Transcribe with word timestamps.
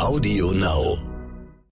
Audio 0.00 0.52
Now. 0.52 0.96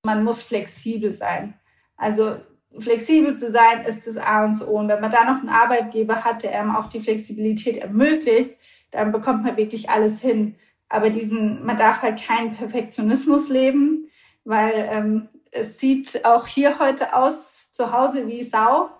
Man 0.04 0.24
muss 0.24 0.42
flexibel 0.42 1.12
sein. 1.12 1.54
Also 1.96 2.36
flexibel 2.78 3.36
zu 3.36 3.50
sein 3.50 3.84
ist 3.84 4.06
das 4.06 4.16
A 4.16 4.44
und 4.44 4.60
O. 4.66 4.78
Und 4.78 4.88
wenn 4.88 5.00
man 5.00 5.10
da 5.10 5.24
noch 5.24 5.38
einen 5.38 5.48
Arbeitgeber 5.48 6.24
hat, 6.24 6.42
der 6.42 6.58
einem 6.58 6.74
auch 6.74 6.88
die 6.88 7.00
Flexibilität 7.00 7.78
ermöglicht, 7.78 8.56
dann 8.90 9.12
bekommt 9.12 9.44
man 9.44 9.56
wirklich 9.56 9.90
alles 9.90 10.20
hin. 10.20 10.56
Aber 10.88 11.10
diesen, 11.10 11.64
man 11.64 11.76
darf 11.76 12.02
halt 12.02 12.20
keinen 12.20 12.54
Perfektionismus 12.54 13.48
leben, 13.48 14.08
weil 14.44 14.88
ähm, 14.90 15.28
es 15.52 15.78
sieht 15.78 16.24
auch 16.24 16.46
hier 16.46 16.78
heute 16.78 17.16
aus 17.16 17.72
zu 17.72 17.92
Hause 17.92 18.26
wie 18.26 18.42
Sau. 18.42 18.90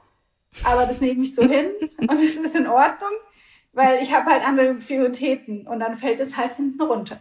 Aber 0.63 0.87
das 0.87 1.01
nehme 1.01 1.23
ich 1.23 1.35
so 1.35 1.43
hin 1.49 1.71
und 1.99 2.21
es 2.21 2.37
ist 2.37 2.55
in 2.55 2.67
Ordnung, 2.67 3.13
weil 3.73 4.03
ich 4.03 4.15
habe 4.15 4.31
halt 4.31 4.47
andere 4.47 4.75
Prioritäten 4.75 5.67
und 5.67 5.81
dann 5.81 5.97
fällt 5.97 6.21
es 6.21 6.37
halt 6.37 6.55
hinten 6.55 6.81
runter. 6.81 7.21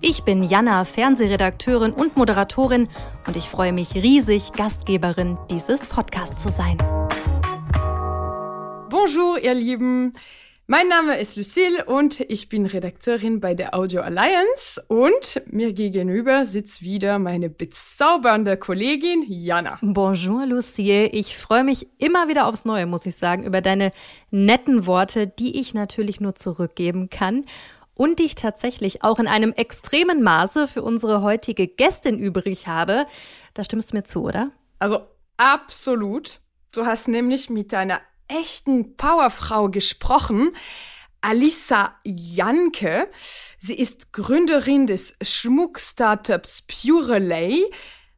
Ich 0.00 0.22
bin 0.22 0.44
Jana, 0.44 0.84
Fernsehredakteurin 0.84 1.92
und 1.92 2.16
Moderatorin 2.16 2.88
und 3.26 3.36
ich 3.36 3.48
freue 3.48 3.72
mich 3.72 3.96
riesig, 3.96 4.52
Gastgeberin 4.52 5.36
dieses 5.50 5.86
Podcasts 5.86 6.40
zu 6.40 6.50
sein. 6.50 6.78
Bonjour, 8.88 9.42
ihr 9.42 9.54
Lieben. 9.54 10.12
Mein 10.68 10.86
Name 10.86 11.18
ist 11.18 11.36
Lucille 11.36 11.84
und 11.86 12.20
ich 12.20 12.48
bin 12.48 12.66
Redakteurin 12.66 13.40
bei 13.40 13.54
der 13.54 13.74
Audio 13.74 14.02
Alliance 14.02 14.80
und 14.86 15.42
mir 15.50 15.72
gegenüber 15.72 16.44
sitzt 16.44 16.82
wieder 16.82 17.18
meine 17.18 17.50
bezaubernde 17.50 18.56
Kollegin 18.56 19.24
Jana. 19.26 19.78
Bonjour 19.80 20.46
Lucille, 20.46 21.06
ich 21.06 21.36
freue 21.36 21.64
mich 21.64 21.88
immer 21.98 22.28
wieder 22.28 22.46
aufs 22.46 22.64
Neue, 22.64 22.86
muss 22.86 23.06
ich 23.06 23.16
sagen, 23.16 23.44
über 23.44 23.62
deine 23.62 23.90
netten 24.30 24.86
Worte, 24.86 25.26
die 25.26 25.58
ich 25.58 25.74
natürlich 25.74 26.20
nur 26.20 26.36
zurückgeben 26.36 27.10
kann 27.10 27.46
und 27.98 28.20
ich 28.20 28.36
tatsächlich 28.36 29.02
auch 29.02 29.18
in 29.18 29.26
einem 29.26 29.52
extremen 29.52 30.22
Maße 30.22 30.68
für 30.68 30.82
unsere 30.82 31.20
heutige 31.20 31.66
Gästin 31.66 32.18
übrig 32.18 32.68
habe. 32.68 33.06
Da 33.54 33.64
stimmst 33.64 33.90
du 33.90 33.96
mir 33.96 34.04
zu, 34.04 34.22
oder? 34.22 34.52
Also 34.78 35.00
absolut. 35.36 36.40
Du 36.72 36.86
hast 36.86 37.08
nämlich 37.08 37.50
mit 37.50 37.74
einer 37.74 38.00
echten 38.28 38.96
Powerfrau 38.96 39.68
gesprochen. 39.68 40.52
Alisa 41.22 41.96
Janke. 42.04 43.10
Sie 43.58 43.74
ist 43.74 44.12
Gründerin 44.12 44.86
des 44.86 45.16
Schmuck-Startups 45.20 46.62
Purelay, 46.68 47.64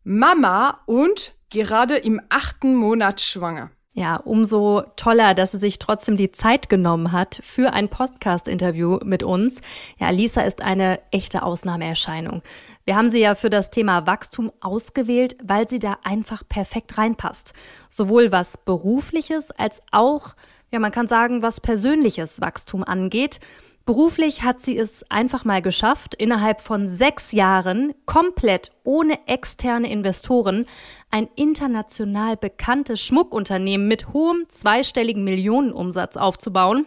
Mama 0.05 0.83
und 0.85 1.33
gerade 1.49 1.97
im 1.97 2.21
achten 2.29 2.75
Monat 2.75 3.23
schwanger. 3.23 3.71
Ja, 3.93 4.17
umso 4.17 4.83
toller, 4.95 5.35
dass 5.35 5.51
sie 5.51 5.59
sich 5.59 5.81
trotzdem 5.81 6.17
die 6.17 6.31
Zeit 6.31 6.69
genommen 6.69 7.11
hat 7.11 7.41
für 7.43 7.73
ein 7.73 7.89
Podcast-Interview 7.89 9.01
mit 9.05 9.25
uns. 9.25 9.63
Ja, 9.99 10.11
Lisa 10.11 10.43
ist 10.43 10.63
eine 10.63 11.01
echte 11.11 11.43
Ausnahmeerscheinung. 11.43 12.43
Wir 12.85 12.95
haben 12.95 13.11
sie 13.11 13.19
ja 13.19 13.35
für 13.35 13.51
das 13.51 13.71
Thema 13.71 14.07
Wachstum 14.07 14.53
ausgewählt, 14.61 15.37
weil 15.43 15.69
sie 15.69 15.81
da 15.81 15.99
einfach 16.05 16.45
perfekt 16.49 16.99
reinpasst. 16.99 17.53
Sowohl 17.89 18.31
was 18.31 18.57
berufliches 18.59 19.51
als 19.51 19.83
auch, 19.91 20.37
ja, 20.71 20.79
man 20.79 20.93
kann 20.93 21.09
sagen, 21.09 21.43
was 21.43 21.61
persönliches 21.61 22.41
Wachstum 22.41 22.85
angeht. 22.85 23.41
Beruflich 23.87 24.43
hat 24.43 24.61
sie 24.61 24.79
es 24.79 25.11
einfach 25.11 25.45
mal 25.45 25.63
geschafft, 25.63 26.15
innerhalb 26.15 26.61
von 26.61 26.87
sechs 26.87 27.33
Jahren 27.33 27.95
komplett 28.07 28.71
ohne 28.85 29.27
externe 29.27 29.91
Investoren 29.91 30.67
ein 31.11 31.29
international 31.35 32.37
bekanntes 32.37 33.01
Schmuckunternehmen 33.01 33.89
mit 33.89 34.13
hohem 34.13 34.45
zweistelligen 34.49 35.25
Millionenumsatz 35.25 36.17
aufzubauen. 36.17 36.87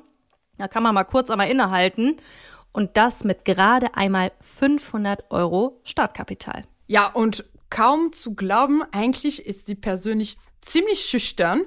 Da 0.58 0.68
kann 0.68 0.84
man 0.84 0.94
mal 0.94 1.04
kurz 1.04 1.30
einmal 1.30 1.50
innehalten. 1.50 2.18
Und 2.72 2.98
das 2.98 3.24
mit 3.24 3.46
gerade 3.46 3.96
einmal 3.96 4.32
500 4.42 5.30
Euro 5.30 5.80
Startkapital. 5.84 6.64
Ja, 6.88 7.12
und 7.12 7.46
kaum 7.70 8.14
zu 8.14 8.34
glauben, 8.34 8.82
eigentlich 8.92 9.46
ist 9.46 9.68
sie 9.68 9.76
persönlich 9.76 10.38
ziemlich 10.62 11.02
schüchtern. 11.02 11.62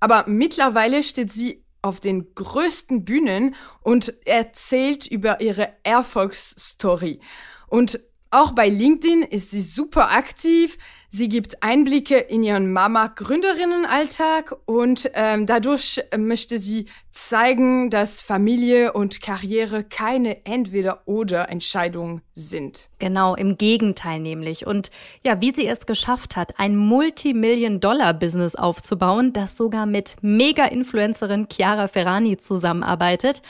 Aber 0.00 0.24
mittlerweile 0.26 1.02
steht 1.02 1.32
sie 1.32 1.62
auf 1.82 2.00
den 2.00 2.34
größten 2.34 3.04
Bühnen 3.04 3.54
und 3.80 4.26
erzählt 4.26 5.06
über 5.06 5.40
ihre 5.40 5.68
Erfolgsstory. 5.82 7.20
Und 7.66 8.00
auch 8.32 8.52
bei 8.52 8.68
LinkedIn 8.68 9.22
ist 9.22 9.50
sie 9.50 9.60
super 9.60 10.10
aktiv. 10.10 10.78
Sie 11.10 11.28
gibt 11.28 11.62
Einblicke 11.62 12.16
in 12.16 12.42
ihren 12.42 12.72
Mama-Gründerinnenalltag 12.72 14.56
und 14.64 15.10
ähm, 15.12 15.44
dadurch 15.44 16.02
möchte 16.16 16.58
sie 16.58 16.86
zeigen, 17.10 17.90
dass 17.90 18.22
Familie 18.22 18.94
und 18.94 19.20
Karriere 19.20 19.84
keine 19.84 20.46
Entweder-oder-Entscheidung 20.46 22.22
sind. 22.32 22.88
Genau, 22.98 23.34
im 23.34 23.58
Gegenteil 23.58 24.20
nämlich. 24.20 24.66
Und 24.66 24.90
ja, 25.22 25.42
wie 25.42 25.54
sie 25.54 25.66
es 25.66 25.84
geschafft 25.84 26.34
hat, 26.34 26.58
ein 26.58 26.76
Multimillion-Dollar-Business 26.76 28.56
aufzubauen, 28.56 29.34
das 29.34 29.58
sogar 29.58 29.84
mit 29.84 30.16
Mega-Influencerin 30.22 31.48
Chiara 31.52 31.88
Ferrani 31.88 32.38
zusammenarbeitet 32.38 33.42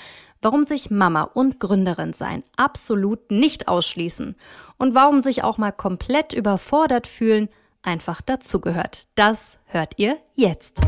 warum 0.45 0.65
sich 0.65 0.91
Mama 0.91 1.23
und 1.23 1.61
Gründerin 1.61 2.13
sein 2.13 2.43
absolut 2.57 3.31
nicht 3.31 3.69
ausschließen 3.69 4.35
und 4.83 4.97
warum 4.97 5.21
sich 5.21 5.45
auch 5.45 5.59
mal 5.59 5.71
komplett 5.71 6.33
überfordert 6.33 7.07
fühlen 7.07 7.49
einfach 7.83 8.21
dazugehört. 8.21 9.07
Das 9.15 9.61
hört 9.67 9.93
ihr 9.97 10.19
jetzt. 10.35 10.81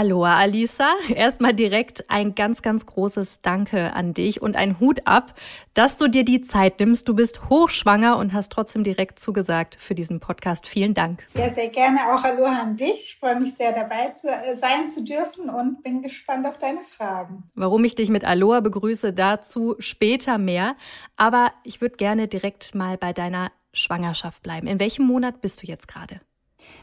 Aloha 0.00 0.38
Alisa, 0.38 0.88
erstmal 1.14 1.52
direkt 1.52 2.08
ein 2.08 2.34
ganz, 2.34 2.62
ganz 2.62 2.86
großes 2.86 3.42
Danke 3.42 3.92
an 3.92 4.14
dich 4.14 4.40
und 4.40 4.56
ein 4.56 4.80
Hut 4.80 5.06
ab, 5.06 5.34
dass 5.74 5.98
du 5.98 6.08
dir 6.08 6.24
die 6.24 6.40
Zeit 6.40 6.80
nimmst. 6.80 7.06
Du 7.06 7.14
bist 7.14 7.50
hochschwanger 7.50 8.16
und 8.16 8.32
hast 8.32 8.50
trotzdem 8.50 8.82
direkt 8.82 9.18
zugesagt 9.18 9.76
für 9.78 9.94
diesen 9.94 10.18
Podcast. 10.18 10.66
Vielen 10.66 10.94
Dank. 10.94 11.26
Ja, 11.34 11.50
sehr 11.50 11.68
gerne 11.68 12.14
auch 12.14 12.24
Aloha 12.24 12.62
an 12.62 12.76
dich. 12.78 13.10
Ich 13.10 13.16
freue 13.20 13.38
mich 13.38 13.52
sehr 13.56 13.72
dabei 13.72 14.08
zu, 14.12 14.28
äh, 14.28 14.56
sein 14.56 14.88
zu 14.88 15.04
dürfen 15.04 15.50
und 15.50 15.82
bin 15.82 16.00
gespannt 16.00 16.46
auf 16.46 16.56
deine 16.56 16.80
Fragen. 16.80 17.50
Warum 17.54 17.84
ich 17.84 17.94
dich 17.94 18.08
mit 18.08 18.24
Aloha 18.24 18.60
begrüße, 18.60 19.12
dazu 19.12 19.76
später 19.80 20.38
mehr. 20.38 20.76
Aber 21.18 21.52
ich 21.62 21.82
würde 21.82 21.96
gerne 21.96 22.26
direkt 22.26 22.74
mal 22.74 22.96
bei 22.96 23.12
deiner 23.12 23.52
Schwangerschaft 23.74 24.42
bleiben. 24.42 24.66
In 24.66 24.80
welchem 24.80 25.04
Monat 25.04 25.42
bist 25.42 25.62
du 25.62 25.66
jetzt 25.66 25.88
gerade? 25.88 26.22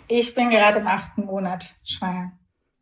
Ich 0.07 0.35
bin 0.35 0.51
gerade 0.51 0.77
im 0.77 0.87
achten 0.87 1.25
Monat 1.25 1.73
schwanger. 1.83 2.33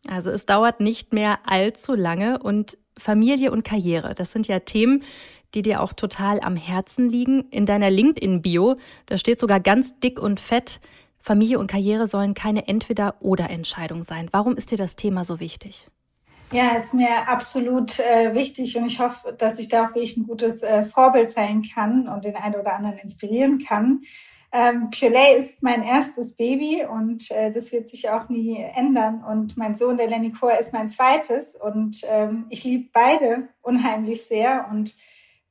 Also 0.07 0.31
es 0.31 0.45
dauert 0.45 0.79
nicht 0.79 1.13
mehr 1.13 1.39
allzu 1.45 1.93
lange 1.93 2.39
und 2.39 2.77
Familie 2.97 3.51
und 3.51 3.63
Karriere, 3.63 4.15
das 4.15 4.31
sind 4.31 4.47
ja 4.47 4.59
Themen, 4.59 5.03
die 5.53 5.61
dir 5.61 5.81
auch 5.81 5.93
total 5.93 6.39
am 6.41 6.55
Herzen 6.55 7.09
liegen. 7.09 7.49
In 7.49 7.65
deiner 7.65 7.89
LinkedIn-Bio, 7.89 8.77
da 9.05 9.17
steht 9.17 9.39
sogar 9.39 9.59
ganz 9.59 9.99
dick 9.99 10.19
und 10.21 10.39
fett, 10.39 10.79
Familie 11.19 11.57
und 11.57 11.67
Karriere 11.67 12.05
sollen 12.05 12.35
keine 12.35 12.67
Entweder-oder-Entscheidung 12.67 14.03
sein. 14.03 14.29
Warum 14.31 14.55
ist 14.55 14.69
dir 14.71 14.77
das 14.77 14.95
Thema 14.95 15.23
so 15.23 15.39
wichtig? 15.39 15.87
Ja, 16.51 16.77
ist 16.77 16.93
mir 16.93 17.27
absolut 17.27 17.99
äh, 17.99 18.35
wichtig 18.35 18.77
und 18.77 18.85
ich 18.85 18.99
hoffe, 18.99 19.33
dass 19.35 19.57
ich 19.57 19.67
da 19.67 19.85
auch 19.85 19.89
wirklich 19.89 20.15
ein 20.17 20.27
gutes 20.27 20.61
äh, 20.61 20.85
Vorbild 20.85 21.31
sein 21.31 21.63
kann 21.73 22.07
und 22.07 22.25
den 22.25 22.35
einen 22.35 22.55
oder 22.55 22.75
anderen 22.75 22.99
inspirieren 22.99 23.57
kann. 23.57 24.01
Ähm, 24.57 24.89
Piolet 24.89 25.37
ist 25.37 25.63
mein 25.63 25.83
erstes 25.83 26.31
Baby 26.31 26.85
und 26.89 27.29
äh, 27.29 27.51
das 27.51 27.73
wird 27.73 27.89
sich 27.89 28.09
auch 28.09 28.29
nie 28.29 28.55
ändern. 28.73 29.21
Und 29.21 29.57
mein 29.57 29.75
Sohn, 29.75 29.97
der 29.97 30.07
Lenny 30.07 30.31
Chor, 30.31 30.57
ist 30.57 30.71
mein 30.71 30.89
zweites. 30.89 31.57
Und 31.57 32.03
ähm, 32.07 32.45
ich 32.49 32.63
liebe 32.63 32.89
beide 32.93 33.49
unheimlich 33.61 34.25
sehr 34.25 34.69
und 34.71 34.95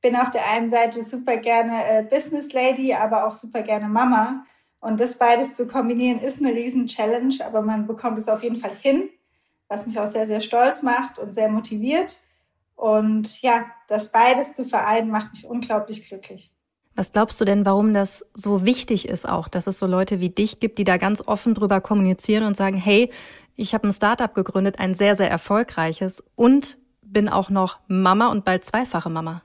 bin 0.00 0.16
auf 0.16 0.30
der 0.30 0.48
einen 0.48 0.70
Seite 0.70 1.02
super 1.02 1.36
gerne 1.36 1.84
äh, 1.84 2.02
Business 2.02 2.54
Lady, 2.54 2.94
aber 2.94 3.26
auch 3.26 3.34
super 3.34 3.60
gerne 3.60 3.88
Mama. 3.88 4.46
Und 4.80 4.98
das 5.00 5.18
beides 5.18 5.52
zu 5.52 5.66
kombinieren 5.66 6.20
ist 6.20 6.40
eine 6.40 6.54
riesen 6.54 6.86
Challenge, 6.86 7.34
aber 7.44 7.60
man 7.60 7.86
bekommt 7.86 8.16
es 8.16 8.30
auf 8.30 8.42
jeden 8.42 8.56
Fall 8.56 8.74
hin, 8.80 9.10
was 9.68 9.86
mich 9.86 9.98
auch 9.98 10.06
sehr, 10.06 10.26
sehr 10.26 10.40
stolz 10.40 10.80
macht 10.80 11.18
und 11.18 11.34
sehr 11.34 11.50
motiviert. 11.50 12.22
Und 12.74 13.42
ja, 13.42 13.66
das 13.86 14.12
beides 14.12 14.54
zu 14.54 14.64
vereinen 14.64 15.10
macht 15.10 15.32
mich 15.32 15.46
unglaublich 15.46 16.08
glücklich. 16.08 16.53
Was 16.96 17.12
glaubst 17.12 17.40
du 17.40 17.44
denn, 17.44 17.66
warum 17.66 17.92
das 17.92 18.24
so 18.34 18.64
wichtig 18.64 19.08
ist 19.08 19.28
auch, 19.28 19.48
dass 19.48 19.66
es 19.66 19.78
so 19.78 19.86
Leute 19.86 20.20
wie 20.20 20.30
dich 20.30 20.60
gibt, 20.60 20.78
die 20.78 20.84
da 20.84 20.96
ganz 20.96 21.26
offen 21.26 21.54
drüber 21.54 21.80
kommunizieren 21.80 22.44
und 22.44 22.56
sagen, 22.56 22.76
hey, 22.76 23.10
ich 23.56 23.74
habe 23.74 23.88
ein 23.88 23.92
Startup 23.92 24.32
gegründet, 24.32 24.78
ein 24.78 24.94
sehr, 24.94 25.16
sehr 25.16 25.30
erfolgreiches 25.30 26.22
und 26.36 26.78
bin 27.02 27.28
auch 27.28 27.50
noch 27.50 27.78
Mama 27.88 28.28
und 28.28 28.44
bald 28.44 28.64
zweifache 28.64 29.10
Mama? 29.10 29.42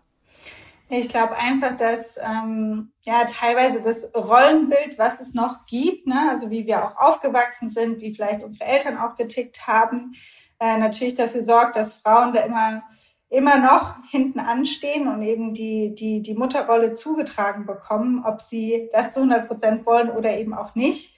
Ich 0.92 1.10
glaube 1.10 1.36
einfach, 1.36 1.78
dass 1.78 2.18
ähm, 2.18 2.92
ja 3.06 3.26
teilweise 3.26 3.80
das 3.80 4.12
Rollenbild, 4.16 4.98
was 4.98 5.20
es 5.20 5.36
noch 5.36 5.68
gibt, 5.68 6.08
ne, 6.08 6.30
also 6.32 6.50
wie 6.50 6.66
wir 6.66 6.84
auch 6.84 6.98
aufgewachsen 6.98 7.70
sind, 7.70 8.02
wie 8.02 8.12
vielleicht 8.12 8.44
unsere 8.44 8.66
Eltern 8.66 8.98
auch 8.98 9.16
getickt 9.16 9.68
haben, 9.68 10.16
äh, 10.60 10.78
natürlich 10.78 11.14
dafür 11.14 11.42
sorgt, 11.42 11.76
dass 11.76 11.94
Frauen 11.94 12.34
da 12.34 12.42
immer 12.42 12.82
immer 13.30 13.60
noch 13.60 13.96
hinten 14.10 14.40
anstehen 14.40 15.08
und 15.08 15.22
eben 15.22 15.54
die, 15.54 15.94
die, 15.94 16.22
die 16.22 16.34
Mutterrolle 16.34 16.94
zugetragen 16.94 17.66
bekommen, 17.66 18.24
ob 18.26 18.42
sie 18.42 18.90
das 18.92 19.14
zu 19.14 19.20
100 19.20 19.48
Prozent 19.48 19.86
wollen 19.86 20.10
oder 20.10 20.38
eben 20.38 20.54
auch 20.54 20.74
nicht. 20.76 21.16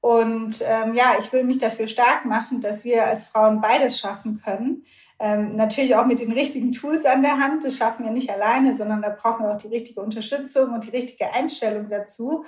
Und 0.00 0.64
ähm, 0.66 0.94
ja, 0.94 1.14
ich 1.20 1.32
will 1.32 1.44
mich 1.44 1.58
dafür 1.58 1.86
stark 1.86 2.24
machen, 2.24 2.60
dass 2.60 2.84
wir 2.84 3.06
als 3.06 3.24
Frauen 3.24 3.60
beides 3.60 4.00
schaffen 4.00 4.42
können. 4.44 4.84
Ähm, 5.20 5.54
natürlich 5.54 5.94
auch 5.94 6.06
mit 6.06 6.18
den 6.18 6.32
richtigen 6.32 6.72
Tools 6.72 7.04
an 7.04 7.22
der 7.22 7.38
Hand. 7.38 7.62
Das 7.62 7.76
schaffen 7.76 8.04
wir 8.04 8.10
nicht 8.10 8.28
alleine, 8.28 8.74
sondern 8.74 9.00
da 9.00 9.10
brauchen 9.10 9.44
wir 9.44 9.52
auch 9.52 9.62
die 9.62 9.68
richtige 9.68 10.00
Unterstützung 10.00 10.74
und 10.74 10.82
die 10.82 10.90
richtige 10.90 11.32
Einstellung 11.32 11.88
dazu. 11.88 12.44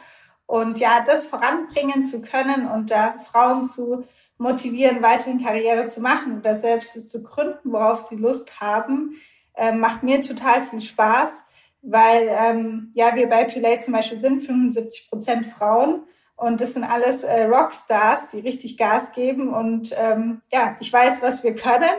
Und 0.47 0.81
ja, 0.81 1.05
das 1.07 1.27
voranbringen 1.27 2.05
zu 2.05 2.21
können 2.21 2.67
und 2.67 2.91
da 2.91 3.15
Frauen 3.21 3.65
zu 3.65 4.05
motivieren, 4.39 5.03
weiterhin 5.03 5.43
Karriere 5.43 5.89
zu 5.89 6.01
machen 6.01 6.39
oder 6.39 6.55
selbst 6.55 6.97
es 6.97 7.09
zu 7.09 7.23
gründen, 7.23 7.73
worauf 7.73 8.03
sie 8.03 8.17
Lust 8.17 8.61
haben, 8.61 9.17
äh, 9.55 9.73
macht 9.73 10.03
mir 10.03 10.21
total 10.21 10.65
viel 10.65 10.81
Spaß, 10.81 11.45
weil 11.83 12.29
ähm, 12.31 12.91
ja 12.95 13.15
wir 13.15 13.29
bei 13.29 13.45
Pilate 13.45 13.81
zum 13.81 13.95
Beispiel 13.95 14.19
sind 14.19 14.43
75 14.43 15.09
Prozent 15.09 15.47
Frauen 15.47 16.05
und 16.37 16.61
das 16.61 16.75
sind 16.75 16.85
alles 16.85 17.23
äh, 17.23 17.45
Rockstars, 17.45 18.29
die 18.31 18.41
richtig 18.41 18.77
Gas 18.77 19.13
geben 19.13 19.53
und 19.53 19.95
ähm, 19.97 20.43
ja, 20.53 20.77
ich 20.81 20.93
weiß, 20.93 21.23
was 21.23 21.45
wir 21.45 21.55
können 21.55 21.95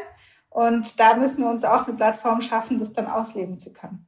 und 0.49 0.99
da 0.99 1.15
müssen 1.15 1.43
wir 1.43 1.49
uns 1.49 1.63
auch 1.63 1.87
eine 1.87 1.95
Plattform 1.95 2.41
schaffen, 2.41 2.79
das 2.79 2.93
dann 2.93 3.07
ausleben 3.07 3.57
zu 3.57 3.73
können. 3.73 4.07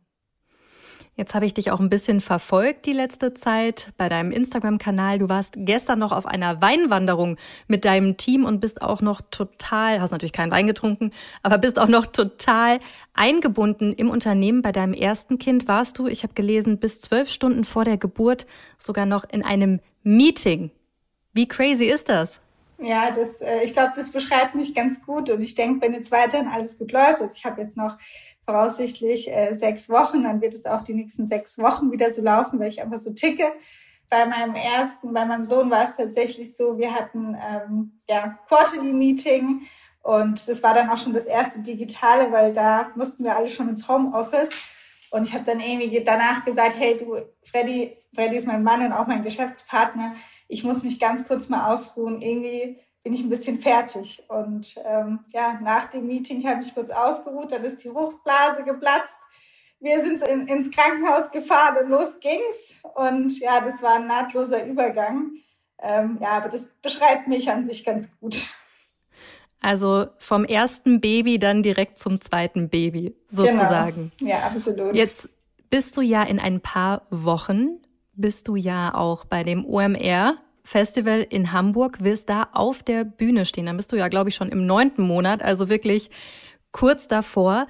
Jetzt 1.17 1.33
habe 1.33 1.47
ich 1.47 1.55
dich 1.55 1.71
auch 1.71 1.79
ein 1.79 1.89
bisschen 1.89 2.21
verfolgt 2.21 2.85
die 2.85 2.93
letzte 2.93 3.33
Zeit 3.33 3.91
bei 3.97 4.07
deinem 4.07 4.31
Instagram-Kanal. 4.31 5.17
Du 5.17 5.27
warst 5.27 5.55
gestern 5.57 5.97
noch 5.97 6.11
auf 6.11 6.27
einer 6.27 6.61
Weinwanderung 6.61 7.37
mit 7.67 7.85
deinem 7.85 8.17
Team 8.17 8.45
und 8.45 8.59
bist 8.59 8.83
auch 8.83 9.01
noch 9.01 9.21
total, 9.31 9.99
hast 9.99 10.11
natürlich 10.11 10.31
keinen 10.31 10.51
Wein 10.51 10.67
getrunken, 10.67 11.09
aber 11.41 11.57
bist 11.57 11.79
auch 11.79 11.87
noch 11.87 12.05
total 12.05 12.79
eingebunden 13.15 13.93
im 13.93 14.11
Unternehmen. 14.11 14.61
Bei 14.61 14.71
deinem 14.71 14.93
ersten 14.93 15.39
Kind 15.39 15.67
warst 15.67 15.97
du, 15.97 16.05
ich 16.05 16.21
habe 16.21 16.35
gelesen, 16.35 16.77
bis 16.77 17.01
zwölf 17.01 17.29
Stunden 17.29 17.63
vor 17.63 17.83
der 17.83 17.97
Geburt 17.97 18.45
sogar 18.77 19.07
noch 19.07 19.27
in 19.27 19.43
einem 19.43 19.79
Meeting. 20.03 20.69
Wie 21.33 21.47
crazy 21.47 21.85
ist 21.85 22.09
das? 22.09 22.41
Ja, 22.79 23.09
das, 23.09 23.41
äh, 23.41 23.63
ich 23.63 23.73
glaube, 23.73 23.93
das 23.95 24.11
beschreibt 24.11 24.53
mich 24.53 24.75
ganz 24.75 25.03
gut 25.03 25.31
und 25.31 25.41
ich 25.41 25.55
denke, 25.55 25.81
wenn 25.81 25.93
jetzt 25.93 26.11
weiterhin 26.11 26.47
alles 26.47 26.77
gut 26.77 26.91
läuft, 26.91 27.21
also 27.21 27.35
ich 27.35 27.43
habe 27.43 27.59
jetzt 27.59 27.75
noch 27.75 27.97
voraussichtlich 28.47 29.31
äh, 29.31 29.53
sechs 29.53 29.89
Wochen, 29.89 30.23
dann 30.23 30.41
wird 30.41 30.53
es 30.53 30.65
auch 30.65 30.83
die 30.83 30.93
nächsten 30.93 31.27
sechs 31.27 31.57
Wochen 31.57 31.91
wieder 31.91 32.11
so 32.11 32.21
laufen, 32.21 32.59
weil 32.59 32.69
ich 32.69 32.81
einfach 32.81 32.99
so 32.99 33.11
ticke. 33.11 33.51
Bei 34.09 34.25
meinem 34.25 34.55
ersten, 34.55 35.13
bei 35.13 35.25
meinem 35.25 35.45
Sohn 35.45 35.69
war 35.69 35.83
es 35.83 35.97
tatsächlich 35.97 36.55
so, 36.55 36.77
wir 36.77 36.93
hatten 36.93 37.35
ähm, 37.35 37.99
ja 38.09 38.39
Quarterly 38.47 38.93
Meeting 38.93 39.61
und 40.01 40.47
das 40.47 40.63
war 40.63 40.73
dann 40.73 40.89
auch 40.89 40.97
schon 40.97 41.13
das 41.13 41.25
erste 41.25 41.61
digitale, 41.61 42.31
weil 42.31 42.53
da 42.53 42.91
mussten 42.95 43.25
wir 43.25 43.35
alle 43.35 43.49
schon 43.49 43.67
ins 43.67 43.87
Homeoffice. 43.87 44.49
Und 45.11 45.27
ich 45.27 45.33
habe 45.33 45.43
dann 45.45 45.59
irgendwie 45.59 46.03
danach 46.03 46.43
gesagt, 46.45 46.75
hey 46.77 46.97
du, 46.97 47.17
Freddy, 47.43 47.97
Freddy 48.13 48.37
ist 48.37 48.47
mein 48.47 48.63
Mann 48.63 48.85
und 48.85 48.93
auch 48.93 49.07
mein 49.07 49.23
Geschäftspartner 49.23 50.15
ich 50.47 50.63
muss 50.63 50.83
mich 50.83 50.99
ganz 50.99 51.27
kurz 51.27 51.49
mal 51.49 51.71
ausruhen. 51.71 52.21
Irgendwie 52.21 52.77
bin 53.07 53.13
ich 53.13 53.23
ein 53.23 53.29
bisschen 53.29 53.61
fertig. 53.61 54.21
Und 54.27 54.75
ähm, 54.83 55.19
ja, 55.33 55.57
nach 55.63 55.85
dem 55.85 56.07
Meeting 56.07 56.45
habe 56.45 56.61
ich 56.61 56.75
kurz 56.75 56.89
ausgeruht, 56.89 57.53
dann 57.53 57.63
ist 57.63 57.81
die 57.81 57.89
Hochblase 57.89 58.65
geplatzt. 58.65 59.17
Wir 59.79 60.01
sind 60.01 60.21
in, 60.23 60.45
ins 60.47 60.69
Krankenhaus 60.71 61.31
gefahren 61.31 61.85
und 61.85 61.89
los 61.89 62.19
ging's. 62.19 62.75
Und 62.95 63.39
ja, 63.39 63.61
das 63.61 63.81
war 63.81 63.95
ein 63.95 64.07
nahtloser 64.07 64.65
Übergang. 64.65 65.31
Ähm, 65.81 66.17
ja, 66.19 66.31
aber 66.31 66.49
das 66.49 66.69
beschreibt 66.81 67.29
mich 67.29 67.49
an 67.49 67.65
sich 67.65 67.85
ganz 67.85 68.09
gut. 68.19 68.45
Also 69.61 70.07
vom 70.17 70.43
ersten 70.43 70.99
Baby 70.99 71.39
dann 71.39 71.63
direkt 71.63 71.99
zum 71.99 72.19
zweiten 72.19 72.67
Baby, 72.67 73.15
sozusagen. 73.29 74.11
Genau. 74.17 74.31
Ja, 74.31 74.39
absolut. 74.47 74.93
Jetzt 74.93 75.29
bist 75.69 75.95
du 75.95 76.01
ja 76.01 76.23
in 76.23 76.39
ein 76.39 76.59
paar 76.59 77.03
Wochen 77.09 77.79
bist 78.17 78.47
du 78.49 78.55
ja 78.55 78.93
auch 78.93 79.23
bei 79.23 79.43
dem 79.43 79.65
OMR 79.65 80.37
Festival 80.67 81.25
in 81.29 81.53
Hamburg, 81.53 82.03
wirst 82.03 82.27
da 82.29 82.49
auf 82.51 82.83
der 82.83 83.05
Bühne 83.05 83.45
stehen. 83.45 83.67
Dann 83.67 83.77
bist 83.77 83.93
du 83.93 83.95
ja, 83.95 84.09
glaube 84.09 84.27
ich, 84.29 84.35
schon 84.35 84.49
im 84.49 84.65
neunten 84.65 85.01
Monat, 85.01 85.41
also 85.41 85.69
wirklich 85.69 86.09
kurz 86.73 87.07
davor. 87.07 87.67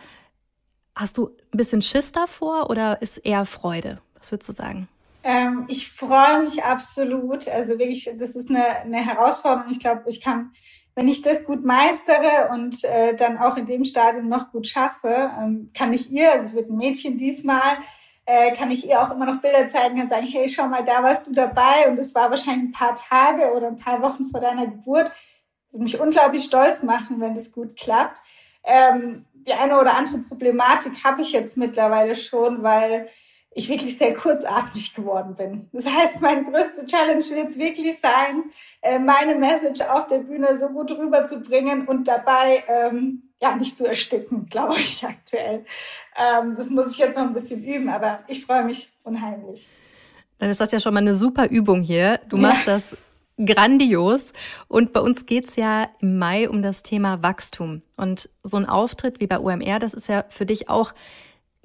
Hast 0.96 1.20
du 1.20 1.28
ein 1.54 1.58
bisschen 1.58 1.84
Schiss 1.84 2.12
davor 2.12 2.72
oder 2.72 3.00
ist 3.04 3.18
eher 3.18 3.46
Freude? 3.46 4.00
Was 4.18 4.32
würdest 4.32 4.50
du 4.50 4.54
sagen? 4.54 4.88
Ähm, 5.24 5.66
ich 5.68 5.92
freue 5.92 6.42
mich 6.42 6.64
absolut. 6.64 7.48
Also 7.48 7.78
wirklich, 7.78 8.10
das 8.18 8.36
ist 8.36 8.50
eine, 8.50 8.66
eine 8.66 9.06
Herausforderung. 9.06 9.70
Ich 9.70 9.80
glaube, 9.80 10.02
ich 10.08 10.20
kann, 10.20 10.52
wenn 10.96 11.08
ich 11.08 11.22
das 11.22 11.46
gut 11.46 11.64
meistere 11.64 12.50
und 12.52 12.84
äh, 12.84 13.16
dann 13.16 13.38
auch 13.38 13.58
in 13.58 13.68
dem 13.68 13.86
Stadium 13.86 14.28
noch 14.28 14.52
gut 14.52 14.66
schaffe, 14.66 15.30
ähm, 15.40 15.70
kann 15.78 15.94
ich 15.94 16.12
ihr, 16.12 16.32
also 16.32 16.46
es 16.46 16.56
wird 16.56 16.72
ein 16.72 16.78
Mädchen 16.78 17.20
diesmal, 17.20 17.78
äh, 18.28 18.54
kann 18.54 18.70
ich 18.70 18.86
ihr 18.86 19.02
auch 19.02 19.10
immer 19.10 19.26
noch 19.26 19.42
Bilder 19.42 19.70
zeigen 19.70 20.02
und 20.02 20.10
sagen, 20.10 20.28
hey, 20.28 20.50
schau 20.50 20.68
mal, 20.68 20.84
da 20.84 21.02
warst 21.02 21.28
du 21.28 21.32
dabei 21.32 21.88
und 21.88 21.98
es 21.98 22.14
war 22.14 22.30
wahrscheinlich 22.30 22.70
ein 22.70 22.72
paar 22.74 22.96
Tage 22.96 23.54
oder 23.54 23.68
ein 23.68 23.78
paar 23.78 24.02
Wochen 24.02 24.26
vor 24.30 24.42
deiner 24.42 24.68
Geburt. 24.68 25.10
Würde 25.72 25.84
mich 25.84 26.00
unglaublich 26.00 26.44
stolz 26.44 26.84
machen, 26.84 27.22
wenn 27.22 27.36
das 27.36 27.54
gut 27.54 27.78
klappt. 27.78 28.20
Ähm, 28.66 29.26
die 29.34 29.54
eine 29.54 29.80
oder 29.80 29.96
andere 29.96 30.18
Problematik 30.20 31.06
habe 31.06 31.22
ich 31.22 31.32
jetzt 31.32 31.56
mittlerweile 31.56 32.16
schon, 32.16 32.64
weil 32.64 33.08
ich 33.52 33.70
wirklich 33.70 33.98
sehr 33.98 34.14
kurzatmig 34.14 34.94
geworden 34.94 35.36
bin. 35.36 35.70
Das 35.72 35.86
heißt, 35.86 36.22
meine 36.22 36.44
größte 36.44 36.86
Challenge 36.86 37.24
wird 37.24 37.48
es 37.48 37.58
wirklich 37.58 37.98
sein, 37.98 38.44
äh, 38.82 39.00
meine 39.00 39.36
Message 39.36 39.82
auf 39.82 40.08
der 40.08 40.20
Bühne 40.20 40.58
so 40.58 40.68
gut 40.68 40.92
rüberzubringen 40.92 41.88
und 41.88 42.10
dabei 42.10 42.62
ähm, 42.68 43.27
ja 43.42 43.56
nicht 43.56 43.78
zu 43.78 43.88
ersticken, 43.88 44.46
glaube 44.50 44.76
ich 44.76 45.04
aktuell. 45.04 45.66
Ähm, 46.16 46.56
das 46.56 46.70
muss 46.70 46.92
ich 46.92 46.98
jetzt 46.98 47.18
noch 47.18 47.26
ein 47.26 47.34
bisschen 47.34 47.64
üben, 47.64 47.90
aber 47.90 48.20
ich 48.28 48.46
freue 48.46 48.64
mich 48.64 48.92
unheimlich. 49.04 49.68
Dann 50.40 50.50
ist 50.50 50.62
das 50.62 50.72
ja 50.72 50.80
schon 50.80 50.94
mal 50.94 51.00
eine 51.00 51.16
super 51.16 51.48
Übung 51.48 51.82
hier. 51.82 52.20
Du 52.30 52.38
machst 52.38 52.68
ja. 52.68 52.74
das 52.74 52.98
grandios. 53.44 54.34
Und 54.68 54.94
bei 54.94 55.00
uns 55.00 55.26
geht's 55.26 55.56
ja 55.56 55.90
im 56.00 56.18
Mai 56.18 56.50
um 56.50 56.62
das 56.62 56.84
Thema 56.84 57.24
Wachstum. 57.24 57.82
Und 57.96 58.30
so 58.44 58.58
ein 58.58 58.66
Auftritt 58.66 59.20
wie 59.20 59.28
bei 59.28 59.40
UMR, 59.40 59.80
das 59.80 59.94
ist 59.94 60.08
ja 60.08 60.26
für 60.30 60.46
dich 60.46 60.70
auch 60.70 60.94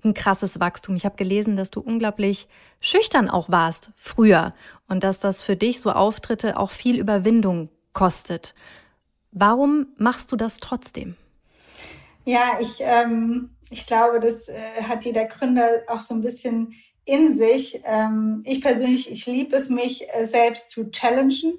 ein 0.04 0.14
krasses 0.14 0.60
Wachstum. 0.60 0.96
Ich 0.96 1.04
habe 1.04 1.16
gelesen, 1.16 1.56
dass 1.56 1.70
du 1.70 1.80
unglaublich 1.80 2.48
schüchtern 2.80 3.28
auch 3.30 3.48
warst 3.50 3.92
früher 3.96 4.54
und 4.88 5.04
dass 5.04 5.20
das 5.20 5.42
für 5.42 5.56
dich 5.56 5.80
so 5.80 5.92
Auftritte 5.92 6.58
auch 6.58 6.70
viel 6.70 6.98
Überwindung 6.98 7.68
kostet. 7.92 8.54
Warum 9.30 9.86
machst 9.96 10.32
du 10.32 10.36
das 10.36 10.58
trotzdem? 10.58 11.16
Ja, 12.24 12.58
ich, 12.60 12.80
ähm, 12.80 13.50
ich 13.70 13.86
glaube, 13.86 14.20
das 14.20 14.48
äh, 14.48 14.82
hat 14.82 15.04
jeder 15.04 15.24
Gründer 15.24 15.68
auch 15.88 16.00
so 16.00 16.14
ein 16.14 16.22
bisschen 16.22 16.74
in 17.04 17.32
sich. 17.32 17.82
Ähm, 17.84 18.42
ich 18.44 18.62
persönlich, 18.62 19.10
ich 19.10 19.26
liebe 19.26 19.56
es, 19.56 19.70
mich 19.70 20.06
äh, 20.14 20.24
selbst 20.24 20.70
zu 20.70 20.90
challengen 20.90 21.58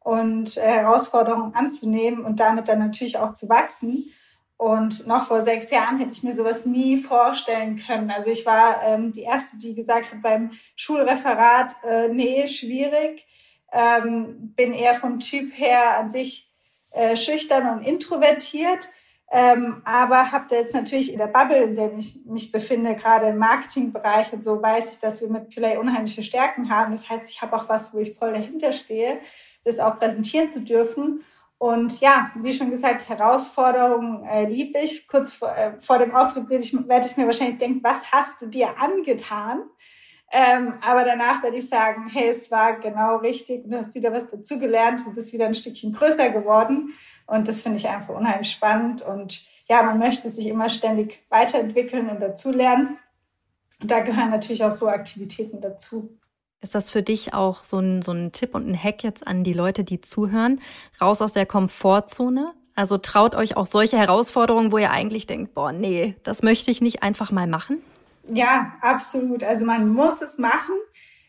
und 0.00 0.56
äh, 0.56 0.62
Herausforderungen 0.62 1.54
anzunehmen 1.54 2.24
und 2.24 2.40
damit 2.40 2.68
dann 2.68 2.80
natürlich 2.80 3.18
auch 3.18 3.34
zu 3.34 3.48
wachsen. 3.48 4.10
Und 4.56 5.06
noch 5.06 5.28
vor 5.28 5.40
sechs 5.40 5.70
Jahren 5.70 5.98
hätte 5.98 6.12
ich 6.12 6.22
mir 6.22 6.34
sowas 6.34 6.66
nie 6.66 6.98
vorstellen 6.98 7.76
können. 7.76 8.10
Also 8.10 8.30
ich 8.30 8.44
war 8.44 8.82
ähm, 8.84 9.12
die 9.12 9.22
Erste, 9.22 9.56
die 9.56 9.74
gesagt 9.74 10.12
hat 10.12 10.20
beim 10.20 10.50
Schulreferat, 10.76 11.76
äh, 11.82 12.08
nee, 12.08 12.46
schwierig. 12.46 13.26
Ähm, 13.72 14.52
bin 14.56 14.74
eher 14.74 14.94
vom 14.94 15.20
Typ 15.20 15.56
her 15.56 15.98
an 15.98 16.10
sich 16.10 16.50
äh, 16.90 17.16
schüchtern 17.16 17.70
und 17.70 17.84
introvertiert. 17.84 18.90
Ähm, 19.32 19.80
aber 19.84 20.32
habe 20.32 20.46
da 20.50 20.56
jetzt 20.56 20.74
natürlich 20.74 21.12
in 21.12 21.18
der 21.18 21.28
Bubble, 21.28 21.62
in 21.62 21.76
der 21.76 21.96
ich 21.96 22.18
mich 22.26 22.50
befinde, 22.50 22.96
gerade 22.96 23.28
im 23.28 23.38
Marketingbereich 23.38 24.32
und 24.32 24.42
so, 24.42 24.60
weiß 24.60 24.94
ich, 24.94 24.98
dass 24.98 25.20
wir 25.20 25.28
mit 25.28 25.50
Play 25.50 25.76
unheimliche 25.76 26.24
Stärken 26.24 26.68
haben. 26.68 26.90
Das 26.90 27.08
heißt, 27.08 27.30
ich 27.30 27.40
habe 27.40 27.54
auch 27.54 27.68
was, 27.68 27.94
wo 27.94 27.98
ich 27.98 28.16
voll 28.16 28.32
dahinter 28.32 28.72
stehe, 28.72 29.20
das 29.64 29.78
auch 29.78 29.98
präsentieren 29.98 30.50
zu 30.50 30.62
dürfen. 30.62 31.22
Und 31.58 32.00
ja, 32.00 32.32
wie 32.36 32.52
schon 32.52 32.70
gesagt, 32.70 33.08
Herausforderungen 33.08 34.24
äh, 34.24 34.46
liebe 34.46 34.80
ich. 34.80 35.06
Kurz 35.06 35.32
vor, 35.32 35.54
äh, 35.54 35.74
vor 35.80 35.98
dem 35.98 36.14
Auftritt 36.14 36.48
werde 36.48 36.64
ich, 36.64 36.72
werde 36.88 37.06
ich 37.06 37.16
mir 37.16 37.26
wahrscheinlich 37.26 37.58
denken, 37.58 37.80
was 37.84 38.10
hast 38.10 38.40
du 38.42 38.46
dir 38.46 38.80
angetan? 38.80 39.62
Ähm, 40.32 40.74
aber 40.80 41.04
danach 41.04 41.42
werde 41.42 41.56
ich 41.56 41.68
sagen, 41.68 42.08
hey, 42.08 42.28
es 42.28 42.50
war 42.50 42.78
genau 42.78 43.16
richtig 43.16 43.64
und 43.64 43.70
du 43.70 43.78
hast 43.78 43.94
wieder 43.94 44.12
was 44.12 44.30
dazugelernt, 44.30 45.04
du 45.04 45.12
bist 45.12 45.32
wieder 45.32 45.46
ein 45.46 45.54
Stückchen 45.54 45.92
größer 45.92 46.30
geworden. 46.30 46.94
Und 47.26 47.48
das 47.48 47.62
finde 47.62 47.78
ich 47.78 47.88
einfach 47.88 48.14
unheimlich 48.14 48.50
spannend. 48.50 49.02
Und 49.02 49.44
ja, 49.68 49.82
man 49.82 49.98
möchte 49.98 50.30
sich 50.30 50.46
immer 50.46 50.68
ständig 50.68 51.24
weiterentwickeln 51.30 52.08
und 52.08 52.20
dazulernen. 52.20 52.98
Und 53.80 53.90
da 53.90 54.00
gehören 54.00 54.30
natürlich 54.30 54.62
auch 54.62 54.72
so 54.72 54.88
Aktivitäten 54.88 55.60
dazu. 55.60 56.16
Ist 56.60 56.74
das 56.74 56.90
für 56.90 57.02
dich 57.02 57.32
auch 57.32 57.62
so 57.62 57.78
ein, 57.78 58.02
so 58.02 58.12
ein 58.12 58.32
Tipp 58.32 58.54
und 58.54 58.68
ein 58.68 58.80
Hack 58.80 59.02
jetzt 59.02 59.26
an 59.26 59.44
die 59.44 59.54
Leute, 59.54 59.82
die 59.82 60.00
zuhören? 60.00 60.60
Raus 61.00 61.22
aus 61.22 61.32
der 61.32 61.46
Komfortzone? 61.46 62.52
Also 62.74 62.98
traut 62.98 63.34
euch 63.34 63.56
auch 63.56 63.66
solche 63.66 63.98
Herausforderungen, 63.98 64.70
wo 64.70 64.78
ihr 64.78 64.90
eigentlich 64.90 65.26
denkt, 65.26 65.54
boah, 65.54 65.72
nee, 65.72 66.16
das 66.22 66.42
möchte 66.42 66.70
ich 66.70 66.80
nicht 66.80 67.02
einfach 67.02 67.30
mal 67.32 67.46
machen? 67.46 67.78
Ja, 68.24 68.74
absolut. 68.80 69.42
Also 69.42 69.64
man 69.64 69.88
muss 69.88 70.22
es 70.22 70.38
machen, 70.38 70.74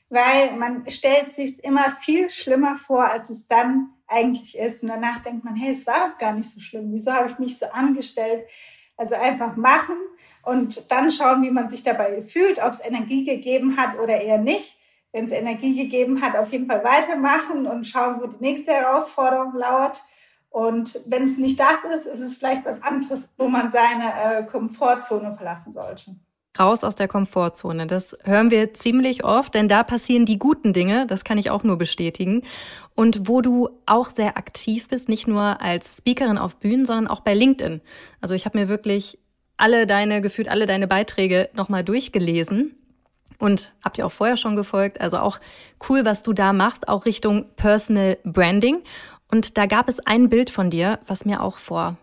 weil 0.09 0.55
man 0.57 0.89
stellt 0.89 1.33
sich 1.33 1.63
immer 1.63 1.91
viel 1.91 2.29
schlimmer 2.29 2.75
vor, 2.75 3.05
als 3.05 3.29
es 3.29 3.47
dann 3.47 3.89
eigentlich 4.07 4.57
ist. 4.57 4.83
Und 4.83 4.89
danach 4.89 5.21
denkt 5.21 5.43
man, 5.43 5.55
hey, 5.55 5.71
es 5.71 5.87
war 5.87 6.09
doch 6.09 6.17
gar 6.17 6.33
nicht 6.33 6.51
so 6.51 6.59
schlimm. 6.59 6.91
Wieso 6.91 7.13
habe 7.13 7.29
ich 7.29 7.39
mich 7.39 7.57
so 7.57 7.67
angestellt? 7.67 8.45
Also 8.97 9.15
einfach 9.15 9.55
machen 9.55 9.95
und 10.43 10.91
dann 10.91 11.11
schauen, 11.11 11.41
wie 11.43 11.49
man 11.49 11.69
sich 11.69 11.83
dabei 11.83 12.21
fühlt, 12.21 12.63
ob 12.63 12.71
es 12.71 12.85
Energie 12.85 13.23
gegeben 13.23 13.77
hat 13.77 13.97
oder 13.97 14.21
eher 14.21 14.37
nicht. 14.37 14.77
Wenn 15.11 15.25
es 15.25 15.31
Energie 15.31 15.75
gegeben 15.75 16.21
hat, 16.21 16.35
auf 16.35 16.51
jeden 16.51 16.67
Fall 16.67 16.83
weitermachen 16.83 17.65
und 17.67 17.85
schauen, 17.85 18.21
wo 18.21 18.27
die 18.27 18.39
nächste 18.39 18.71
Herausforderung 18.71 19.53
lauert. 19.55 20.01
Und 20.49 21.01
wenn 21.05 21.23
es 21.23 21.37
nicht 21.37 21.59
das 21.59 21.83
ist, 21.93 22.05
ist 22.05 22.19
es 22.19 22.37
vielleicht 22.37 22.65
was 22.65 22.81
anderes, 22.81 23.31
wo 23.37 23.47
man 23.47 23.71
seine 23.71 24.13
äh, 24.13 24.43
Komfortzone 24.43 25.35
verlassen 25.35 25.71
sollte. 25.71 26.15
Raus 26.59 26.83
aus 26.83 26.95
der 26.95 27.07
Komfortzone. 27.07 27.87
Das 27.87 28.17
hören 28.23 28.51
wir 28.51 28.73
ziemlich 28.73 29.23
oft, 29.23 29.53
denn 29.53 29.69
da 29.69 29.83
passieren 29.83 30.25
die 30.25 30.37
guten 30.37 30.73
Dinge. 30.73 31.07
Das 31.07 31.23
kann 31.23 31.37
ich 31.37 31.49
auch 31.49 31.63
nur 31.63 31.77
bestätigen. 31.77 32.43
Und 32.93 33.27
wo 33.27 33.41
du 33.41 33.69
auch 33.85 34.09
sehr 34.09 34.37
aktiv 34.37 34.89
bist, 34.89 35.07
nicht 35.07 35.27
nur 35.27 35.61
als 35.61 35.97
Speakerin 35.97 36.37
auf 36.37 36.57
Bühnen, 36.57 36.85
sondern 36.85 37.07
auch 37.07 37.21
bei 37.21 37.33
LinkedIn. 37.33 37.81
Also 38.19 38.33
ich 38.33 38.45
habe 38.45 38.59
mir 38.59 38.67
wirklich 38.67 39.17
alle 39.55 39.87
deine, 39.87 40.21
gefühlt 40.21 40.49
alle 40.49 40.65
deine 40.65 40.87
Beiträge 40.87 41.49
nochmal 41.53 41.85
durchgelesen 41.85 42.75
und 43.39 43.71
habt 43.83 43.97
ihr 43.97 44.05
auch 44.05 44.11
vorher 44.11 44.35
schon 44.35 44.57
gefolgt. 44.57 44.99
Also 44.99 45.19
auch 45.19 45.39
cool, 45.89 46.03
was 46.03 46.21
du 46.21 46.33
da 46.33 46.51
machst, 46.51 46.89
auch 46.89 47.05
Richtung 47.05 47.45
Personal 47.55 48.17
Branding. 48.23 48.81
Und 49.31 49.57
da 49.57 49.67
gab 49.67 49.87
es 49.87 49.99
ein 49.99 50.27
Bild 50.29 50.49
von 50.49 50.69
dir, 50.69 50.99
was 51.07 51.23
mir 51.23 51.41
auch 51.41 51.57
vor 51.57 51.97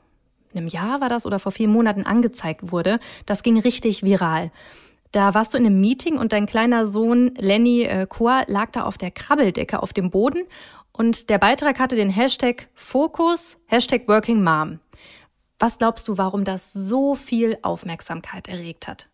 einem 0.55 0.69
Jahr 0.69 1.01
war 1.01 1.09
das 1.09 1.27
oder 1.27 1.39
vor 1.39 1.53
vier 1.53 1.69
Monaten 1.69 2.05
angezeigt 2.05 2.73
wurde. 2.73 3.01
Das 3.27 3.43
ging 3.43 3.59
richtig 3.59 4.03
viral. 4.03 4.51
Da 5.13 5.35
warst 5.35 5.55
du 5.55 5.59
in 5.59 5.65
einem 5.65 5.81
Meeting 5.81 6.19
und 6.19 6.33
dein 6.33 6.47
kleiner 6.47 6.87
Sohn 6.87 7.35
Lenny 7.37 7.83
äh, 7.83 8.07
Koa 8.07 8.45
lag 8.47 8.71
da 8.73 8.85
auf 8.85 8.99
der 8.99 9.11
Krabbeldecke 9.11 9.83
auf 9.83 9.93
dem 9.93 10.11
Boden 10.11 10.45
und 10.93 11.31
der 11.31 11.39
Beitrag 11.39 11.79
hatte 11.79 11.97
den 11.97 12.11
Hashtag 12.11 12.69
Fokus, 12.75 13.59
Hashtag 13.67 14.07
Working 14.09 14.43
Mom. 14.43 14.81
Was 15.59 15.79
glaubst 15.79 16.07
du, 16.09 16.19
warum 16.19 16.45
das 16.45 16.73
so 16.73 17.15
viel 17.15 17.59
Aufmerksamkeit 17.63 18.49
erregt 18.49 18.87
hat? 18.87 19.09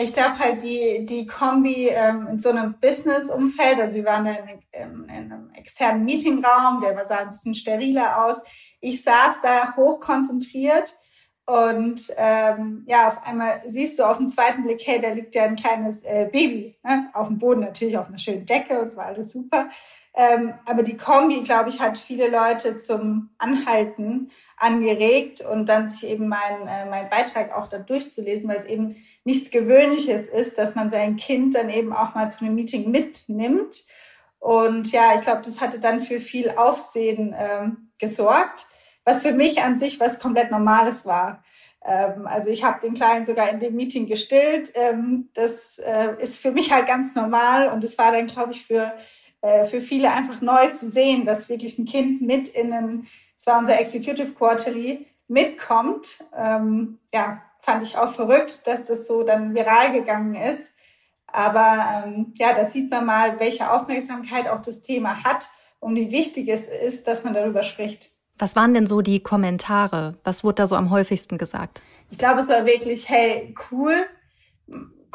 Ich 0.00 0.14
glaube 0.14 0.38
halt 0.38 0.62
die, 0.62 1.04
die 1.04 1.26
Kombi 1.26 1.88
ähm, 1.88 2.26
in 2.30 2.38
so 2.38 2.48
einem 2.48 2.74
Business-Umfeld, 2.80 3.78
also 3.78 3.96
wir 3.96 4.04
waren 4.04 4.24
da 4.24 4.30
in, 4.30 4.48
in, 4.72 5.04
in, 5.04 5.10
einem 5.10 5.50
externen 5.54 6.04
Meetingraum, 6.04 6.80
der 6.80 7.04
sah 7.04 7.18
ein 7.18 7.28
bisschen 7.28 7.54
steriler 7.54 8.24
aus. 8.24 8.42
Ich 8.82 9.02
saß 9.02 9.40
da 9.42 9.74
hochkonzentriert 9.76 10.98
und 11.46 12.12
ähm, 12.16 12.84
ja, 12.86 13.08
auf 13.08 13.24
einmal 13.24 13.62
siehst 13.66 13.98
du 13.98 14.04
auf 14.04 14.18
den 14.18 14.28
zweiten 14.28 14.64
Blick, 14.64 14.82
hey, 14.84 15.00
da 15.00 15.10
liegt 15.10 15.34
ja 15.34 15.44
ein 15.44 15.56
kleines 15.56 16.02
äh, 16.02 16.28
Baby 16.30 16.78
ne? 16.82 17.08
auf 17.14 17.28
dem 17.28 17.38
Boden, 17.38 17.60
natürlich 17.60 17.96
auf 17.96 18.08
einer 18.08 18.18
schönen 18.18 18.44
Decke 18.44 18.80
und 18.80 18.88
es 18.88 18.96
war 18.96 19.06
alles 19.06 19.32
super. 19.32 19.70
Ähm, 20.14 20.52
aber 20.66 20.82
die 20.82 20.96
Kombi, 20.96 21.40
glaube 21.42 21.70
ich, 21.70 21.80
hat 21.80 21.96
viele 21.96 22.28
Leute 22.28 22.78
zum 22.78 23.30
Anhalten 23.38 24.30
angeregt 24.58 25.40
und 25.40 25.68
dann 25.68 25.88
sich 25.88 26.08
eben 26.08 26.28
mein, 26.28 26.66
äh, 26.66 26.84
mein 26.84 27.08
Beitrag 27.08 27.56
auch 27.56 27.68
da 27.68 27.78
durchzulesen, 27.78 28.48
weil 28.48 28.58
es 28.58 28.66
eben 28.66 28.96
nichts 29.24 29.50
Gewöhnliches 29.50 30.28
ist, 30.28 30.58
dass 30.58 30.74
man 30.74 30.90
sein 30.90 31.16
Kind 31.16 31.54
dann 31.54 31.70
eben 31.70 31.92
auch 31.92 32.14
mal 32.14 32.30
zu 32.30 32.44
einem 32.44 32.56
Meeting 32.56 32.90
mitnimmt. 32.90 33.86
Und 34.38 34.92
ja, 34.92 35.14
ich 35.14 35.22
glaube, 35.22 35.42
das 35.42 35.60
hatte 35.60 35.80
dann 35.80 36.00
für 36.00 36.20
viel 36.20 36.50
Aufsehen 36.50 37.34
ähm, 37.38 37.92
gesorgt, 37.98 38.66
was 39.04 39.22
für 39.22 39.32
mich 39.32 39.62
an 39.62 39.78
sich 39.78 40.00
was 40.00 40.20
komplett 40.20 40.50
Normales 40.50 41.06
war. 41.06 41.44
Ähm, 41.84 42.26
also 42.26 42.50
ich 42.50 42.64
habe 42.64 42.80
den 42.80 42.94
Kleinen 42.94 43.26
sogar 43.26 43.50
in 43.50 43.60
dem 43.60 43.74
Meeting 43.74 44.06
gestillt. 44.06 44.72
Ähm, 44.74 45.30
das 45.34 45.78
äh, 45.78 46.14
ist 46.20 46.40
für 46.40 46.52
mich 46.52 46.72
halt 46.72 46.86
ganz 46.86 47.14
normal 47.14 47.68
und 47.68 47.84
es 47.84 47.98
war 47.98 48.12
dann, 48.12 48.26
glaube 48.26 48.52
ich, 48.52 48.66
für 48.66 48.92
äh, 49.42 49.64
für 49.64 49.80
viele 49.80 50.12
einfach 50.12 50.40
neu 50.40 50.68
zu 50.68 50.88
sehen, 50.88 51.26
dass 51.26 51.48
wirklich 51.48 51.78
ein 51.78 51.84
Kind 51.84 52.22
mit 52.22 52.48
in 52.48 52.72
einen, 52.72 53.08
es 53.36 53.46
war 53.46 53.58
unser 53.58 53.78
Executive 53.78 54.32
Quarterly, 54.32 55.06
mitkommt. 55.28 56.24
Ähm, 56.36 56.98
ja, 57.12 57.42
fand 57.60 57.82
ich 57.82 57.96
auch 57.96 58.12
verrückt, 58.12 58.66
dass 58.66 58.86
das 58.86 59.06
so 59.06 59.22
dann 59.22 59.54
viral 59.54 59.92
gegangen 59.92 60.34
ist. 60.34 60.70
Aber 61.26 62.04
ähm, 62.04 62.34
ja, 62.36 62.52
da 62.52 62.66
sieht 62.66 62.90
man 62.90 63.06
mal, 63.06 63.40
welche 63.40 63.70
Aufmerksamkeit 63.70 64.48
auch 64.48 64.60
das 64.60 64.82
Thema 64.82 65.24
hat 65.24 65.48
und 65.80 65.96
wie 65.96 66.12
wichtig 66.12 66.48
es 66.48 66.66
ist, 66.66 67.08
dass 67.08 67.24
man 67.24 67.34
darüber 67.34 67.62
spricht. 67.62 68.10
Was 68.38 68.56
waren 68.56 68.74
denn 68.74 68.86
so 68.86 69.02
die 69.02 69.20
Kommentare? 69.20 70.18
Was 70.24 70.42
wurde 70.42 70.56
da 70.56 70.66
so 70.66 70.76
am 70.76 70.90
häufigsten 70.90 71.38
gesagt? 71.38 71.82
Ich 72.10 72.18
glaube, 72.18 72.40
es 72.40 72.48
war 72.48 72.66
wirklich, 72.66 73.08
hey, 73.08 73.54
cool, 73.70 74.04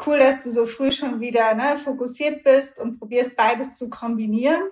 cool, 0.06 0.18
dass 0.18 0.44
du 0.44 0.50
so 0.50 0.66
früh 0.66 0.90
schon 0.90 1.20
wieder 1.20 1.54
ne, 1.54 1.76
fokussiert 1.76 2.42
bist 2.44 2.78
und 2.78 2.98
probierst 2.98 3.36
beides 3.36 3.74
zu 3.74 3.88
kombinieren, 3.90 4.62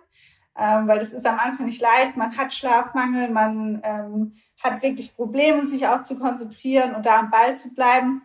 ähm, 0.57 0.89
weil 0.89 0.99
das 0.99 1.13
ist 1.13 1.27
am 1.27 1.39
Anfang 1.39 1.67
nicht 1.67 1.81
leicht. 1.81 2.17
Man 2.17 2.37
hat 2.37 2.53
Schlafmangel, 2.53 3.31
man 3.31 3.81
ähm, 3.85 4.37
hat 4.63 4.83
wirklich 4.83 5.15
Probleme, 5.15 5.65
sich 5.67 5.87
auch 5.87 6.03
zu 6.03 6.19
konzentrieren 6.19 6.95
und 6.95 7.07
da 7.07 7.19
am 7.19 7.31
Ball 7.31 7.57
zu 7.57 7.75
bleiben. 7.75 8.23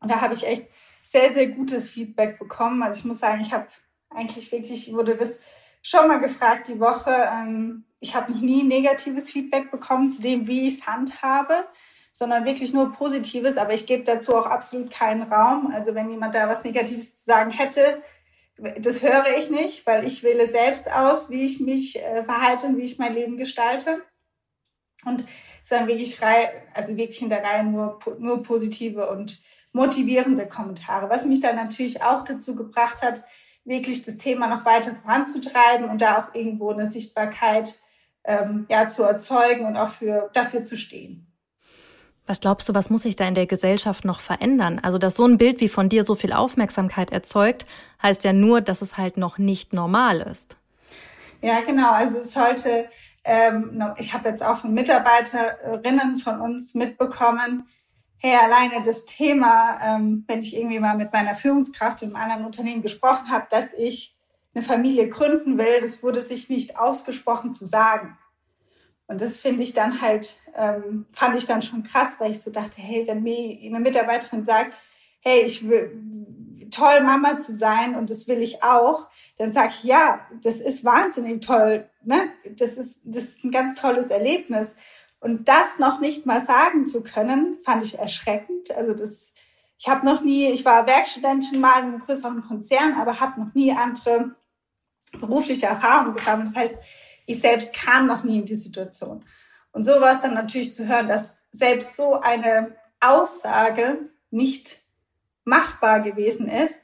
Und 0.00 0.10
da 0.10 0.20
habe 0.20 0.34
ich 0.34 0.46
echt 0.46 0.68
sehr, 1.02 1.32
sehr 1.32 1.48
gutes 1.48 1.90
Feedback 1.90 2.38
bekommen. 2.38 2.82
Also 2.82 3.00
ich 3.00 3.04
muss 3.04 3.18
sagen, 3.18 3.40
ich 3.40 3.52
habe 3.52 3.66
eigentlich 4.10 4.52
wirklich, 4.52 4.92
wurde 4.92 5.16
das 5.16 5.38
schon 5.82 6.06
mal 6.06 6.20
gefragt 6.20 6.68
die 6.68 6.80
Woche. 6.80 7.10
Ähm, 7.10 7.84
ich 8.00 8.14
habe 8.14 8.32
noch 8.32 8.40
nie 8.40 8.62
negatives 8.62 9.30
Feedback 9.30 9.70
bekommen 9.70 10.10
zu 10.10 10.22
dem, 10.22 10.46
wie 10.46 10.66
ich 10.66 10.78
es 10.78 10.86
handhabe 10.86 11.64
sondern 12.18 12.44
wirklich 12.44 12.72
nur 12.72 12.92
Positives. 12.92 13.56
Aber 13.56 13.74
ich 13.74 13.86
gebe 13.86 14.02
dazu 14.02 14.36
auch 14.36 14.46
absolut 14.46 14.90
keinen 14.90 15.32
Raum. 15.32 15.72
Also 15.72 15.94
wenn 15.94 16.10
jemand 16.10 16.34
da 16.34 16.48
was 16.48 16.64
Negatives 16.64 17.14
zu 17.14 17.24
sagen 17.24 17.52
hätte, 17.52 18.02
das 18.80 19.02
höre 19.02 19.38
ich 19.38 19.50
nicht, 19.50 19.86
weil 19.86 20.04
ich 20.04 20.24
wähle 20.24 20.48
selbst 20.48 20.90
aus, 20.90 21.30
wie 21.30 21.44
ich 21.44 21.60
mich 21.60 22.02
äh, 22.02 22.24
verhalte 22.24 22.66
und 22.66 22.76
wie 22.76 22.82
ich 22.82 22.98
mein 22.98 23.14
Leben 23.14 23.36
gestalte. 23.36 24.02
Und 25.04 25.24
es 25.62 25.70
waren 25.70 25.86
wirklich, 25.86 26.18
also 26.74 26.96
wirklich 26.96 27.22
in 27.22 27.28
der 27.28 27.44
Reihe 27.44 27.62
nur, 27.62 28.00
nur 28.18 28.42
positive 28.42 29.08
und 29.08 29.40
motivierende 29.72 30.48
Kommentare, 30.48 31.08
was 31.08 31.24
mich 31.24 31.40
dann 31.40 31.54
natürlich 31.54 32.02
auch 32.02 32.24
dazu 32.24 32.56
gebracht 32.56 33.00
hat, 33.00 33.22
wirklich 33.64 34.04
das 34.04 34.16
Thema 34.16 34.48
noch 34.48 34.64
weiter 34.64 34.96
voranzutreiben 34.96 35.88
und 35.88 36.02
da 36.02 36.18
auch 36.18 36.34
irgendwo 36.34 36.70
eine 36.70 36.88
Sichtbarkeit 36.88 37.80
ähm, 38.28 38.66
ja, 38.68 38.88
zu 38.90 39.02
erzeugen 39.02 39.64
und 39.64 39.76
auch 39.76 39.88
für, 39.88 40.30
dafür 40.34 40.64
zu 40.64 40.76
stehen. 40.76 41.26
Was 42.26 42.40
glaubst 42.40 42.68
du, 42.68 42.74
was 42.74 42.90
muss 42.90 43.02
sich 43.02 43.16
da 43.16 43.26
in 43.26 43.34
der 43.34 43.46
Gesellschaft 43.46 44.04
noch 44.04 44.20
verändern? 44.20 44.78
Also, 44.82 44.98
dass 44.98 45.16
so 45.16 45.24
ein 45.24 45.38
Bild 45.38 45.62
wie 45.62 45.68
von 45.68 45.88
dir 45.88 46.04
so 46.04 46.14
viel 46.14 46.34
Aufmerksamkeit 46.34 47.10
erzeugt, 47.10 47.64
heißt 48.02 48.22
ja 48.24 48.34
nur, 48.34 48.60
dass 48.60 48.82
es 48.82 48.98
halt 48.98 49.16
noch 49.16 49.38
nicht 49.38 49.72
normal 49.72 50.20
ist. 50.20 50.58
Ja, 51.40 51.62
genau. 51.62 51.90
Also 51.92 52.18
es 52.18 52.32
sollte, 52.32 52.90
ähm, 53.24 53.82
ich 53.96 54.12
habe 54.12 54.28
jetzt 54.28 54.42
auch 54.42 54.58
von 54.58 54.74
Mitarbeiterinnen 54.74 56.18
von 56.18 56.40
uns 56.42 56.74
mitbekommen, 56.74 57.66
hey, 58.18 58.36
alleine 58.36 58.82
das 58.84 59.06
Thema, 59.06 59.78
ähm, 59.82 60.24
wenn 60.26 60.40
ich 60.40 60.54
irgendwie 60.54 60.80
mal 60.80 60.96
mit 60.96 61.12
meiner 61.12 61.34
Führungskraft 61.34 62.02
in 62.02 62.08
einem 62.08 62.22
anderen 62.22 62.44
Unternehmen 62.44 62.82
gesprochen 62.82 63.30
habe, 63.30 63.46
dass 63.48 63.72
ich 63.72 64.17
eine 64.54 64.64
Familie 64.64 65.08
gründen 65.08 65.58
will, 65.58 65.80
das 65.80 66.02
wurde 66.02 66.22
sich 66.22 66.48
nicht 66.48 66.78
ausgesprochen 66.78 67.54
zu 67.54 67.66
sagen. 67.66 68.18
Und 69.06 69.20
das 69.20 69.38
finde 69.38 69.62
ich 69.62 69.72
dann 69.72 70.00
halt, 70.00 70.38
ähm, 70.54 71.06
fand 71.12 71.36
ich 71.36 71.46
dann 71.46 71.62
schon 71.62 71.82
krass, 71.82 72.16
weil 72.18 72.30
ich 72.30 72.42
so 72.42 72.50
dachte, 72.50 72.80
hey, 72.80 73.06
wenn 73.06 73.22
mir 73.22 73.58
eine 73.62 73.80
Mitarbeiterin 73.80 74.44
sagt, 74.44 74.74
hey, 75.20 75.42
ich 75.42 75.68
will 75.68 76.68
toll, 76.70 77.00
Mama 77.00 77.38
zu 77.38 77.54
sein 77.54 77.96
und 77.96 78.10
das 78.10 78.28
will 78.28 78.42
ich 78.42 78.62
auch, 78.62 79.08
dann 79.38 79.52
sage 79.52 79.72
ich, 79.76 79.84
ja, 79.84 80.26
das 80.42 80.60
ist 80.60 80.84
wahnsinnig 80.84 81.44
toll. 81.44 81.88
Ne? 82.04 82.20
Das, 82.56 82.76
ist, 82.76 83.00
das 83.04 83.24
ist 83.24 83.44
ein 83.44 83.50
ganz 83.50 83.74
tolles 83.74 84.10
Erlebnis. 84.10 84.76
Und 85.20 85.48
das 85.48 85.78
noch 85.78 86.00
nicht 86.00 86.26
mal 86.26 86.42
sagen 86.42 86.86
zu 86.86 87.02
können, 87.02 87.58
fand 87.64 87.84
ich 87.84 87.98
erschreckend. 87.98 88.70
Also 88.70 88.92
das, 88.92 89.32
ich 89.78 89.88
habe 89.88 90.04
noch 90.04 90.22
nie, 90.22 90.50
ich 90.50 90.64
war 90.64 90.86
Werkstudentin 90.86 91.60
mal 91.60 91.78
in 91.78 91.86
einem 91.86 92.00
größeren 92.00 92.42
Konzern, 92.42 92.94
aber 92.94 93.20
habe 93.20 93.40
noch 93.40 93.54
nie 93.54 93.72
andere 93.72 94.32
berufliche 95.12 95.66
Erfahrungen 95.66 96.16
gesammelt. 96.16 96.48
Das 96.48 96.56
heißt, 96.56 96.76
ich 97.26 97.40
selbst 97.40 97.72
kam 97.72 98.06
noch 98.06 98.24
nie 98.24 98.40
in 98.40 98.44
die 98.44 98.56
Situation. 98.56 99.24
Und 99.70 99.84
so 99.84 99.92
war 100.00 100.12
es 100.12 100.20
dann 100.20 100.34
natürlich 100.34 100.74
zu 100.74 100.86
hören, 100.86 101.06
dass 101.06 101.36
selbst 101.52 101.94
so 101.94 102.14
eine 102.20 102.76
Aussage 103.00 104.10
nicht 104.30 104.82
machbar 105.44 106.00
gewesen 106.00 106.48
ist, 106.48 106.82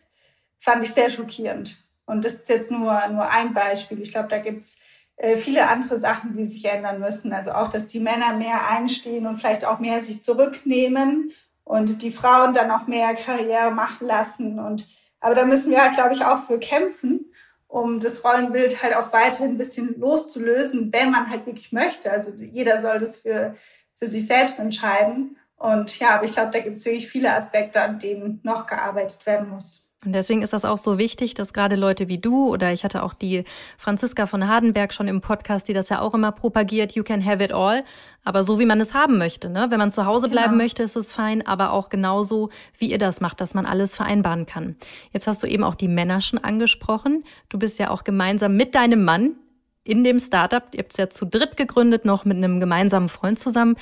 fand 0.59 0.85
ich 0.85 0.93
sehr 0.93 1.11
schockierend. 1.11 1.83
Und 2.07 2.25
das 2.25 2.35
ist 2.35 2.49
jetzt 2.49 2.71
nur, 2.71 3.07
nur 3.09 3.29
ein 3.29 3.55
Beispiel. 3.55 4.01
Ich 4.01 4.13
glaube, 4.13 4.29
da 4.29 4.39
gibt 4.39 4.65
es 4.65 4.79
äh, 5.17 5.37
viele 5.37 5.69
andere 5.69 5.99
Sachen, 5.99 6.37
die 6.37 6.47
sich 6.47 6.65
ändern 6.65 7.01
müssen. 7.01 7.33
Also 7.33 7.53
auch, 7.53 7.69
dass 7.69 7.89
die 7.89 8.01
Männer 8.01 8.35
mehr 8.35 8.69
einstehen 8.69 9.27
und 9.27 9.39
vielleicht 9.39 9.65
auch 9.65 9.81
mehr 9.81 10.05
sich 10.05 10.23
zurücknehmen 10.23 11.33
und 11.65 12.03
die 12.03 12.13
Frauen 12.13 12.55
dann 12.55 12.71
auch 12.71 12.87
mehr 12.87 13.15
Karriere 13.15 13.71
machen 13.71 14.07
lassen. 14.07 14.59
Und 14.59 14.87
aber 15.21 15.35
da 15.35 15.45
müssen 15.45 15.71
wir 15.71 15.83
halt, 15.83 15.95
glaube 15.95 16.15
ich, 16.15 16.25
auch 16.25 16.39
für 16.39 16.59
kämpfen 16.59 17.27
um 17.75 17.99
das 17.99 18.25
Rollenbild 18.25 18.85
halt 18.85 18.95
auch 18.95 19.13
weiterhin 19.13 19.51
ein 19.51 19.59
bisschen 19.59 19.99
loszulösen, 19.99 20.93
wenn 20.93 21.11
man 21.11 21.29
halt 21.29 21.45
wirklich 21.45 21.73
möchte. 21.73 22.09
Also 22.09 22.31
jeder 22.41 22.79
soll 22.79 23.01
das 23.01 23.17
für, 23.17 23.57
für 23.95 24.07
sich 24.07 24.29
selbst 24.29 24.61
entscheiden. 24.61 25.37
Und 25.57 25.99
ja, 25.99 26.11
aber 26.11 26.25
ich 26.25 26.35
glaube, 26.35 26.53
da 26.53 26.61
gibt 26.61 26.77
es 26.77 26.85
wirklich 26.85 27.09
viele 27.09 27.35
Aspekte, 27.35 27.83
an 27.83 27.99
denen 27.99 28.39
noch 28.45 28.69
gearbeitet 28.69 29.27
werden 29.27 29.51
muss. 29.51 29.84
Und 30.05 30.13
deswegen 30.13 30.43
ist 30.43 30.53
das 30.53 30.65
auch 30.65 30.79
so 30.79 30.99
wichtig, 30.99 31.35
dass 31.35 31.53
gerade 31.53 31.77
Leute 31.77 32.09
wie 32.09 32.19
du 32.19 32.49
oder 32.49 32.73
ich 32.73 32.85
hatte 32.85 33.03
auch 33.03 33.15
die 33.15 33.45
Franziska 33.79 34.27
von 34.27 34.47
Hardenberg 34.47 34.93
schon 34.93 35.09
im 35.09 35.21
Podcast, 35.21 35.69
die 35.69 35.73
das 35.73 35.89
ja 35.89 36.01
auch 36.01 36.15
immer 36.15 36.33
propagiert, 36.33 36.95
you 36.95 37.03
can 37.03 37.25
have 37.25 37.43
it 37.43 37.53
all, 37.53 37.85
aber 38.25 38.43
so 38.43 38.59
wie 38.59 38.67
man 38.67 38.81
es 38.81 38.95
haben 38.95 39.19
möchte. 39.19 39.49
Ne? 39.49 39.67
Wenn 39.71 39.79
man 39.79 39.91
zu 39.91 40.07
Hause 40.07 40.29
bleiben 40.29 40.53
genau. 40.53 40.63
möchte, 40.65 40.83
ist 40.83 40.97
es 40.97 41.13
fein, 41.13 41.47
aber 41.47 41.73
auch 41.73 41.89
genauso, 41.89 42.51
wie 42.79 42.91
ihr 42.91 42.99
das 42.99 43.21
macht, 43.21 43.41
dass 43.41 43.55
man 43.55 43.67
alles 43.67 43.95
vereinbaren 43.95 44.47
kann. 44.47 44.77
Jetzt 45.13 45.27
hast 45.27 45.43
du 45.43 45.47
eben 45.47 45.65
auch 45.65 45.75
die 45.75 45.89
Männer 45.89 46.21
schon 46.21 46.39
angesprochen. 46.39 47.25
Du 47.49 47.59
bist 47.59 47.79
ja 47.79 47.91
auch 47.91 48.05
gemeinsam 48.05 48.57
mit 48.57 48.75
deinem 48.75 49.05
Mann 49.05 49.37
in 49.85 50.03
dem 50.03 50.19
Startup, 50.19 50.63
ihr 50.73 50.79
habt 50.79 50.93
es 50.93 50.97
ja 50.97 51.11
zu 51.11 51.27
dritt 51.27 51.57
gegründet, 51.57 52.05
noch 52.05 52.25
mit 52.25 52.39
einem 52.39 52.59
gemeinsamen 52.59 53.11
Freund 53.11 53.39
zusammen. 53.39 53.77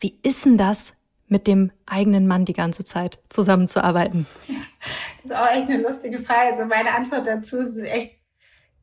Wie 0.00 0.18
ist 0.22 0.44
denn 0.44 0.58
das, 0.58 0.94
mit 1.34 1.48
dem 1.48 1.72
eigenen 1.84 2.28
Mann 2.28 2.44
die 2.44 2.52
ganze 2.52 2.84
Zeit 2.84 3.18
zusammenzuarbeiten? 3.28 4.28
Das 5.24 5.32
ist 5.32 5.36
auch 5.36 5.48
echt 5.48 5.68
eine 5.68 5.82
lustige 5.82 6.20
Frage. 6.20 6.50
Also 6.50 6.64
meine 6.66 6.94
Antwort 6.94 7.26
dazu 7.26 7.58
ist 7.58 7.76
echt 7.78 8.20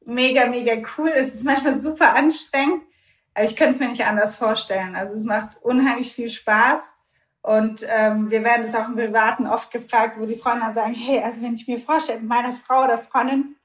mega, 0.06 0.48
mega 0.48 0.74
cool. 0.98 1.10
Es 1.16 1.34
ist 1.36 1.46
manchmal 1.46 1.80
super 1.80 2.14
anstrengend, 2.14 2.82
aber 3.34 3.46
ich 3.46 3.56
könnte 3.56 3.76
es 3.76 3.80
mir 3.80 3.88
nicht 3.88 4.06
anders 4.06 4.36
vorstellen. 4.36 4.96
Also 4.96 5.14
es 5.14 5.24
macht 5.24 5.62
unheimlich 5.62 6.12
viel 6.12 6.30
Spaß. 6.30 6.94
Und 7.42 7.86
ähm, 7.88 8.30
wir 8.30 8.44
werden 8.44 8.64
das 8.64 8.76
auch 8.76 8.88
im 8.88 8.96
Privaten 8.96 9.48
oft 9.48 9.72
gefragt, 9.72 10.20
wo 10.20 10.26
die 10.26 10.36
Freunde 10.36 10.66
dann 10.66 10.74
sagen, 10.74 10.94
hey, 10.94 11.24
also 11.24 11.42
wenn 11.42 11.54
ich 11.54 11.68
mir 11.68 11.80
vorstelle, 11.80 12.20
mit 12.20 12.28
meiner 12.28 12.52
Frau 12.52 12.84
oder 12.84 12.98
Freundin, 12.98 13.56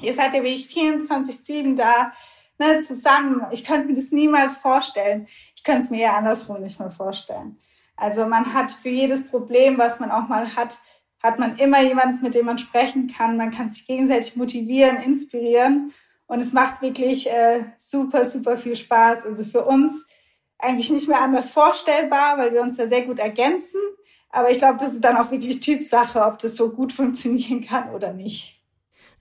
ihr 0.00 0.14
seid 0.14 0.34
ja 0.34 0.42
wie 0.42 0.54
ich 0.54 0.66
24-7 0.66 1.76
da, 1.76 2.12
ne, 2.58 2.80
zusammen. 2.80 3.46
Ich 3.52 3.64
könnte 3.64 3.86
mir 3.86 3.94
das 3.94 4.10
niemals 4.10 4.56
vorstellen. 4.56 5.28
Ich 5.54 5.62
könnte 5.62 5.82
es 5.82 5.90
mir 5.90 6.00
ja 6.00 6.16
andersrum 6.16 6.60
nicht 6.60 6.80
mehr 6.80 6.90
vorstellen. 6.90 7.58
Also 8.00 8.26
man 8.26 8.54
hat 8.54 8.72
für 8.72 8.88
jedes 8.88 9.28
Problem, 9.28 9.76
was 9.78 10.00
man 10.00 10.10
auch 10.10 10.26
mal 10.26 10.56
hat, 10.56 10.78
hat 11.22 11.38
man 11.38 11.56
immer 11.56 11.82
jemanden, 11.82 12.22
mit 12.22 12.34
dem 12.34 12.46
man 12.46 12.58
sprechen 12.58 13.08
kann. 13.08 13.36
Man 13.36 13.50
kann 13.50 13.68
sich 13.68 13.86
gegenseitig 13.86 14.36
motivieren, 14.36 14.96
inspirieren. 15.02 15.92
Und 16.26 16.40
es 16.40 16.52
macht 16.52 16.80
wirklich 16.80 17.30
äh, 17.30 17.64
super, 17.76 18.24
super 18.24 18.56
viel 18.56 18.74
Spaß. 18.74 19.26
Also 19.26 19.44
für 19.44 19.64
uns 19.64 20.06
eigentlich 20.58 20.90
nicht 20.90 21.08
mehr 21.08 21.20
anders 21.20 21.50
vorstellbar, 21.50 22.38
weil 22.38 22.52
wir 22.52 22.62
uns 22.62 22.78
da 22.78 22.88
sehr 22.88 23.02
gut 23.02 23.18
ergänzen. 23.18 23.80
Aber 24.30 24.50
ich 24.50 24.58
glaube, 24.58 24.78
das 24.78 24.94
ist 24.94 25.04
dann 25.04 25.16
auch 25.16 25.30
wirklich 25.30 25.60
Typsache, 25.60 26.22
ob 26.22 26.38
das 26.38 26.56
so 26.56 26.70
gut 26.70 26.92
funktionieren 26.92 27.66
kann 27.66 27.90
oder 27.90 28.12
nicht. 28.12 28.59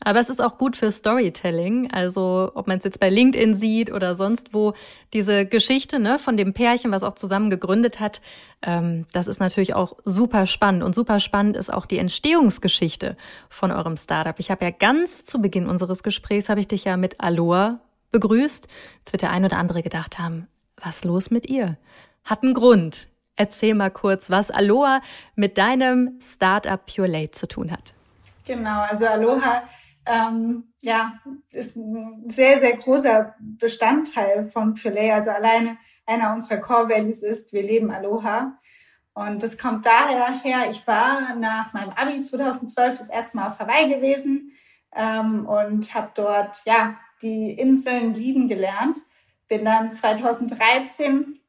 Aber 0.01 0.19
es 0.19 0.29
ist 0.29 0.41
auch 0.41 0.57
gut 0.57 0.77
für 0.77 0.91
Storytelling. 0.91 1.91
Also, 1.91 2.51
ob 2.55 2.67
man 2.67 2.77
es 2.77 2.85
jetzt 2.85 3.01
bei 3.01 3.09
LinkedIn 3.09 3.53
sieht 3.53 3.91
oder 3.91 4.15
sonst 4.15 4.53
wo, 4.53 4.73
diese 5.11 5.45
Geschichte 5.45 5.99
ne, 5.99 6.19
von 6.19 6.37
dem 6.37 6.53
Pärchen, 6.53 6.91
was 6.91 7.03
auch 7.03 7.15
zusammen 7.15 7.49
gegründet 7.49 7.99
hat, 7.99 8.21
ähm, 8.61 9.05
das 9.11 9.27
ist 9.27 9.41
natürlich 9.41 9.73
auch 9.73 9.97
super 10.05 10.45
spannend. 10.45 10.83
Und 10.83 10.95
super 10.95 11.19
spannend 11.19 11.57
ist 11.57 11.71
auch 11.71 11.85
die 11.85 11.97
Entstehungsgeschichte 11.97 13.17
von 13.49 13.71
eurem 13.71 13.97
Startup. 13.97 14.39
Ich 14.39 14.51
habe 14.51 14.63
ja 14.63 14.71
ganz 14.71 15.25
zu 15.25 15.41
Beginn 15.41 15.67
unseres 15.67 16.01
Gesprächs, 16.01 16.47
habe 16.47 16.61
ich 16.61 16.67
dich 16.69 16.85
ja 16.85 16.95
mit 16.95 17.19
Aloha 17.19 17.79
begrüßt. 18.11 18.67
Jetzt 18.99 19.11
wird 19.11 19.21
der 19.21 19.31
ein 19.31 19.43
oder 19.43 19.57
andere 19.57 19.83
gedacht 19.83 20.17
haben, 20.17 20.47
was 20.77 21.03
los 21.03 21.29
mit 21.29 21.49
ihr? 21.49 21.77
Hat 22.23 22.43
einen 22.43 22.53
Grund. 22.53 23.09
Erzähl 23.35 23.73
mal 23.73 23.91
kurz, 23.91 24.29
was 24.29 24.49
Aloha 24.49 25.01
mit 25.35 25.57
deinem 25.57 26.17
Startup 26.21 26.79
Pure 26.85 27.07
Late 27.07 27.31
zu 27.31 27.47
tun 27.47 27.71
hat. 27.71 27.93
Genau, 28.45 28.81
also 28.81 29.05
Aloha 29.05 29.63
ähm, 30.05 30.73
ja, 30.81 31.19
ist 31.51 31.75
ein 31.75 32.29
sehr, 32.29 32.59
sehr 32.59 32.77
großer 32.77 33.35
Bestandteil 33.39 34.45
von 34.45 34.75
Purelay. 34.75 35.11
Also 35.11 35.31
alleine 35.31 35.77
einer 36.05 36.33
unserer 36.33 36.57
Core 36.57 36.89
Values 36.89 37.23
ist, 37.23 37.51
wir 37.53 37.63
leben 37.63 37.91
Aloha. 37.91 38.57
Und 39.13 39.43
das 39.43 39.57
kommt 39.57 39.85
daher 39.85 40.39
her, 40.41 40.69
ich 40.69 40.87
war 40.87 41.35
nach 41.35 41.73
meinem 41.73 41.89
Abi 41.89 42.21
2012 42.21 42.97
das 42.97 43.09
erste 43.09 43.37
Mal 43.37 43.49
auf 43.49 43.59
Hawaii 43.59 43.93
gewesen 43.93 44.53
ähm, 44.95 45.45
und 45.45 45.93
habe 45.93 46.11
dort 46.15 46.63
ja 46.65 46.95
die 47.21 47.51
Inseln 47.51 48.13
lieben 48.13 48.47
gelernt. 48.47 48.99
Bin 49.49 49.65
dann 49.65 49.91
2013, 49.91 51.39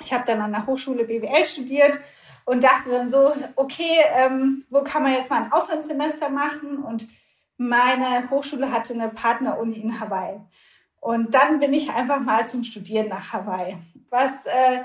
ich 0.00 0.12
habe 0.12 0.24
dann 0.26 0.40
an 0.40 0.52
der 0.52 0.66
Hochschule 0.66 1.04
BWL 1.04 1.44
studiert 1.44 2.00
und 2.44 2.64
dachte 2.64 2.90
dann 2.90 3.10
so, 3.10 3.32
okay, 3.54 3.98
ähm, 4.14 4.64
wo 4.70 4.82
kann 4.82 5.02
man 5.02 5.12
jetzt 5.12 5.30
mal 5.30 5.44
ein 5.44 5.52
Auslandssemester 5.52 6.28
machen? 6.30 6.78
Und 6.78 7.06
meine 7.56 8.30
Hochschule 8.30 8.70
hatte 8.70 8.94
eine 8.94 9.08
Partneruni 9.08 9.78
in 9.78 10.00
Hawaii. 10.00 10.40
Und 11.00 11.34
dann 11.34 11.60
bin 11.60 11.72
ich 11.72 11.90
einfach 11.90 12.20
mal 12.20 12.48
zum 12.48 12.64
Studieren 12.64 13.08
nach 13.08 13.32
Hawaii. 13.32 13.76
Was 14.10 14.44
äh, 14.46 14.80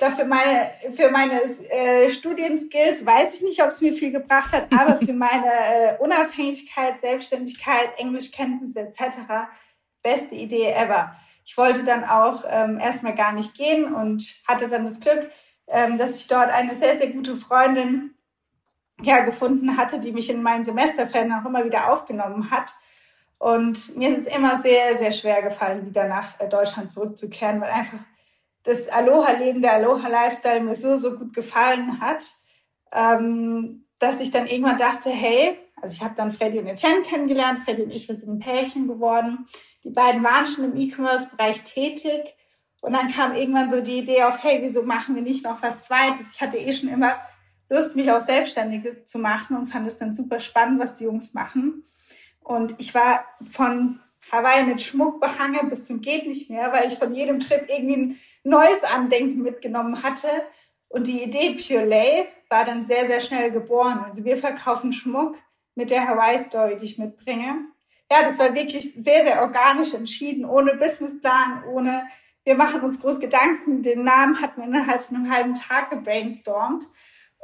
da 0.00 0.10
für 0.10 0.24
meine, 0.24 0.70
für 0.94 1.10
meine 1.10 1.42
äh, 1.42 2.10
Studienskills 2.10 3.04
weiß 3.04 3.34
ich 3.34 3.42
nicht, 3.42 3.62
ob 3.62 3.68
es 3.68 3.80
mir 3.80 3.92
viel 3.92 4.10
gebracht 4.10 4.52
hat, 4.52 4.72
aber 4.72 4.96
für 4.96 5.12
meine 5.12 5.46
äh, 5.46 5.96
Unabhängigkeit, 5.98 6.98
Selbstständigkeit, 6.98 7.98
Englischkenntnisse 7.98 8.80
etc. 8.80 9.18
beste 10.02 10.34
Idee 10.34 10.72
ever. 10.72 11.14
Ich 11.44 11.56
wollte 11.56 11.84
dann 11.84 12.04
auch 12.04 12.44
ähm, 12.48 12.78
erstmal 12.78 13.14
gar 13.14 13.32
nicht 13.32 13.54
gehen 13.54 13.92
und 13.92 14.40
hatte 14.46 14.68
dann 14.68 14.84
das 14.84 15.00
Glück, 15.00 15.30
ähm, 15.68 15.98
dass 15.98 16.16
ich 16.16 16.26
dort 16.26 16.48
eine 16.48 16.74
sehr, 16.74 16.96
sehr 16.96 17.08
gute 17.08 17.36
Freundin 17.36 18.14
ja, 19.02 19.20
gefunden 19.20 19.76
hatte, 19.76 20.00
die 20.00 20.12
mich 20.12 20.30
in 20.30 20.42
meinen 20.42 20.64
Semesterferien 20.64 21.32
auch 21.32 21.44
immer 21.44 21.64
wieder 21.64 21.92
aufgenommen 21.92 22.50
hat. 22.50 22.72
Und 23.38 23.96
mir 23.96 24.10
ist 24.10 24.26
es 24.26 24.26
immer 24.26 24.58
sehr, 24.58 24.94
sehr 24.96 25.12
schwer 25.12 25.42
gefallen, 25.42 25.86
wieder 25.86 26.06
nach 26.06 26.38
äh, 26.40 26.48
Deutschland 26.48 26.92
zurückzukehren, 26.92 27.60
weil 27.60 27.70
einfach 27.70 27.98
das 28.64 28.88
Aloha-Leben, 28.88 29.62
der 29.62 29.74
Aloha-Lifestyle 29.74 30.60
mir 30.60 30.76
so, 30.76 30.96
so 30.96 31.16
gut 31.16 31.34
gefallen 31.34 32.00
hat, 32.00 32.26
ähm, 32.92 33.86
dass 33.98 34.20
ich 34.20 34.30
dann 34.30 34.46
irgendwann 34.46 34.76
dachte, 34.76 35.10
hey, 35.10 35.58
also 35.80 35.94
ich 35.94 36.02
habe 36.02 36.14
dann 36.14 36.32
Freddy 36.32 36.58
und 36.58 36.66
Etienne 36.66 37.02
kennengelernt. 37.02 37.60
Freddy 37.60 37.82
und 37.82 37.90
ich, 37.90 38.08
wir 38.08 38.16
sind 38.16 38.28
ein 38.28 38.38
Pärchen 38.38 38.86
geworden. 38.86 39.46
Die 39.84 39.90
beiden 39.90 40.22
waren 40.22 40.46
schon 40.46 40.64
im 40.64 40.76
E-Commerce-Bereich 40.76 41.64
tätig. 41.64 42.34
Und 42.82 42.92
dann 42.92 43.08
kam 43.08 43.34
irgendwann 43.34 43.70
so 43.70 43.80
die 43.80 43.98
Idee 43.98 44.22
auf, 44.24 44.42
hey, 44.42 44.58
wieso 44.62 44.82
machen 44.82 45.14
wir 45.14 45.22
nicht 45.22 45.44
noch 45.44 45.62
was 45.62 45.84
Zweites? 45.84 46.34
Ich 46.34 46.40
hatte 46.40 46.58
eh 46.58 46.72
schon 46.72 46.88
immer 46.88 47.16
Lust, 47.70 47.96
mich 47.96 48.10
auch 48.10 48.20
selbstständig 48.20 49.06
zu 49.06 49.18
machen 49.18 49.56
und 49.56 49.68
fand 49.68 49.86
es 49.86 49.96
dann 49.96 50.12
super 50.12 50.40
spannend, 50.40 50.80
was 50.80 50.94
die 50.94 51.04
Jungs 51.04 51.34
machen. 51.34 51.84
Und 52.40 52.74
ich 52.78 52.94
war 52.94 53.24
von 53.48 54.00
Hawaii 54.30 54.64
mit 54.64 54.82
Schmuck 54.82 55.20
behangen 55.20 55.70
bis 55.70 55.86
zum 55.86 56.00
geht 56.00 56.26
nicht 56.26 56.50
mehr, 56.50 56.72
weil 56.72 56.88
ich 56.88 56.98
von 56.98 57.14
jedem 57.14 57.40
Trip 57.40 57.64
irgendwie 57.68 57.96
ein 57.96 58.20
neues 58.44 58.84
Andenken 58.84 59.42
mitgenommen 59.42 60.02
hatte. 60.02 60.28
Und 60.88 61.06
die 61.06 61.22
Idee 61.22 61.54
Pure 61.54 61.84
Lay 61.84 62.26
war 62.48 62.64
dann 62.64 62.84
sehr, 62.84 63.06
sehr 63.06 63.20
schnell 63.20 63.50
geboren. 63.52 64.04
Also 64.04 64.24
wir 64.24 64.36
verkaufen 64.36 64.92
Schmuck 64.92 65.36
mit 65.76 65.90
der 65.90 66.08
Hawaii-Story, 66.08 66.76
die 66.76 66.84
ich 66.84 66.98
mitbringe. 66.98 67.66
Ja, 68.10 68.22
das 68.22 68.38
war 68.40 68.54
wirklich 68.54 68.92
sehr, 68.92 69.24
sehr 69.24 69.42
organisch 69.42 69.94
entschieden, 69.94 70.44
ohne 70.44 70.74
Businessplan, 70.74 71.62
ohne, 71.72 72.08
wir 72.42 72.56
machen 72.56 72.80
uns 72.80 73.00
groß 73.00 73.20
Gedanken. 73.20 73.82
Den 73.82 74.02
Namen 74.02 74.40
hatten 74.40 74.60
wir 74.60 74.66
innerhalb 74.66 75.02
von 75.02 75.16
einem 75.16 75.32
halben 75.32 75.54
Tag 75.54 75.90
gebrainstormt. 75.90 76.84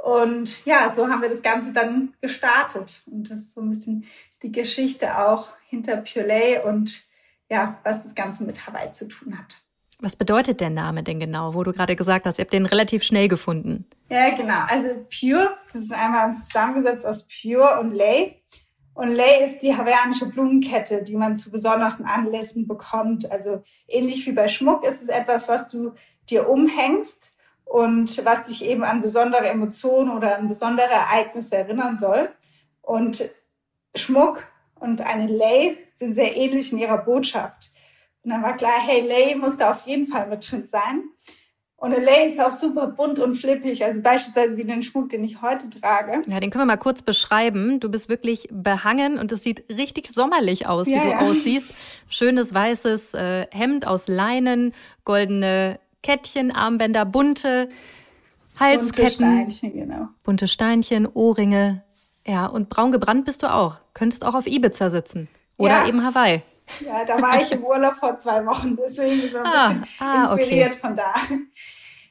Und 0.07 0.65
ja, 0.65 0.89
so 0.89 1.09
haben 1.09 1.21
wir 1.21 1.29
das 1.29 1.43
Ganze 1.43 1.73
dann 1.73 2.15
gestartet. 2.21 3.03
Und 3.07 3.29
das 3.29 3.41
ist 3.41 3.55
so 3.55 3.61
ein 3.61 3.71
bisschen 3.71 4.05
die 4.41 4.53
Geschichte 4.53 5.19
auch 5.19 5.49
hinter 5.69 5.97
Purelay 5.97 6.61
und 6.65 7.03
ja, 7.51 7.81
was 7.83 8.05
das 8.05 8.15
Ganze 8.15 8.45
mit 8.45 8.69
Hawaii 8.69 8.93
zu 8.93 9.09
tun 9.09 9.37
hat. 9.37 9.57
Was 9.99 10.15
bedeutet 10.15 10.61
der 10.61 10.71
Name 10.71 11.03
denn 11.03 11.19
genau, 11.19 11.55
wo 11.55 11.65
du 11.65 11.73
gerade 11.73 11.97
gesagt 11.97 12.25
hast, 12.25 12.39
ihr 12.39 12.45
habt 12.45 12.53
den 12.53 12.67
relativ 12.67 13.03
schnell 13.03 13.27
gefunden? 13.27 13.85
Ja, 14.09 14.31
genau. 14.31 14.61
Also 14.69 14.91
Pure, 15.11 15.57
das 15.73 15.83
ist 15.83 15.93
einmal 15.93 16.37
zusammengesetzt 16.41 17.05
aus 17.05 17.27
Pure 17.27 17.81
und 17.81 17.91
Lay. 17.91 18.41
Und 18.95 19.11
Lay 19.11 19.45
ist 19.45 19.59
die 19.59 19.77
hawaiianische 19.77 20.29
Blumenkette, 20.29 21.03
die 21.03 21.17
man 21.17 21.37
zu 21.37 21.51
besonderen 21.51 22.05
Anlässen 22.05 22.69
bekommt. 22.69 23.29
Also 23.33 23.65
ähnlich 23.89 24.25
wie 24.25 24.33
bei 24.33 24.47
Schmuck 24.47 24.85
ist 24.87 25.03
es 25.03 25.09
etwas, 25.09 25.49
was 25.49 25.69
du 25.69 25.95
dir 26.31 26.49
umhängst 26.49 27.36
und 27.67 28.25
was 28.25 28.45
dich 28.45 28.65
eben 28.65 28.85
an 28.85 29.03
besondere 29.03 29.49
Emotionen 29.49 30.11
oder 30.11 30.39
an 30.39 30.49
besondere 30.49 30.89
Ereignisse 30.89 31.57
erinnern 31.57 31.99
soll. 31.99 32.31
Und 32.81 33.29
Schmuck 33.95 34.45
und 34.79 35.01
eine 35.03 35.27
Lay 35.27 35.77
sind 35.95 36.15
sehr 36.15 36.37
ähnlich 36.37 36.73
in 36.73 36.79
ihrer 36.79 36.99
Botschaft. 36.99 37.73
Und 38.23 38.31
dann 38.31 38.43
war 38.43 38.57
klar, 38.57 38.79
hey, 38.81 39.07
Lay 39.07 39.35
muss 39.35 39.57
da 39.57 39.71
auf 39.71 39.87
jeden 39.87 40.07
Fall 40.07 40.29
mit 40.29 40.51
drin 40.51 40.67
sein. 40.67 41.05
Und 41.79 41.93
eine 41.93 42.03
Lay 42.03 42.29
ist 42.29 42.41
auch 42.41 42.53
super 42.53 42.87
bunt 42.87 43.19
und 43.19 43.35
flippig, 43.35 43.85
also 43.85 44.01
beispielsweise 44.01 44.57
wie 44.57 44.65
den 44.65 44.83
Schmuck, 44.83 45.11
den 45.11 45.25
ich 45.25 45.43
heute 45.43 45.69
trage. 45.69 46.23
Ja, 46.27 46.41
den 46.41 46.51
können 46.51 46.63
wir 46.63 46.67
mal 46.67 46.77
kurz 46.79 47.03
beschreiben. 47.03 47.81
Du 47.81 47.91
bist 47.91 48.09
wirklich 48.09 48.49
behangen 48.51 49.19
und 49.19 49.31
es 49.31 49.43
sieht 49.43 49.69
richtig 49.69 50.09
sommerlich 50.09 50.67
aus, 50.67 50.87
wie 50.87 50.95
ja, 50.95 51.03
du 51.03 51.11
ja. 51.11 51.19
aussiehst. 51.19 51.75
Schönes 52.09 52.55
weißes 52.55 53.13
äh, 53.15 53.47
Hemd 53.51 53.87
aus 53.87 54.09
Leinen, 54.09 54.73
goldene 55.05 55.79
Kettchen, 56.07 56.53
Armbänder, 56.53 57.05
bunte 57.05 57.69
Halsketten. 58.61 59.27
Bunte 59.27 59.51
Steinchen, 59.51 59.73
genau. 59.73 60.09
Bunte 60.23 60.47
Steinchen, 60.47 61.09
Ohrringe. 61.13 61.83
Ja, 62.25 62.47
und 62.47 62.69
braun 62.69 62.93
gebrannt 62.93 63.25
bist 63.25 63.43
du 63.43 63.53
auch. 63.53 63.81
Könntest 63.93 64.25
auch 64.25 64.35
auf 64.35 64.47
Ibiza 64.47 64.89
sitzen. 64.91 65.29
Oder 65.57 65.81
ja. 65.81 65.89
eben 65.89 66.05
Hawaii. 66.05 66.43
Ja, 66.81 67.05
da 67.05 67.21
war 67.21 67.41
ich 67.43 67.51
im 67.51 67.65
Urlaub 67.65 67.95
vor 67.95 68.17
zwei 68.19 68.47
Wochen, 68.47 68.77
deswegen 68.77 69.21
so 69.21 69.39
ein 69.39 69.47
ah, 69.47 69.69
bisschen 69.69 69.87
ah, 69.99 70.35
inspiriert 70.35 70.71
okay. 70.71 70.79
von 70.79 70.97
da. 70.97 71.15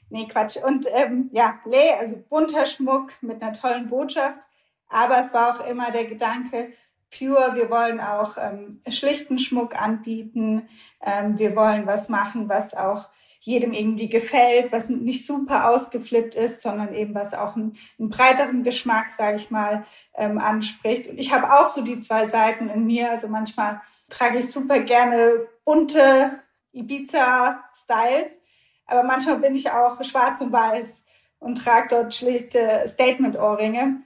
Nee, 0.10 0.28
Quatsch. 0.28 0.58
Und 0.64 0.86
ähm, 0.94 1.30
ja, 1.32 1.60
Lay, 1.66 1.92
also 2.00 2.18
bunter 2.30 2.66
Schmuck 2.66 3.12
mit 3.22 3.42
einer 3.42 3.54
tollen 3.54 3.90
Botschaft. 3.90 4.40
Aber 4.88 5.20
es 5.20 5.34
war 5.34 5.56
auch 5.56 5.66
immer 5.66 5.90
der 5.92 6.06
Gedanke, 6.06 6.74
Pure, 7.18 7.56
wir 7.56 7.70
wollen 7.70 8.00
auch 8.00 8.38
ähm, 8.38 8.82
schlichten 8.88 9.40
Schmuck 9.40 9.82
anbieten. 9.82 10.70
Ähm, 11.02 11.40
wir 11.40 11.56
wollen 11.56 11.88
was 11.88 12.08
machen, 12.08 12.50
was 12.50 12.74
auch 12.74 13.06
jedem 13.46 13.74
irgendwie 13.74 14.10
gefällt, 14.10 14.72
was 14.72 14.90
nicht 14.90 15.24
super 15.24 15.70
ausgeflippt 15.70 16.34
ist, 16.34 16.62
sondern 16.62 16.96
eben 16.96 17.14
was 17.14 17.36
auch 17.36 17.56
einen, 17.56 17.78
einen 18.00 18.10
breiteren 18.10 18.64
Geschmack, 18.64 19.12
sage 19.12 19.38
ich 19.38 19.52
mal, 19.52 19.86
ähm, 20.16 20.40
anspricht. 20.40 21.08
Und 21.08 21.20
ich 21.20 21.32
habe 21.32 21.54
auch 21.54 21.68
so 21.68 21.82
die 21.82 22.00
zwei 22.00 22.26
Seiten 22.26 22.70
in 22.70 22.88
mir. 22.88 23.12
Also 23.12 23.28
manchmal 23.28 23.82
trage 24.10 24.40
ich 24.40 24.50
super 24.50 24.80
gerne 24.80 25.48
bunte 25.64 26.40
Ibiza-Styles, 26.74 28.42
aber 28.88 29.04
manchmal 29.04 29.38
bin 29.38 29.56
ich 29.56 29.70
auch 29.70 30.04
schwarz 30.04 30.42
und 30.42 30.52
weiß 30.52 31.06
und 31.38 31.60
trage 31.60 31.90
dort 31.90 32.16
schlichte 32.16 32.84
Statement-Ohrringe. 32.88 34.02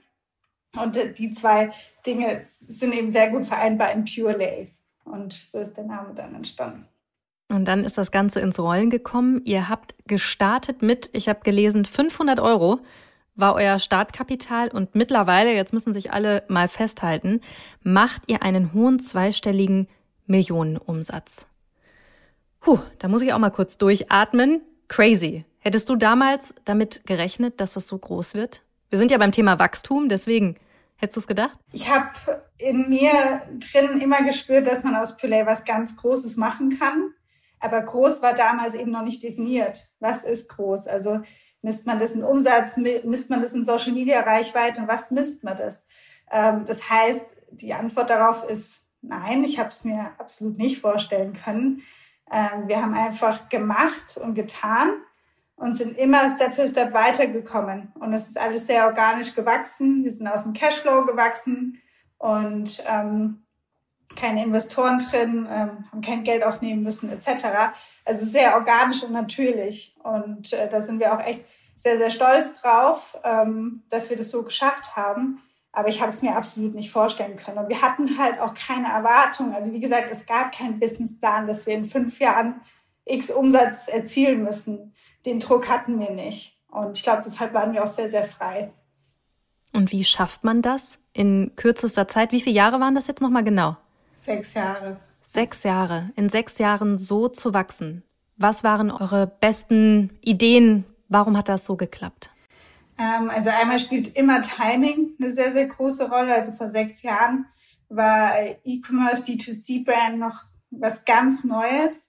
Und 0.78 1.18
die 1.18 1.32
zwei 1.32 1.72
Dinge 2.04 2.46
sind 2.68 2.94
eben 2.94 3.08
sehr 3.08 3.30
gut 3.30 3.46
vereinbar 3.46 3.90
in 3.92 4.04
Pure 4.04 4.36
Lay. 4.36 4.70
Und 5.04 5.32
so 5.32 5.58
ist 5.58 5.78
der 5.78 5.84
Name 5.84 6.12
dann 6.14 6.34
entstanden. 6.34 6.89
Und 7.50 7.66
dann 7.66 7.84
ist 7.84 7.98
das 7.98 8.10
Ganze 8.12 8.40
ins 8.40 8.60
Rollen 8.60 8.90
gekommen. 8.90 9.42
Ihr 9.44 9.68
habt 9.68 9.94
gestartet 10.06 10.82
mit, 10.82 11.10
ich 11.12 11.28
habe 11.28 11.40
gelesen, 11.40 11.84
500 11.84 12.38
Euro 12.38 12.80
war 13.34 13.54
euer 13.54 13.78
Startkapital 13.78 14.68
und 14.68 14.94
mittlerweile, 14.94 15.54
jetzt 15.54 15.72
müssen 15.72 15.92
sich 15.92 16.12
alle 16.12 16.44
mal 16.48 16.68
festhalten, 16.68 17.40
macht 17.82 18.22
ihr 18.26 18.42
einen 18.42 18.72
hohen 18.72 19.00
zweistelligen 19.00 19.88
Millionenumsatz. 20.26 21.48
Puh, 22.60 22.78
da 22.98 23.08
muss 23.08 23.22
ich 23.22 23.32
auch 23.32 23.38
mal 23.38 23.50
kurz 23.50 23.78
durchatmen. 23.78 24.60
Crazy. 24.88 25.44
Hättest 25.58 25.88
du 25.88 25.96
damals 25.96 26.54
damit 26.64 27.06
gerechnet, 27.06 27.60
dass 27.60 27.74
das 27.74 27.88
so 27.88 27.98
groß 27.98 28.34
wird? 28.34 28.62
Wir 28.90 28.98
sind 28.98 29.10
ja 29.10 29.18
beim 29.18 29.32
Thema 29.32 29.58
Wachstum, 29.58 30.08
deswegen 30.08 30.56
hättest 30.96 31.16
du 31.16 31.20
es 31.20 31.26
gedacht? 31.26 31.58
Ich 31.72 31.90
habe 31.90 32.10
in 32.58 32.88
mir 32.88 33.42
drin 33.72 34.00
immer 34.00 34.22
gespürt, 34.22 34.66
dass 34.66 34.84
man 34.84 34.94
aus 34.94 35.16
Pillay 35.16 35.46
was 35.46 35.64
ganz 35.64 35.96
Großes 35.96 36.36
machen 36.36 36.78
kann. 36.78 37.14
Aber 37.60 37.82
groß 37.82 38.22
war 38.22 38.34
damals 38.34 38.74
eben 38.74 38.90
noch 38.90 39.02
nicht 39.02 39.22
definiert. 39.22 39.88
Was 40.00 40.24
ist 40.24 40.48
groß? 40.48 40.86
Also 40.86 41.20
misst 41.62 41.86
man 41.86 41.98
das 41.98 42.12
in 42.12 42.24
Umsatz, 42.24 42.76
misst 42.76 43.30
man 43.30 43.40
das 43.40 43.52
in 43.52 43.64
Social 43.64 43.92
Media 43.92 44.20
Reichweite 44.20 44.80
und 44.80 44.88
was 44.88 45.10
misst 45.10 45.44
man 45.44 45.56
das? 45.56 45.86
Ähm, 46.30 46.64
das 46.64 46.88
heißt, 46.88 47.36
die 47.50 47.74
Antwort 47.74 48.10
darauf 48.10 48.48
ist 48.48 48.90
nein, 49.02 49.44
ich 49.44 49.58
habe 49.58 49.70
es 49.70 49.84
mir 49.84 50.12
absolut 50.18 50.58
nicht 50.58 50.80
vorstellen 50.80 51.32
können. 51.32 51.82
Ähm, 52.30 52.68
wir 52.68 52.82
haben 52.82 52.94
einfach 52.94 53.48
gemacht 53.48 54.18
und 54.22 54.34
getan 54.34 54.92
und 55.56 55.76
sind 55.76 55.98
immer 55.98 56.30
Step 56.30 56.54
für 56.54 56.66
Step 56.66 56.92
weitergekommen. 56.94 57.92
Und 57.98 58.14
es 58.14 58.28
ist 58.28 58.38
alles 58.38 58.66
sehr 58.66 58.86
organisch 58.86 59.34
gewachsen. 59.34 60.04
Wir 60.04 60.12
sind 60.12 60.28
aus 60.28 60.44
dem 60.44 60.52
Cashflow 60.52 61.04
gewachsen 61.06 61.80
und 62.18 62.82
ähm, 62.86 63.44
keine 64.16 64.44
Investoren 64.44 64.98
drin, 64.98 65.46
ähm, 65.50 65.84
haben 65.90 66.00
kein 66.00 66.24
Geld 66.24 66.42
aufnehmen 66.42 66.82
müssen 66.82 67.10
etc. 67.10 67.72
Also 68.04 68.26
sehr 68.26 68.54
organisch 68.54 69.02
und 69.02 69.12
natürlich. 69.12 69.94
Und 70.02 70.52
äh, 70.52 70.68
da 70.68 70.80
sind 70.80 70.98
wir 70.98 71.14
auch 71.14 71.24
echt 71.24 71.44
sehr, 71.76 71.96
sehr 71.96 72.10
stolz 72.10 72.60
drauf, 72.60 73.16
ähm, 73.24 73.82
dass 73.88 74.10
wir 74.10 74.16
das 74.16 74.30
so 74.30 74.42
geschafft 74.42 74.96
haben. 74.96 75.40
Aber 75.72 75.88
ich 75.88 76.00
habe 76.00 76.10
es 76.10 76.22
mir 76.22 76.36
absolut 76.36 76.74
nicht 76.74 76.90
vorstellen 76.90 77.36
können. 77.36 77.58
Und 77.58 77.68
wir 77.68 77.80
hatten 77.80 78.18
halt 78.18 78.40
auch 78.40 78.54
keine 78.54 78.88
Erwartung. 78.88 79.54
Also 79.54 79.72
wie 79.72 79.80
gesagt, 79.80 80.08
es 80.10 80.26
gab 80.26 80.52
keinen 80.52 80.80
Businessplan, 80.80 81.46
dass 81.46 81.66
wir 81.66 81.74
in 81.74 81.86
fünf 81.86 82.18
Jahren 82.18 82.60
X 83.04 83.30
Umsatz 83.30 83.86
erzielen 83.88 84.42
müssen 84.42 84.92
den 85.24 85.40
Druck 85.40 85.68
hatten 85.68 85.98
wir 85.98 86.10
nicht. 86.10 86.56
Und 86.68 86.96
ich 86.96 87.02
glaube, 87.02 87.22
deshalb 87.24 87.52
waren 87.54 87.72
wir 87.72 87.82
auch 87.82 87.88
sehr, 87.88 88.10
sehr 88.10 88.24
frei. 88.24 88.72
Und 89.72 89.92
wie 89.92 90.04
schafft 90.04 90.44
man 90.44 90.62
das 90.62 90.98
in 91.12 91.52
kürzester 91.56 92.08
Zeit? 92.08 92.32
Wie 92.32 92.40
viele 92.40 92.56
Jahre 92.56 92.80
waren 92.80 92.94
das 92.94 93.06
jetzt 93.06 93.20
nochmal 93.20 93.44
genau? 93.44 93.76
Sechs 94.20 94.52
Jahre. 94.54 95.00
Sechs 95.26 95.62
Jahre. 95.62 96.10
In 96.14 96.28
sechs 96.28 96.58
Jahren 96.58 96.98
so 96.98 97.28
zu 97.28 97.54
wachsen. 97.54 98.04
Was 98.36 98.62
waren 98.62 98.90
eure 98.90 99.26
besten 99.26 100.18
Ideen? 100.20 100.84
Warum 101.08 101.36
hat 101.36 101.48
das 101.48 101.64
so 101.64 101.76
geklappt? 101.76 102.30
Ähm, 102.98 103.30
also 103.30 103.48
einmal 103.48 103.78
spielt 103.78 104.14
immer 104.14 104.42
Timing 104.42 105.16
eine 105.18 105.32
sehr, 105.32 105.52
sehr 105.52 105.66
große 105.66 106.10
Rolle. 106.10 106.34
Also 106.34 106.52
vor 106.52 106.68
sechs 106.68 107.02
Jahren 107.02 107.46
war 107.88 108.34
E-Commerce, 108.64 109.24
D2C-Brand 109.24 110.18
noch 110.18 110.44
was 110.70 111.04
ganz 111.06 111.42
Neues. 111.42 112.08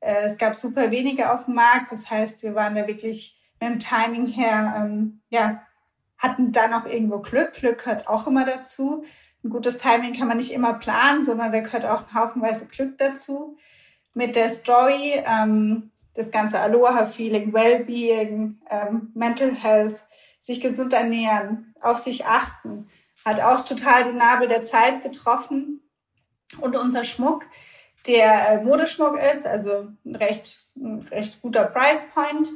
Äh, 0.00 0.24
es 0.24 0.38
gab 0.38 0.56
super 0.56 0.90
wenige 0.90 1.30
auf 1.30 1.44
dem 1.44 1.54
Markt. 1.54 1.92
Das 1.92 2.10
heißt, 2.10 2.42
wir 2.42 2.54
waren 2.54 2.74
da 2.74 2.86
wirklich 2.86 3.38
mit 3.60 3.70
dem 3.70 3.78
Timing 3.78 4.26
her, 4.26 4.74
ähm, 4.78 5.20
ja, 5.28 5.60
hatten 6.16 6.52
da 6.52 6.68
noch 6.68 6.86
irgendwo 6.86 7.18
Glück. 7.18 7.52
Glück 7.52 7.84
gehört 7.84 8.08
auch 8.08 8.26
immer 8.26 8.46
dazu. 8.46 9.04
Ein 9.42 9.50
gutes 9.50 9.78
Timing 9.78 10.14
kann 10.14 10.28
man 10.28 10.36
nicht 10.36 10.52
immer 10.52 10.74
planen, 10.74 11.24
sondern 11.24 11.52
da 11.52 11.60
gehört 11.60 11.86
auch 11.86 12.12
haufenweise 12.12 12.66
Glück 12.66 12.98
dazu. 12.98 13.56
Mit 14.12 14.36
der 14.36 14.50
Story, 14.50 15.22
ähm, 15.24 15.90
das 16.14 16.30
ganze 16.30 16.60
Aloha-Feeling, 16.60 17.52
Wellbeing, 17.52 18.60
ähm, 18.68 19.10
Mental 19.14 19.54
Health, 19.54 20.04
sich 20.40 20.60
gesund 20.60 20.92
ernähren, 20.92 21.74
auf 21.80 21.98
sich 21.98 22.26
achten, 22.26 22.88
hat 23.24 23.40
auch 23.40 23.64
total 23.64 24.04
den 24.04 24.16
Nabel 24.16 24.48
der 24.48 24.64
Zeit 24.64 25.02
getroffen. 25.02 25.80
Und 26.60 26.76
unser 26.76 27.04
Schmuck, 27.04 27.44
der 28.06 28.48
äh, 28.48 28.64
Modeschmuck 28.64 29.18
ist, 29.18 29.46
also 29.46 29.88
ein 30.04 30.16
recht, 30.16 30.66
ein 30.76 31.06
recht 31.10 31.40
guter 31.42 31.64
Price 31.64 32.06
Point, 32.12 32.48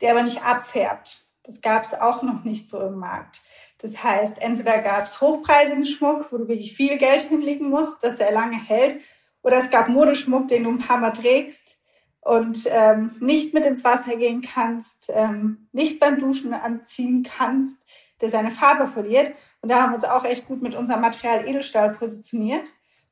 der 0.00 0.12
aber 0.12 0.22
nicht 0.22 0.44
abfärbt. 0.44 1.24
Das 1.42 1.60
gab 1.60 1.84
es 1.84 1.94
auch 1.94 2.22
noch 2.22 2.44
nicht 2.44 2.70
so 2.70 2.80
im 2.80 2.98
Markt. 2.98 3.40
Das 3.82 4.02
heißt, 4.02 4.42
entweder 4.42 4.78
gab 4.78 5.04
es 5.04 5.20
hochpreisigen 5.20 5.86
Schmuck, 5.86 6.30
wo 6.30 6.38
du 6.38 6.48
wirklich 6.48 6.74
viel 6.74 6.98
Geld 6.98 7.22
hinlegen 7.22 7.70
musst, 7.70 8.02
dass 8.04 8.20
er 8.20 8.32
lange 8.32 8.62
hält, 8.62 9.00
oder 9.42 9.56
es 9.56 9.70
gab 9.70 9.88
Modeschmuck, 9.88 10.48
den 10.48 10.64
du 10.64 10.70
ein 10.70 10.78
paar 10.78 10.98
Mal 10.98 11.12
trägst 11.12 11.80
und 12.20 12.68
ähm, 12.70 13.16
nicht 13.20 13.54
mit 13.54 13.64
ins 13.64 13.84
Wasser 13.84 14.16
gehen 14.16 14.42
kannst, 14.42 15.10
ähm, 15.14 15.68
nicht 15.72 15.98
beim 15.98 16.18
Duschen 16.18 16.52
anziehen 16.52 17.22
kannst, 17.22 17.86
der 18.20 18.28
seine 18.28 18.50
Farbe 18.50 18.86
verliert. 18.86 19.34
Und 19.62 19.70
da 19.70 19.80
haben 19.80 19.92
wir 19.92 19.94
uns 19.94 20.04
auch 20.04 20.24
echt 20.24 20.46
gut 20.46 20.60
mit 20.60 20.74
unserem 20.74 21.00
Material 21.00 21.48
Edelstahl 21.48 21.92
positioniert. 21.92 22.64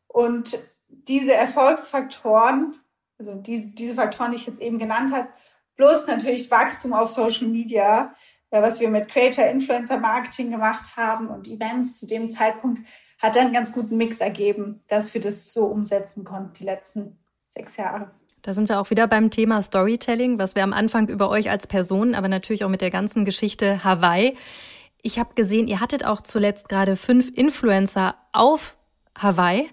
Und 0.06 0.58
diese 0.88 1.32
Erfolgsfaktoren, 1.32 2.76
also 3.18 3.34
diese, 3.34 3.68
diese 3.68 3.94
Faktoren, 3.94 4.32
die 4.32 4.36
ich 4.36 4.46
jetzt 4.46 4.60
eben 4.60 4.78
genannt 4.78 5.14
habe, 5.14 5.28
plus 5.76 6.06
natürlich 6.06 6.50
Wachstum 6.50 6.92
auf 6.92 7.08
Social 7.08 7.48
Media, 7.48 8.14
was 8.50 8.80
wir 8.80 8.88
mit 8.88 9.08
Creator 9.08 9.46
Influencer 9.46 9.98
Marketing 9.98 10.50
gemacht 10.50 10.96
haben 10.96 11.28
und 11.28 11.48
Events 11.48 11.98
zu 11.98 12.06
dem 12.06 12.30
Zeitpunkt, 12.30 12.80
hat 13.18 13.36
dann 13.36 13.46
einen 13.46 13.52
ganz 13.52 13.72
guten 13.72 13.96
Mix 13.96 14.20
ergeben, 14.20 14.80
dass 14.88 15.12
wir 15.12 15.20
das 15.20 15.52
so 15.52 15.66
umsetzen 15.66 16.24
konnten, 16.24 16.54
die 16.54 16.64
letzten 16.64 17.18
sechs 17.50 17.76
Jahre. 17.76 18.10
Da 18.42 18.52
sind 18.52 18.68
wir 18.68 18.80
auch 18.80 18.90
wieder 18.90 19.08
beim 19.08 19.30
Thema 19.30 19.62
Storytelling, 19.62 20.38
was 20.38 20.54
wir 20.54 20.62
am 20.62 20.72
Anfang 20.72 21.08
über 21.08 21.28
euch 21.28 21.50
als 21.50 21.66
Person, 21.66 22.14
aber 22.14 22.28
natürlich 22.28 22.64
auch 22.64 22.68
mit 22.68 22.80
der 22.80 22.90
ganzen 22.90 23.24
Geschichte 23.24 23.82
Hawaii. 23.84 24.36
Ich 25.02 25.18
habe 25.18 25.34
gesehen, 25.34 25.68
ihr 25.68 25.80
hattet 25.80 26.04
auch 26.04 26.20
zuletzt 26.20 26.68
gerade 26.68 26.96
fünf 26.96 27.30
Influencer 27.34 28.14
auf 28.32 28.76
Hawaii 29.16 29.68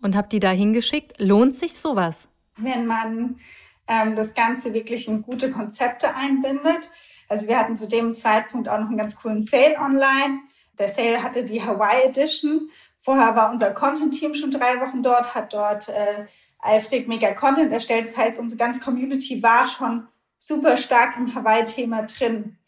und 0.00 0.16
habe 0.16 0.28
die 0.28 0.40
da 0.40 0.50
hingeschickt. 0.50 1.18
Lohnt 1.18 1.54
sich 1.54 1.74
sowas? 1.74 2.28
Wenn 2.56 2.86
man 2.86 3.40
ähm, 3.88 4.14
das 4.14 4.34
Ganze 4.34 4.72
wirklich 4.72 5.08
in 5.08 5.22
gute 5.22 5.50
Konzepte 5.50 6.14
einbindet. 6.14 6.90
Also 7.28 7.48
wir 7.48 7.58
hatten 7.58 7.76
zu 7.76 7.88
dem 7.88 8.14
Zeitpunkt 8.14 8.68
auch 8.68 8.78
noch 8.78 8.88
einen 8.88 8.98
ganz 8.98 9.16
coolen 9.16 9.40
Sale 9.40 9.76
online. 9.78 10.40
Der 10.78 10.88
Sale 10.88 11.22
hatte 11.22 11.44
die 11.44 11.62
Hawaii 11.62 12.04
Edition. 12.04 12.70
Vorher 12.98 13.36
war 13.36 13.50
unser 13.50 13.70
Content-Team 13.72 14.34
schon 14.34 14.50
drei 14.50 14.80
Wochen 14.80 15.02
dort, 15.02 15.34
hat 15.34 15.52
dort 15.52 15.88
äh, 15.88 16.26
eifrig 16.58 17.06
mega 17.06 17.32
Content 17.32 17.72
erstellt. 17.72 18.06
Das 18.06 18.16
heißt, 18.16 18.38
unsere 18.38 18.58
ganze 18.58 18.80
Community 18.80 19.42
war 19.42 19.66
schon 19.66 20.08
super 20.38 20.76
stark 20.76 21.16
im 21.16 21.34
Hawaii-Thema 21.34 22.02
drin. 22.02 22.58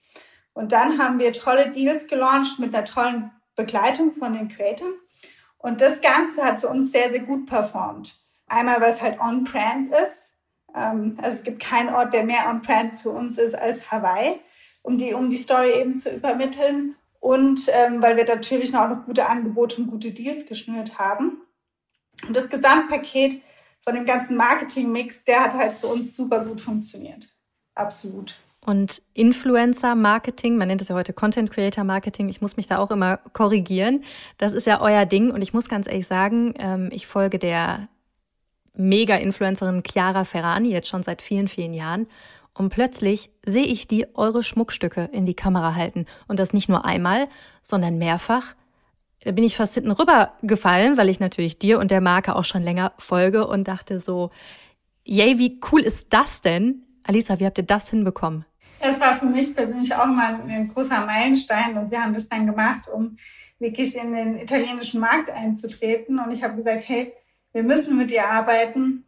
Und 0.52 0.72
dann 0.72 0.98
haben 0.98 1.18
wir 1.18 1.32
tolle 1.32 1.70
Deals 1.70 2.06
gelauncht 2.06 2.58
mit 2.58 2.74
einer 2.74 2.84
tollen 2.84 3.30
Begleitung 3.56 4.12
von 4.12 4.32
den 4.32 4.48
Creatoren. 4.48 4.94
Und 5.58 5.80
das 5.80 6.00
Ganze 6.00 6.44
hat 6.44 6.60
für 6.60 6.68
uns 6.68 6.92
sehr, 6.92 7.10
sehr 7.10 7.20
gut 7.20 7.46
performt. 7.46 8.18
Einmal, 8.46 8.80
weil 8.80 8.92
es 8.92 9.02
halt 9.02 9.18
on-brand 9.20 9.90
ist. 10.06 10.35
Ähm, 10.76 11.18
also 11.22 11.38
es 11.38 11.44
gibt 11.44 11.60
keinen 11.60 11.94
Ort, 11.94 12.12
der 12.12 12.24
mehr 12.24 12.48
on-brand 12.48 12.98
für 12.98 13.10
uns 13.10 13.38
ist 13.38 13.54
als 13.54 13.90
Hawaii, 13.90 14.38
um 14.82 14.98
die, 14.98 15.14
um 15.14 15.30
die 15.30 15.36
Story 15.36 15.72
eben 15.72 15.98
zu 15.98 16.14
übermitteln. 16.14 16.94
Und 17.18 17.68
ähm, 17.72 18.02
weil 18.02 18.16
wir 18.16 18.24
natürlich 18.24 18.76
auch 18.76 18.88
noch 18.88 19.04
gute 19.04 19.28
Angebote 19.28 19.80
und 19.80 19.90
gute 19.90 20.12
Deals 20.12 20.46
geschnürt 20.46 20.98
haben. 20.98 21.40
Und 22.26 22.36
das 22.36 22.48
Gesamtpaket 22.48 23.42
von 23.82 23.94
dem 23.94 24.04
ganzen 24.04 24.36
Marketing-Mix, 24.36 25.24
der 25.24 25.40
hat 25.44 25.54
halt 25.54 25.72
für 25.72 25.86
uns 25.88 26.14
super 26.14 26.44
gut 26.44 26.60
funktioniert. 26.60 27.28
Absolut. 27.74 28.36
Und 28.64 29.00
Influencer-Marketing, 29.14 30.56
man 30.56 30.66
nennt 30.66 30.82
es 30.82 30.88
ja 30.88 30.96
heute 30.96 31.12
Content-Creator-Marketing, 31.12 32.28
ich 32.28 32.40
muss 32.40 32.56
mich 32.56 32.66
da 32.66 32.78
auch 32.78 32.90
immer 32.90 33.18
korrigieren. 33.32 34.02
Das 34.38 34.52
ist 34.52 34.66
ja 34.66 34.80
euer 34.80 35.06
Ding 35.06 35.30
und 35.30 35.40
ich 35.40 35.54
muss 35.54 35.68
ganz 35.68 35.86
ehrlich 35.86 36.08
sagen, 36.08 36.52
ähm, 36.58 36.88
ich 36.90 37.06
folge 37.06 37.38
der 37.38 37.88
Mega-Influencerin 38.76 39.82
Chiara 39.82 40.24
Ferrani 40.24 40.70
jetzt 40.70 40.88
schon 40.88 41.02
seit 41.02 41.22
vielen, 41.22 41.48
vielen 41.48 41.74
Jahren. 41.74 42.06
Und 42.54 42.70
plötzlich 42.70 43.30
sehe 43.44 43.64
ich 43.64 43.86
die 43.86 44.06
eure 44.14 44.42
Schmuckstücke 44.42 45.10
in 45.12 45.26
die 45.26 45.34
Kamera 45.34 45.74
halten. 45.74 46.06
Und 46.26 46.38
das 46.38 46.52
nicht 46.52 46.68
nur 46.68 46.84
einmal, 46.84 47.28
sondern 47.62 47.98
mehrfach. 47.98 48.54
Da 49.22 49.32
bin 49.32 49.44
ich 49.44 49.56
fast 49.56 49.74
hinten 49.74 49.90
rüber 49.90 50.32
gefallen, 50.42 50.96
weil 50.96 51.08
ich 51.08 51.20
natürlich 51.20 51.58
dir 51.58 51.78
und 51.78 51.90
der 51.90 52.00
Marke 52.00 52.36
auch 52.36 52.44
schon 52.44 52.62
länger 52.62 52.92
folge 52.98 53.46
und 53.46 53.68
dachte 53.68 54.00
so, 54.00 54.30
yay, 55.04 55.38
wie 55.38 55.60
cool 55.70 55.80
ist 55.80 56.12
das 56.12 56.40
denn? 56.40 56.82
Alisa, 57.02 57.38
wie 57.40 57.46
habt 57.46 57.58
ihr 57.58 57.64
das 57.64 57.90
hinbekommen? 57.90 58.44
Es 58.80 59.00
war 59.00 59.16
für 59.16 59.26
mich 59.26 59.54
persönlich 59.54 59.94
auch 59.94 60.06
mal 60.06 60.40
ein 60.46 60.68
großer 60.68 61.04
Meilenstein 61.04 61.76
und 61.78 61.90
wir 61.90 62.02
haben 62.02 62.14
das 62.14 62.28
dann 62.28 62.46
gemacht, 62.46 62.88
um 62.92 63.16
wirklich 63.58 63.96
in 63.96 64.12
den 64.12 64.38
italienischen 64.38 65.00
Markt 65.00 65.30
einzutreten. 65.30 66.18
Und 66.18 66.32
ich 66.32 66.42
habe 66.42 66.56
gesagt, 66.56 66.82
hey, 66.86 67.12
wir 67.52 67.62
müssen 67.62 67.96
mit 67.96 68.10
dir 68.10 68.28
arbeiten, 68.28 69.04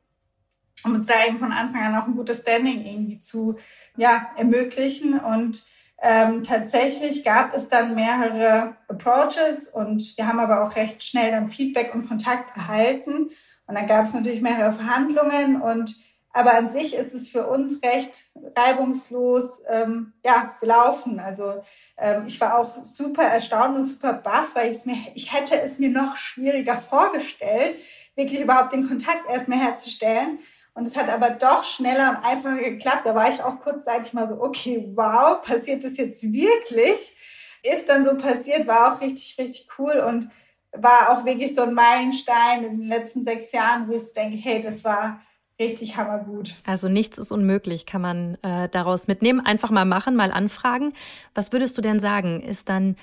um 0.85 0.95
uns 0.95 1.07
da 1.07 1.27
eben 1.27 1.39
von 1.39 1.53
Anfang 1.53 1.83
an 1.83 1.97
auch 1.97 2.07
ein 2.07 2.17
gutes 2.17 2.43
Standing 2.43 2.85
irgendwie 2.85 3.21
zu 3.21 3.57
ja, 3.97 4.31
ermöglichen. 4.37 5.19
Und 5.19 5.65
ähm, 6.01 6.45
tatsächlich 6.45 7.25
gab 7.25 7.55
es 7.55 7.69
dann 7.69 7.95
mehrere 7.95 8.77
Approaches 8.89 9.69
und 9.69 10.17
wir 10.17 10.27
haben 10.27 10.39
aber 10.39 10.63
auch 10.63 10.77
recht 10.77 11.03
schnell 11.03 11.33
dann 11.33 11.51
Feedback 11.51 11.95
und 11.95 12.09
Kontakt 12.09 12.57
erhalten. 12.57 13.31
Und 13.67 13.75
dann 13.75 13.87
gab 13.87 14.05
es 14.05 14.15
natürlich 14.15 14.41
mehrere 14.41 14.73
Verhandlungen 14.73 15.61
und 15.61 15.97
aber 16.33 16.55
an 16.55 16.69
sich 16.69 16.95
ist 16.95 17.15
es 17.15 17.29
für 17.29 17.47
uns 17.47 17.83
recht 17.83 18.27
reibungslos 18.55 19.63
ähm, 19.69 20.13
ja, 20.25 20.55
gelaufen. 20.61 21.21
Also 21.21 21.63
ähm, 21.97 22.25
ich 22.27 22.41
war 22.41 22.59
auch 22.59 22.83
super 22.83 23.25
erstaunt 23.25 23.77
und 23.77 23.85
super 23.85 24.13
baff, 24.13 24.55
weil 24.55 24.77
mir, 24.85 24.97
ich 25.15 25.33
hätte 25.33 25.61
es 25.61 25.79
mir 25.79 25.91
noch 25.91 26.17
schwieriger 26.17 26.79
vorgestellt, 26.79 27.81
wirklich 28.15 28.41
überhaupt 28.41 28.73
den 28.73 28.87
Kontakt 28.87 29.29
erst 29.29 29.49
mehr 29.49 29.59
herzustellen. 29.59 30.39
Und 30.75 30.87
es 30.87 30.97
hat 30.97 31.09
aber 31.09 31.31
doch 31.31 31.65
schneller 31.65 32.11
und 32.11 32.25
einfacher 32.25 32.59
geklappt. 32.59 33.05
Da 33.05 33.15
war 33.15 33.29
ich 33.29 33.43
auch 33.43 33.59
kurzzeitig 33.61 34.13
mal 34.13 34.29
so, 34.29 34.41
okay, 34.41 34.93
wow, 34.95 35.43
passiert 35.43 35.83
das 35.83 35.97
jetzt 35.97 36.23
wirklich? 36.23 37.17
Ist 37.65 37.89
dann 37.89 38.05
so 38.05 38.17
passiert, 38.17 38.69
war 38.69 38.95
auch 38.95 39.01
richtig, 39.01 39.37
richtig 39.39 39.67
cool 39.77 39.99
und 39.99 40.31
war 40.71 41.11
auch 41.11 41.25
wirklich 41.25 41.55
so 41.55 41.63
ein 41.63 41.75
Meilenstein 41.75 42.63
in 42.63 42.81
den 42.81 42.89
letzten 42.89 43.25
sechs 43.25 43.51
Jahren, 43.51 43.89
wo 43.89 43.95
ich 43.95 44.13
denke, 44.13 44.37
hey, 44.37 44.61
das 44.61 44.85
war 44.85 45.21
richtig 45.59 45.97
hammergut. 45.97 46.55
Also 46.65 46.89
nichts 46.89 47.19
ist 47.19 47.33
unmöglich, 47.33 47.87
kann 47.87 48.03
man 48.03 48.39
äh, 48.43 48.69
daraus 48.69 49.07
mitnehmen. 49.09 49.45
Einfach 49.45 49.71
mal 49.71 49.85
machen, 49.85 50.17
mal 50.17 50.31
anfragen. 50.31 50.93
Was 51.35 51.53
würdest 51.53 51.77
du 51.77 51.83
denn 51.83 52.01
sagen? 52.01 52.41
Ist 52.41 52.69
dann 52.69 52.97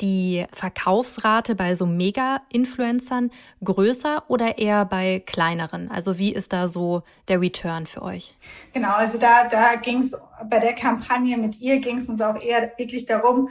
die 0.00 0.44
Verkaufsrate 0.52 1.54
bei 1.54 1.74
so 1.74 1.86
Mega-Influencern 1.86 3.30
größer 3.62 4.24
oder 4.28 4.58
eher 4.58 4.84
bei 4.84 5.22
kleineren? 5.24 5.90
Also 5.90 6.18
wie 6.18 6.32
ist 6.32 6.52
da 6.52 6.66
so 6.66 7.02
der 7.28 7.40
Return 7.40 7.86
für 7.86 8.02
euch? 8.02 8.36
Genau, 8.72 8.92
also 8.92 9.18
da, 9.18 9.46
da 9.46 9.76
ging 9.76 10.00
es 10.00 10.16
bei 10.50 10.58
der 10.58 10.74
Kampagne 10.74 11.36
mit 11.36 11.60
ihr 11.60 11.78
ging 11.78 11.96
es 11.96 12.08
uns 12.08 12.20
auch 12.20 12.40
eher 12.40 12.72
wirklich 12.76 13.06
darum, 13.06 13.48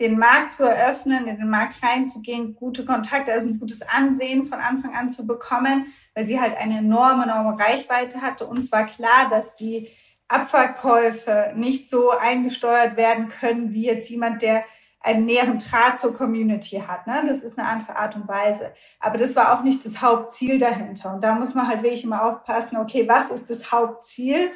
den 0.00 0.18
Markt 0.18 0.54
zu 0.54 0.64
eröffnen, 0.64 1.26
in 1.28 1.38
den 1.38 1.48
Markt 1.48 1.82
reinzugehen, 1.82 2.54
gute 2.54 2.84
Kontakte, 2.84 3.32
also 3.32 3.48
ein 3.48 3.60
gutes 3.60 3.80
Ansehen 3.82 4.46
von 4.46 4.58
Anfang 4.58 4.94
an 4.94 5.10
zu 5.10 5.26
bekommen, 5.26 5.86
weil 6.14 6.26
sie 6.26 6.40
halt 6.40 6.56
eine 6.56 6.78
enorme, 6.78 7.24
enorme 7.24 7.58
Reichweite 7.58 8.22
hatte. 8.22 8.46
Und 8.46 8.58
es 8.58 8.72
war 8.72 8.86
klar, 8.86 9.28
dass 9.30 9.54
die 9.54 9.88
Abverkäufe 10.28 11.52
nicht 11.54 11.88
so 11.88 12.10
eingesteuert 12.10 12.96
werden 12.96 13.28
können, 13.28 13.72
wie 13.72 13.86
jetzt 13.86 14.08
jemand, 14.08 14.42
der 14.42 14.64
einen 15.00 15.26
näheren 15.26 15.58
Draht 15.58 15.98
zur 15.98 16.16
Community 16.16 16.82
hat. 16.86 17.06
Ne? 17.06 17.24
Das 17.26 17.42
ist 17.42 17.58
eine 17.58 17.68
andere 17.68 17.94
Art 17.96 18.16
und 18.16 18.26
Weise. 18.26 18.72
Aber 19.00 19.18
das 19.18 19.36
war 19.36 19.52
auch 19.52 19.62
nicht 19.62 19.84
das 19.84 20.00
Hauptziel 20.00 20.58
dahinter. 20.58 21.12
Und 21.14 21.22
da 21.22 21.34
muss 21.34 21.54
man 21.54 21.68
halt 21.68 21.82
wirklich 21.82 22.04
immer 22.04 22.24
aufpassen, 22.24 22.78
okay, 22.78 23.06
was 23.06 23.30
ist 23.30 23.50
das 23.50 23.70
Hauptziel? 23.70 24.50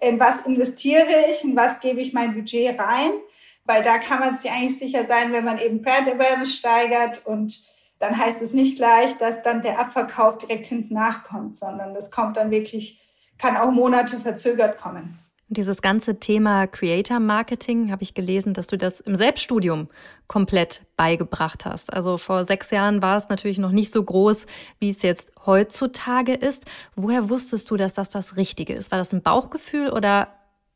In 0.00 0.18
was 0.18 0.40
investiere 0.40 1.30
ich? 1.30 1.44
In 1.44 1.54
was 1.54 1.78
gebe 1.78 2.00
ich 2.00 2.12
mein 2.12 2.34
Budget 2.34 2.78
rein? 2.80 3.12
Weil 3.64 3.82
da 3.82 3.98
kann 3.98 4.18
man 4.18 4.34
sich 4.34 4.50
eigentlich 4.50 4.76
sicher 4.76 5.06
sein, 5.06 5.32
wenn 5.32 5.44
man 5.44 5.58
eben 5.58 5.82
Brand 5.82 6.08
Awareness 6.08 6.56
steigert 6.56 7.24
und 7.24 7.62
dann 8.02 8.18
heißt 8.18 8.42
es 8.42 8.52
nicht 8.52 8.76
gleich, 8.76 9.16
dass 9.18 9.44
dann 9.44 9.62
der 9.62 9.78
Abverkauf 9.78 10.36
direkt 10.36 10.66
hinten 10.66 10.94
nachkommt, 10.94 11.56
sondern 11.56 11.94
das 11.94 12.10
kommt 12.10 12.36
dann 12.36 12.50
wirklich, 12.50 13.00
kann 13.38 13.56
auch 13.56 13.70
Monate 13.70 14.18
verzögert 14.18 14.76
kommen. 14.76 15.16
Dieses 15.46 15.82
ganze 15.82 16.18
Thema 16.18 16.66
Creator 16.66 17.20
Marketing 17.20 17.92
habe 17.92 18.02
ich 18.02 18.14
gelesen, 18.14 18.54
dass 18.54 18.66
du 18.66 18.76
das 18.76 19.00
im 19.00 19.14
Selbststudium 19.14 19.88
komplett 20.26 20.82
beigebracht 20.96 21.64
hast. 21.64 21.92
Also 21.92 22.16
vor 22.16 22.44
sechs 22.44 22.72
Jahren 22.72 23.02
war 23.02 23.18
es 23.18 23.28
natürlich 23.28 23.58
noch 23.58 23.70
nicht 23.70 23.92
so 23.92 24.02
groß, 24.02 24.46
wie 24.80 24.90
es 24.90 25.02
jetzt 25.02 25.30
heutzutage 25.46 26.34
ist. 26.34 26.64
Woher 26.96 27.28
wusstest 27.28 27.70
du, 27.70 27.76
dass 27.76 27.92
das 27.92 28.10
das 28.10 28.36
Richtige 28.36 28.74
ist? 28.74 28.90
War 28.90 28.98
das 28.98 29.12
ein 29.12 29.22
Bauchgefühl 29.22 29.90
oder 29.90 30.28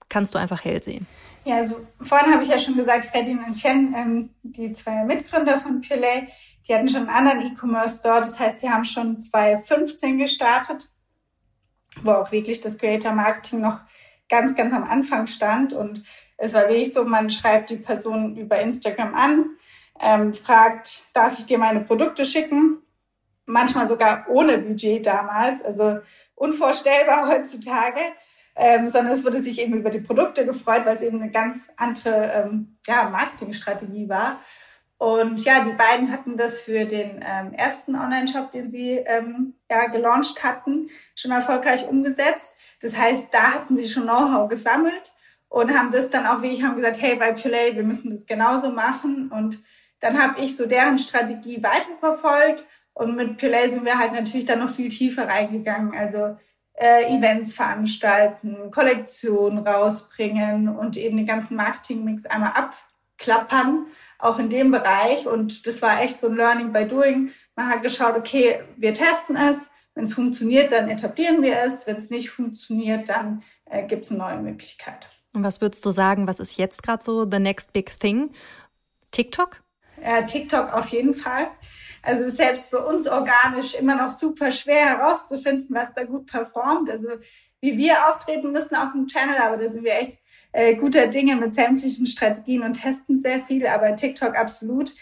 kannst 0.08 0.34
du 0.34 0.38
einfach 0.38 0.64
hell 0.64 0.82
sehen? 0.82 1.06
Ja, 1.46 1.58
also 1.58 1.86
vorhin 2.02 2.32
habe 2.32 2.42
ich 2.42 2.48
ja 2.48 2.58
schon 2.58 2.74
gesagt, 2.74 3.06
Freddy 3.06 3.30
und 3.30 3.52
Chen, 3.52 3.94
ähm, 3.96 4.30
die 4.42 4.72
zwei 4.72 5.04
Mitgründer 5.04 5.60
von 5.60 5.80
Purelay, 5.80 6.26
die 6.66 6.74
hatten 6.74 6.88
schon 6.88 7.08
einen 7.08 7.28
anderen 7.28 7.52
E-Commerce-Store. 7.52 8.20
Das 8.20 8.38
heißt, 8.38 8.62
die 8.62 8.68
haben 8.68 8.84
schon 8.84 9.20
2015 9.20 10.18
gestartet, 10.18 10.90
wo 12.02 12.10
auch 12.10 12.32
wirklich 12.32 12.60
das 12.60 12.78
Creator 12.78 13.12
Marketing 13.12 13.60
noch 13.60 13.78
ganz, 14.28 14.56
ganz 14.56 14.74
am 14.74 14.82
Anfang 14.82 15.28
stand. 15.28 15.72
Und 15.72 16.02
es 16.36 16.52
war 16.52 16.62
wirklich 16.62 16.92
so, 16.92 17.04
man 17.04 17.30
schreibt 17.30 17.70
die 17.70 17.76
Person 17.76 18.36
über 18.36 18.58
Instagram 18.58 19.14
an, 19.14 19.44
ähm, 20.00 20.34
fragt, 20.34 21.04
darf 21.14 21.38
ich 21.38 21.46
dir 21.46 21.58
meine 21.58 21.80
Produkte 21.80 22.24
schicken? 22.24 22.82
Manchmal 23.44 23.86
sogar 23.86 24.26
ohne 24.28 24.58
Budget 24.58 25.06
damals, 25.06 25.62
also 25.62 26.00
unvorstellbar 26.34 27.28
heutzutage 27.32 28.00
ähm, 28.56 28.88
sondern 28.88 29.12
es 29.12 29.24
wurde 29.24 29.38
sich 29.38 29.60
eben 29.60 29.74
über 29.74 29.90
die 29.90 30.00
Produkte 30.00 30.46
gefreut, 30.46 30.86
weil 30.86 30.96
es 30.96 31.02
eben 31.02 31.20
eine 31.20 31.30
ganz 31.30 31.70
andere 31.76 32.32
ähm, 32.34 32.78
ja, 32.86 33.08
Marketingstrategie 33.10 34.08
war. 34.08 34.40
Und 34.98 35.44
ja, 35.44 35.62
die 35.62 35.74
beiden 35.74 36.10
hatten 36.10 36.38
das 36.38 36.62
für 36.62 36.86
den 36.86 37.22
ähm, 37.22 37.52
ersten 37.52 37.94
Online-Shop, 37.94 38.50
den 38.50 38.70
sie 38.70 38.92
ähm, 38.92 39.54
ja, 39.70 39.88
gelauncht 39.88 40.42
hatten, 40.42 40.88
schon 41.14 41.32
erfolgreich 41.32 41.86
umgesetzt. 41.86 42.48
Das 42.80 42.96
heißt, 42.96 43.28
da 43.32 43.52
hatten 43.52 43.76
sie 43.76 43.88
schon 43.88 44.04
Know-how 44.04 44.48
gesammelt 44.48 45.12
und 45.48 45.76
haben 45.76 45.90
das 45.90 46.08
dann 46.08 46.26
auch 46.26 46.40
wie 46.40 46.48
ich 46.48 46.62
haben 46.62 46.76
gesagt, 46.76 47.00
hey, 47.00 47.16
bei 47.16 47.32
Play, 47.32 47.76
wir 47.76 47.82
müssen 47.82 48.10
das 48.10 48.24
genauso 48.24 48.70
machen. 48.70 49.30
Und 49.30 49.62
dann 50.00 50.18
habe 50.18 50.40
ich 50.40 50.56
so 50.56 50.66
deren 50.66 50.96
Strategie 50.96 51.62
weiterverfolgt 51.62 52.64
und 52.94 53.16
mit 53.16 53.36
Play 53.36 53.68
sind 53.68 53.84
wir 53.84 53.98
halt 53.98 54.12
natürlich 54.12 54.46
dann 54.46 54.60
noch 54.60 54.70
viel 54.70 54.88
tiefer 54.88 55.28
reingegangen. 55.28 55.94
Also 55.94 56.38
äh, 56.76 57.04
Events 57.14 57.54
veranstalten, 57.54 58.70
Kollektionen 58.70 59.66
rausbringen 59.66 60.68
und 60.68 60.96
eben 60.96 61.16
den 61.16 61.26
ganzen 61.26 61.56
Marketingmix 61.56 62.26
einmal 62.26 62.52
abklappern, 62.52 63.86
auch 64.18 64.38
in 64.38 64.50
dem 64.50 64.70
Bereich. 64.70 65.26
Und 65.26 65.66
das 65.66 65.82
war 65.82 66.00
echt 66.02 66.18
so 66.18 66.28
ein 66.28 66.36
Learning 66.36 66.72
by 66.72 66.86
Doing. 66.86 67.30
Man 67.54 67.68
hat 67.68 67.82
geschaut, 67.82 68.16
okay, 68.16 68.60
wir 68.76 68.94
testen 68.94 69.36
es. 69.36 69.70
Wenn 69.94 70.04
es 70.04 70.12
funktioniert, 70.12 70.72
dann 70.72 70.90
etablieren 70.90 71.42
wir 71.42 71.58
es. 71.62 71.86
Wenn 71.86 71.96
es 71.96 72.10
nicht 72.10 72.28
funktioniert, 72.28 73.08
dann 73.08 73.42
äh, 73.64 73.86
gibt 73.86 74.04
es 74.04 74.10
eine 74.10 74.20
neue 74.20 74.38
Möglichkeit. 74.38 75.08
Und 75.32 75.42
was 75.42 75.60
würdest 75.60 75.84
du 75.86 75.90
sagen, 75.90 76.26
was 76.26 76.40
ist 76.40 76.58
jetzt 76.58 76.82
gerade 76.82 77.02
so 77.02 77.28
the 77.30 77.38
next 77.38 77.72
big 77.72 77.98
thing? 77.98 78.30
TikTok? 79.10 79.62
Äh, 80.02 80.24
TikTok 80.26 80.72
auf 80.72 80.88
jeden 80.88 81.14
Fall. 81.14 81.48
Also 82.02 82.28
selbst 82.28 82.70
für 82.70 82.86
uns 82.86 83.08
organisch 83.08 83.74
immer 83.74 83.96
noch 83.96 84.10
super 84.10 84.52
schwer 84.52 84.98
herauszufinden, 84.98 85.74
was 85.74 85.92
da 85.92 86.04
gut 86.04 86.26
performt. 86.26 86.88
Also 86.88 87.08
wie 87.60 87.76
wir 87.76 88.08
auftreten 88.08 88.52
müssen 88.52 88.76
auf 88.76 88.92
dem 88.92 89.08
Channel, 89.08 89.38
aber 89.38 89.56
da 89.56 89.68
sind 89.68 89.84
wir 89.84 89.98
echt 89.98 90.18
äh, 90.52 90.74
guter 90.74 91.08
Dinge 91.08 91.36
mit 91.36 91.52
sämtlichen 91.52 92.06
Strategien 92.06 92.62
und 92.62 92.74
testen 92.74 93.18
sehr 93.18 93.42
viel, 93.42 93.66
aber 93.66 93.96
TikTok 93.96 94.36
absolut. 94.36 94.92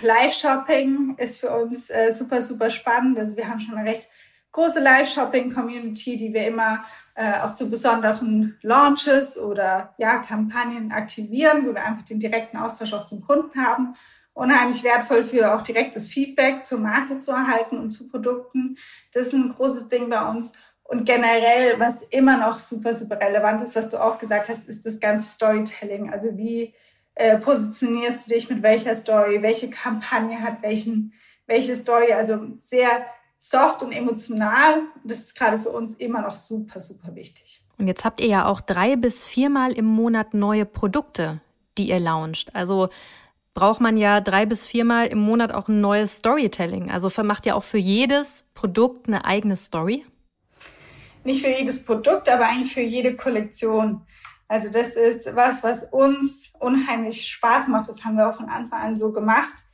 Live-Shopping 0.00 1.16
ist 1.18 1.40
für 1.40 1.50
uns 1.50 1.90
äh, 1.90 2.12
super, 2.12 2.42
super 2.42 2.70
spannend. 2.70 3.18
Also 3.18 3.36
wir 3.36 3.48
haben 3.48 3.58
schon 3.58 3.74
eine 3.74 3.90
recht 3.90 4.08
große 4.52 4.80
Live-Shopping-Community, 4.80 6.16
die 6.16 6.32
wir 6.32 6.46
immer 6.46 6.84
äh, 7.20 7.40
auch 7.40 7.54
zu 7.54 7.68
besonderen 7.68 8.56
Launches 8.62 9.38
oder 9.38 9.94
ja, 9.98 10.18
Kampagnen 10.18 10.90
aktivieren, 10.90 11.66
wo 11.66 11.74
wir 11.74 11.84
einfach 11.84 12.04
den 12.04 12.18
direkten 12.18 12.56
Austausch 12.56 12.94
auch 12.94 13.04
zum 13.04 13.20
Kunden 13.20 13.62
haben 13.62 13.94
unheimlich 14.32 14.82
wertvoll 14.82 15.22
für 15.22 15.54
auch 15.54 15.60
direktes 15.60 16.08
Feedback 16.08 16.64
zur 16.64 16.78
Marke 16.78 17.18
zu 17.18 17.30
erhalten 17.30 17.78
und 17.78 17.90
zu 17.90 18.08
Produkten. 18.08 18.78
Das 19.12 19.26
ist 19.26 19.34
ein 19.34 19.54
großes 19.54 19.88
Ding 19.88 20.08
bei 20.08 20.26
uns. 20.28 20.54
Und 20.82 21.04
generell, 21.04 21.78
was 21.78 22.02
immer 22.02 22.38
noch 22.38 22.58
super, 22.58 22.94
super 22.94 23.20
relevant 23.20 23.60
ist, 23.62 23.76
was 23.76 23.90
du 23.90 24.02
auch 24.02 24.18
gesagt 24.18 24.48
hast, 24.48 24.68
ist 24.68 24.86
das 24.86 24.98
ganze 24.98 25.28
Storytelling. 25.28 26.10
Also 26.10 26.36
wie 26.38 26.74
äh, 27.16 27.38
positionierst 27.38 28.26
du 28.26 28.34
dich 28.34 28.48
mit 28.48 28.62
welcher 28.62 28.94
Story, 28.94 29.42
welche 29.42 29.68
Kampagne 29.68 30.40
hat 30.40 30.62
welchen, 30.62 31.12
welche 31.46 31.76
Story. 31.76 32.12
Also 32.12 32.40
sehr 32.60 33.04
soft 33.40 33.82
und 33.82 33.90
emotional. 33.90 34.82
Das 35.02 35.18
ist 35.18 35.34
gerade 35.34 35.58
für 35.58 35.70
uns 35.70 35.94
immer 35.94 36.22
noch 36.22 36.36
super, 36.36 36.78
super 36.78 37.16
wichtig. 37.16 37.64
Und 37.78 37.88
jetzt 37.88 38.04
habt 38.04 38.20
ihr 38.20 38.28
ja 38.28 38.46
auch 38.46 38.60
drei 38.60 38.94
bis 38.94 39.24
viermal 39.24 39.72
im 39.72 39.86
Monat 39.86 40.34
neue 40.34 40.66
Produkte, 40.66 41.40
die 41.78 41.88
ihr 41.88 41.98
launcht. 41.98 42.54
Also 42.54 42.90
braucht 43.54 43.80
man 43.80 43.96
ja 43.96 44.20
drei 44.20 44.46
bis 44.46 44.64
viermal 44.64 45.06
im 45.06 45.18
Monat 45.18 45.52
auch 45.52 45.66
ein 45.66 45.80
neues 45.80 46.18
Storytelling. 46.18 46.90
Also 46.90 47.08
vermacht 47.08 47.46
ja 47.46 47.54
auch 47.54 47.64
für 47.64 47.78
jedes 47.78 48.46
Produkt 48.54 49.08
eine 49.08 49.24
eigene 49.24 49.56
Story. 49.56 50.04
Nicht 51.24 51.42
für 51.42 51.50
jedes 51.50 51.84
Produkt, 51.84 52.28
aber 52.28 52.46
eigentlich 52.46 52.72
für 52.72 52.82
jede 52.82 53.16
Kollektion. 53.16 54.02
Also 54.46 54.70
das 54.70 54.96
ist 54.96 55.34
was, 55.34 55.62
was 55.62 55.84
uns 55.84 56.52
unheimlich 56.58 57.26
Spaß 57.26 57.68
macht. 57.68 57.88
Das 57.88 58.04
haben 58.04 58.16
wir 58.16 58.28
auch 58.28 58.36
von 58.36 58.48
Anfang 58.48 58.80
an 58.80 58.96
so 58.96 59.12
gemacht. 59.12 59.64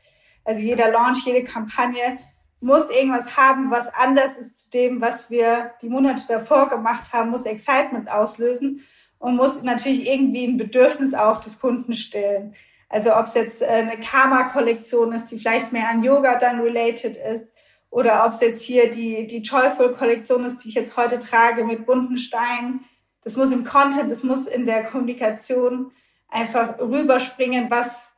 Also 0.44 0.62
jeder 0.62 0.92
Launch, 0.92 1.24
jede 1.24 1.42
Kampagne 1.44 2.18
muss 2.60 2.90
irgendwas 2.90 3.36
haben, 3.36 3.70
was 3.70 3.92
anders 3.94 4.36
ist 4.36 4.64
zu 4.64 4.70
dem, 4.70 5.00
was 5.00 5.30
wir 5.30 5.72
die 5.82 5.88
Monate 5.88 6.22
davor 6.28 6.68
gemacht 6.68 7.12
haben, 7.12 7.30
muss 7.30 7.44
Excitement 7.44 8.10
auslösen 8.10 8.84
und 9.18 9.36
muss 9.36 9.62
natürlich 9.62 10.06
irgendwie 10.06 10.46
ein 10.46 10.56
Bedürfnis 10.56 11.14
auch 11.14 11.40
des 11.40 11.60
Kunden 11.60 11.94
stillen. 11.94 12.54
Also 12.88 13.14
ob 13.16 13.26
es 13.26 13.34
jetzt 13.34 13.62
äh, 13.62 13.66
eine 13.66 13.98
Karma-Kollektion 13.98 15.12
ist, 15.12 15.26
die 15.26 15.38
vielleicht 15.38 15.72
mehr 15.72 15.88
an 15.88 16.02
Yoga 16.02 16.36
dann 16.36 16.60
related 16.60 17.16
ist, 17.16 17.54
oder 17.90 18.26
ob 18.26 18.32
es 18.32 18.40
jetzt 18.40 18.62
hier 18.62 18.90
die, 18.90 19.26
die 19.26 19.40
Joyful-Kollektion 19.40 20.44
ist, 20.44 20.58
die 20.58 20.68
ich 20.68 20.74
jetzt 20.74 20.96
heute 20.96 21.18
trage 21.18 21.64
mit 21.64 21.86
bunten 21.86 22.18
Steinen. 22.18 22.84
Das 23.22 23.36
muss 23.36 23.50
im 23.50 23.64
Content, 23.64 24.10
das 24.10 24.22
muss 24.22 24.46
in 24.46 24.66
der 24.66 24.82
Kommunikation 24.82 25.92
einfach 26.28 26.78
rüberspringen, 26.78 27.70
was 27.70 28.10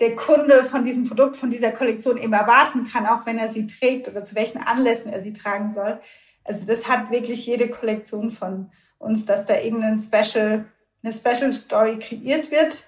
der 0.00 0.14
Kunde 0.16 0.64
von 0.64 0.84
diesem 0.84 1.06
Produkt, 1.06 1.36
von 1.36 1.50
dieser 1.50 1.70
Kollektion 1.70 2.16
eben 2.16 2.32
erwarten 2.32 2.84
kann, 2.84 3.06
auch 3.06 3.26
wenn 3.26 3.38
er 3.38 3.50
sie 3.50 3.66
trägt 3.66 4.08
oder 4.08 4.24
zu 4.24 4.34
welchen 4.34 4.58
Anlässen 4.58 5.12
er 5.12 5.20
sie 5.20 5.32
tragen 5.32 5.70
soll. 5.70 6.00
Also 6.44 6.66
das 6.66 6.88
hat 6.88 7.10
wirklich 7.10 7.46
jede 7.46 7.68
Kollektion 7.68 8.30
von 8.30 8.70
uns, 8.98 9.26
dass 9.26 9.44
da 9.44 9.58
irgendein 9.58 9.98
Special, 9.98 10.64
eine 11.02 11.12
Special 11.12 11.52
Story 11.52 11.98
kreiert 11.98 12.50
wird. 12.50 12.84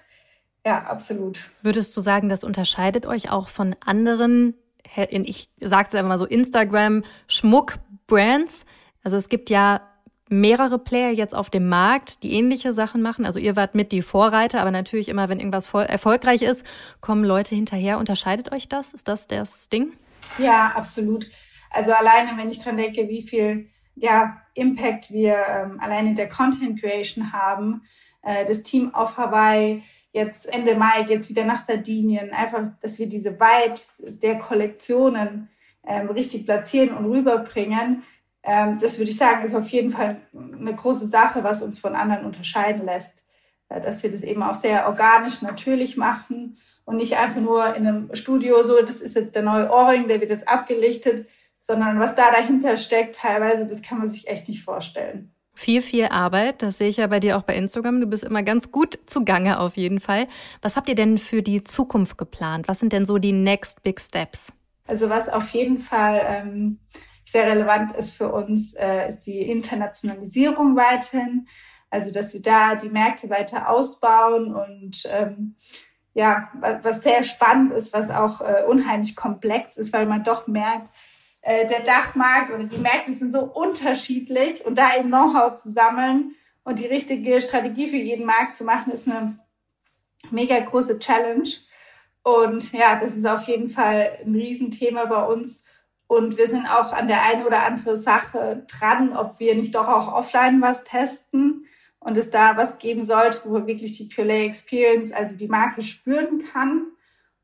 Ja, 0.65 0.83
absolut. 0.83 1.39
Würdest 1.61 1.95
du 1.95 2.01
sagen, 2.01 2.27
das 2.27 2.43
unterscheidet 2.43 3.05
euch 3.05 3.29
auch 3.29 3.47
von 3.47 3.75
anderen, 3.85 4.55
ich 5.07 5.49
sage 5.59 5.87
es 5.87 5.95
einfach 5.95 6.09
mal 6.09 6.17
so, 6.17 6.25
Instagram, 6.25 7.03
Schmuck-Brands? 7.27 8.65
Also 9.03 9.15
es 9.15 9.29
gibt 9.29 9.49
ja 9.49 9.81
mehrere 10.29 10.79
Player 10.79 11.11
jetzt 11.11 11.35
auf 11.35 11.49
dem 11.49 11.69
Markt, 11.69 12.23
die 12.23 12.33
ähnliche 12.33 12.73
Sachen 12.73 13.01
machen. 13.01 13.25
Also 13.25 13.39
ihr 13.39 13.55
wart 13.55 13.75
mit 13.75 13.91
die 13.91 14.01
Vorreiter, 14.01 14.61
aber 14.61 14.71
natürlich 14.71 15.09
immer, 15.09 15.29
wenn 15.29 15.39
irgendwas 15.39 15.73
erfolgreich 15.73 16.41
ist, 16.41 16.65
kommen 16.99 17.23
Leute 17.23 17.53
hinterher. 17.53 17.99
Unterscheidet 17.99 18.51
euch 18.51 18.67
das? 18.67 18.93
Ist 18.93 19.07
das 19.07 19.27
das 19.27 19.69
Ding? 19.69 19.93
Ja, 20.37 20.73
absolut. 20.75 21.29
Also 21.69 21.93
alleine, 21.93 22.37
wenn 22.37 22.49
ich 22.49 22.59
dran 22.59 22.77
denke, 22.77 23.07
wie 23.07 23.21
viel 23.21 23.69
ja, 23.95 24.41
Impact 24.53 25.11
wir 25.11 25.37
ähm, 25.47 25.79
allein 25.79 26.07
in 26.07 26.15
der 26.15 26.27
Content 26.27 26.81
Creation 26.81 27.31
haben. 27.31 27.83
Äh, 28.21 28.45
das 28.45 28.63
Team 28.63 28.93
auf 28.93 29.17
Hawaii, 29.17 29.83
jetzt 30.11 30.51
Ende 30.51 30.75
Mai 30.75 31.03
geht 31.03 31.21
es 31.21 31.29
wieder 31.29 31.45
nach 31.45 31.59
Sardinien. 31.59 32.31
Einfach, 32.31 32.63
dass 32.81 32.99
wir 32.99 33.07
diese 33.07 33.39
Vibes 33.39 34.03
der 34.05 34.37
Kollektionen 34.37 35.49
ähm, 35.87 36.09
richtig 36.09 36.45
platzieren 36.45 36.95
und 36.95 37.05
rüberbringen. 37.05 38.03
Ähm, 38.45 38.77
das 38.79 38.99
würde 38.99 39.09
ich 39.09 39.17
sagen, 39.17 39.43
ist 39.43 39.55
auf 39.55 39.69
jeden 39.69 39.89
Fall 39.89 40.17
eine 40.33 40.75
große 40.75 41.07
Sache, 41.07 41.43
was 41.43 41.61
uns 41.61 41.79
von 41.79 41.95
anderen 41.95 42.25
unterscheiden 42.25 42.85
lässt. 42.85 43.25
Äh, 43.69 43.81
dass 43.81 44.03
wir 44.03 44.11
das 44.11 44.23
eben 44.23 44.43
auch 44.43 44.55
sehr 44.55 44.87
organisch, 44.87 45.41
natürlich 45.41 45.97
machen 45.97 46.57
und 46.85 46.97
nicht 46.97 47.17
einfach 47.17 47.41
nur 47.41 47.75
in 47.75 47.87
einem 47.87 48.15
Studio 48.15 48.63
so, 48.63 48.81
das 48.81 49.01
ist 49.01 49.15
jetzt 49.15 49.35
der 49.35 49.43
neue 49.43 49.69
Ohrring, 49.71 50.07
der 50.07 50.21
wird 50.21 50.29
jetzt 50.29 50.47
abgelichtet, 50.47 51.27
sondern 51.59 51.99
was 51.99 52.15
da 52.15 52.31
dahinter 52.31 52.77
steckt, 52.77 53.15
teilweise, 53.15 53.65
das 53.65 53.81
kann 53.81 53.97
man 53.97 54.07
sich 54.07 54.27
echt 54.27 54.47
nicht 54.47 54.63
vorstellen. 54.63 55.31
Viel, 55.57 55.81
viel 55.81 56.07
Arbeit. 56.07 56.61
Das 56.61 56.77
sehe 56.77 56.89
ich 56.89 56.97
ja 56.97 57.07
bei 57.07 57.21
dir 57.21 57.37
auch 57.37 57.43
bei 57.43 57.55
Instagram. 57.55 58.01
Du 58.01 58.07
bist 58.07 58.25
immer 58.25 58.43
ganz 58.43 58.71
gut 58.73 58.99
zugange 59.05 59.57
auf 59.59 59.77
jeden 59.77 60.01
Fall. 60.01 60.27
Was 60.61 60.75
habt 60.75 60.89
ihr 60.89 60.95
denn 60.95 61.17
für 61.17 61.41
die 61.41 61.63
Zukunft 61.63 62.17
geplant? 62.17 62.67
Was 62.67 62.81
sind 62.81 62.91
denn 62.91 63.05
so 63.05 63.17
die 63.17 63.31
next 63.31 63.81
big 63.81 64.01
steps? 64.01 64.51
Also 64.85 65.09
was 65.09 65.29
auf 65.29 65.49
jeden 65.49 65.79
Fall 65.79 66.21
ähm, 66.27 66.79
sehr 67.25 67.47
relevant 67.47 67.93
ist 67.93 68.15
für 68.15 68.31
uns, 68.31 68.73
äh, 68.73 69.07
ist 69.07 69.25
die 69.25 69.41
Internationalisierung 69.41 70.75
weiterhin. 70.75 71.47
Also 71.89 72.11
dass 72.11 72.33
wir 72.33 72.41
da 72.41 72.75
die 72.75 72.89
Märkte 72.89 73.29
weiter 73.29 73.69
ausbauen 73.69 74.53
und 74.53 75.03
ähm, 75.09 75.55
ja, 76.13 76.49
was 76.81 77.03
sehr 77.03 77.23
spannend 77.23 77.73
ist, 77.73 77.93
was 77.93 78.09
auch 78.09 78.41
äh, 78.41 78.63
unheimlich 78.67 79.15
komplex 79.15 79.75
ist, 79.75 79.91
weil 79.91 80.05
man 80.05 80.23
doch 80.23 80.47
merkt, 80.47 80.89
äh, 81.41 81.67
der 81.67 81.81
Dachmarkt 81.81 82.51
oder 82.51 82.63
die 82.63 82.77
Märkte 82.77 83.13
sind 83.13 83.31
so 83.31 83.41
unterschiedlich 83.41 84.65
und 84.65 84.77
da 84.77 84.95
eben 84.97 85.09
Know-how 85.09 85.53
zu 85.55 85.69
sammeln 85.69 86.35
und 86.63 86.79
die 86.79 86.87
richtige 86.87 87.39
Strategie 87.41 87.87
für 87.87 87.97
jeden 87.97 88.25
Markt 88.25 88.57
zu 88.57 88.63
machen, 88.63 88.91
ist 88.91 89.07
eine 89.07 89.37
mega 90.31 90.59
große 90.59 90.99
Challenge. 90.99 91.49
Und 92.23 92.73
ja, 92.73 92.95
das 92.95 93.15
ist 93.15 93.27
auf 93.27 93.43
jeden 93.43 93.69
Fall 93.69 94.17
ein 94.25 94.33
Riesenthema 94.33 95.05
bei 95.05 95.23
uns. 95.25 95.65
Und 96.07 96.37
wir 96.37 96.47
sind 96.47 96.67
auch 96.67 96.93
an 96.93 97.07
der 97.07 97.23
einen 97.23 97.45
oder 97.45 97.65
anderen 97.65 97.97
Sache 97.97 98.65
dran, 98.67 99.15
ob 99.15 99.39
wir 99.39 99.55
nicht 99.55 99.73
doch 99.73 99.87
auch 99.87 100.13
offline 100.13 100.61
was 100.61 100.83
testen 100.83 101.65
und 101.99 102.17
es 102.17 102.29
da 102.29 102.57
was 102.57 102.77
geben 102.77 103.03
sollte, 103.03 103.41
wo 103.45 103.65
wirklich 103.65 103.97
die 103.97 104.13
Pure 104.13 104.33
Experience, 104.33 105.11
also 105.11 105.35
die 105.35 105.47
Marke 105.47 105.81
spüren 105.81 106.43
kann. 106.51 106.87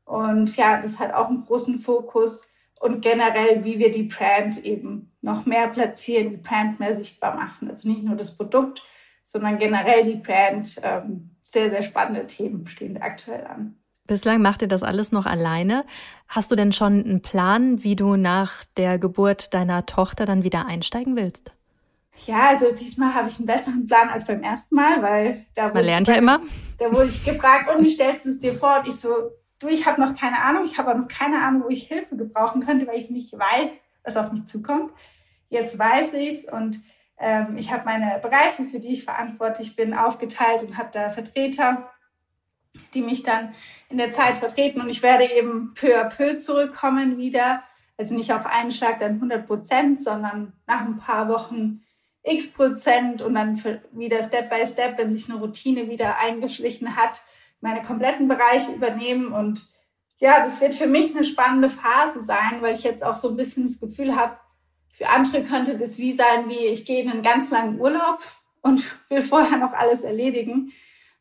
Und 0.04 0.56
ja, 0.56 0.80
das 0.80 1.00
hat 1.00 1.12
auch 1.12 1.28
einen 1.28 1.44
großen 1.44 1.80
Fokus 1.80 2.48
und 2.78 3.00
generell, 3.00 3.64
wie 3.64 3.78
wir 3.78 3.90
die 3.90 4.04
Brand 4.04 4.64
eben 4.64 5.12
noch 5.20 5.46
mehr 5.46 5.68
platzieren, 5.68 6.30
die 6.30 6.36
Brand 6.36 6.80
mehr 6.80 6.94
sichtbar 6.94 7.34
machen. 7.34 7.68
Also 7.68 7.88
nicht 7.88 8.02
nur 8.02 8.16
das 8.16 8.36
Produkt, 8.36 8.82
sondern 9.22 9.58
generell 9.58 10.04
die 10.04 10.18
Brand. 10.18 10.80
Ähm, 10.82 11.32
sehr, 11.52 11.68
sehr 11.68 11.82
spannende 11.82 12.26
Themen 12.26 12.66
stehen 12.66 13.00
aktuell 13.00 13.46
an. 13.46 13.76
Bislang 14.06 14.42
macht 14.42 14.62
ihr 14.62 14.68
das 14.68 14.82
alles 14.82 15.12
noch 15.12 15.26
alleine. 15.26 15.84
Hast 16.26 16.50
du 16.50 16.56
denn 16.56 16.72
schon 16.72 17.04
einen 17.04 17.22
Plan, 17.22 17.84
wie 17.84 17.94
du 17.94 18.16
nach 18.16 18.64
der 18.76 18.98
Geburt 18.98 19.54
deiner 19.54 19.86
Tochter 19.86 20.26
dann 20.26 20.42
wieder 20.42 20.66
einsteigen 20.66 21.14
willst? 21.14 21.52
Ja, 22.26 22.48
also 22.48 22.72
diesmal 22.74 23.14
habe 23.14 23.28
ich 23.28 23.38
einen 23.38 23.46
besseren 23.46 23.86
Plan 23.86 24.08
als 24.08 24.26
beim 24.26 24.42
ersten 24.42 24.74
Mal, 24.74 25.02
weil 25.02 25.46
da 25.54 25.66
wurde 25.66 25.74
Man 25.74 25.84
lernt 25.84 26.08
ich, 26.08 26.14
ja 26.14 26.20
immer. 26.20 26.40
Da 26.78 26.92
wurde 26.92 27.06
ich 27.06 27.24
gefragt, 27.24 27.70
und 27.74 27.84
wie 27.84 27.90
stellst 27.90 28.26
du 28.26 28.30
es 28.30 28.40
dir 28.40 28.54
vor? 28.54 28.80
Und 28.80 28.88
ich 28.88 28.96
so, 28.96 29.14
du, 29.60 29.68
ich 29.68 29.86
habe 29.86 30.00
noch 30.00 30.14
keine 30.14 30.42
Ahnung, 30.42 30.64
ich 30.64 30.78
habe 30.78 30.90
auch 30.90 30.96
noch 30.96 31.08
keine 31.08 31.42
Ahnung, 31.42 31.62
wo 31.64 31.68
ich 31.68 31.86
Hilfe 31.86 32.16
gebrauchen 32.16 32.64
könnte, 32.64 32.86
weil 32.86 32.98
ich 32.98 33.08
nicht 33.08 33.32
weiß, 33.32 33.70
was 34.04 34.16
auf 34.16 34.32
mich 34.32 34.46
zukommt. 34.46 34.92
Jetzt 35.48 35.78
weiß 35.78 36.14
ich 36.14 36.28
es 36.28 36.44
und 36.44 36.80
ähm, 37.18 37.56
ich 37.56 37.72
habe 37.72 37.84
meine 37.84 38.18
Bereiche, 38.20 38.64
für 38.64 38.80
die 38.80 38.92
ich 38.92 39.04
verantwortlich 39.04 39.76
bin, 39.76 39.94
aufgeteilt 39.94 40.62
und 40.62 40.76
habe 40.76 40.88
da 40.92 41.10
Vertreter, 41.10 41.88
die 42.94 43.02
mich 43.02 43.22
dann 43.22 43.54
in 43.88 43.98
der 43.98 44.12
Zeit 44.12 44.36
vertreten 44.36 44.80
und 44.80 44.88
ich 44.88 45.02
werde 45.02 45.30
eben 45.30 45.74
peu 45.74 45.98
à 45.98 46.04
peu 46.04 46.38
zurückkommen 46.38 47.18
wieder. 47.18 47.62
Also 47.98 48.14
nicht 48.14 48.32
auf 48.32 48.46
einen 48.46 48.72
Schlag 48.72 49.00
dann 49.00 49.14
100 49.14 49.46
Prozent, 49.46 50.00
sondern 50.00 50.54
nach 50.66 50.80
ein 50.80 50.98
paar 50.98 51.28
Wochen 51.28 51.82
x 52.22 52.52
Prozent 52.52 53.20
und 53.20 53.34
dann 53.34 53.62
wieder 53.92 54.22
Step 54.22 54.48
by 54.48 54.66
Step, 54.66 54.96
wenn 54.98 55.10
sich 55.10 55.28
eine 55.28 55.38
Routine 55.38 55.88
wieder 55.88 56.18
eingeschlichen 56.18 56.96
hat, 56.96 57.20
meine 57.60 57.82
kompletten 57.82 58.28
Bereiche 58.28 58.72
übernehmen. 58.72 59.32
Und 59.32 59.68
ja, 60.18 60.42
das 60.42 60.60
wird 60.60 60.74
für 60.74 60.86
mich 60.86 61.14
eine 61.14 61.24
spannende 61.24 61.68
Phase 61.68 62.22
sein, 62.24 62.58
weil 62.60 62.76
ich 62.76 62.84
jetzt 62.84 63.04
auch 63.04 63.16
so 63.16 63.30
ein 63.30 63.36
bisschen 63.36 63.64
das 63.64 63.80
Gefühl 63.80 64.16
habe, 64.16 64.38
für 64.92 65.08
andere 65.08 65.42
könnte 65.42 65.76
das 65.78 65.98
wie 65.98 66.14
sein, 66.14 66.48
wie 66.48 66.66
ich 66.66 66.84
gehe 66.84 67.02
in 67.02 67.10
einen 67.10 67.22
ganz 67.22 67.50
langen 67.50 67.80
Urlaub 67.80 68.20
und 68.60 68.84
will 69.08 69.22
vorher 69.22 69.58
noch 69.58 69.72
alles 69.72 70.02
erledigen. 70.02 70.72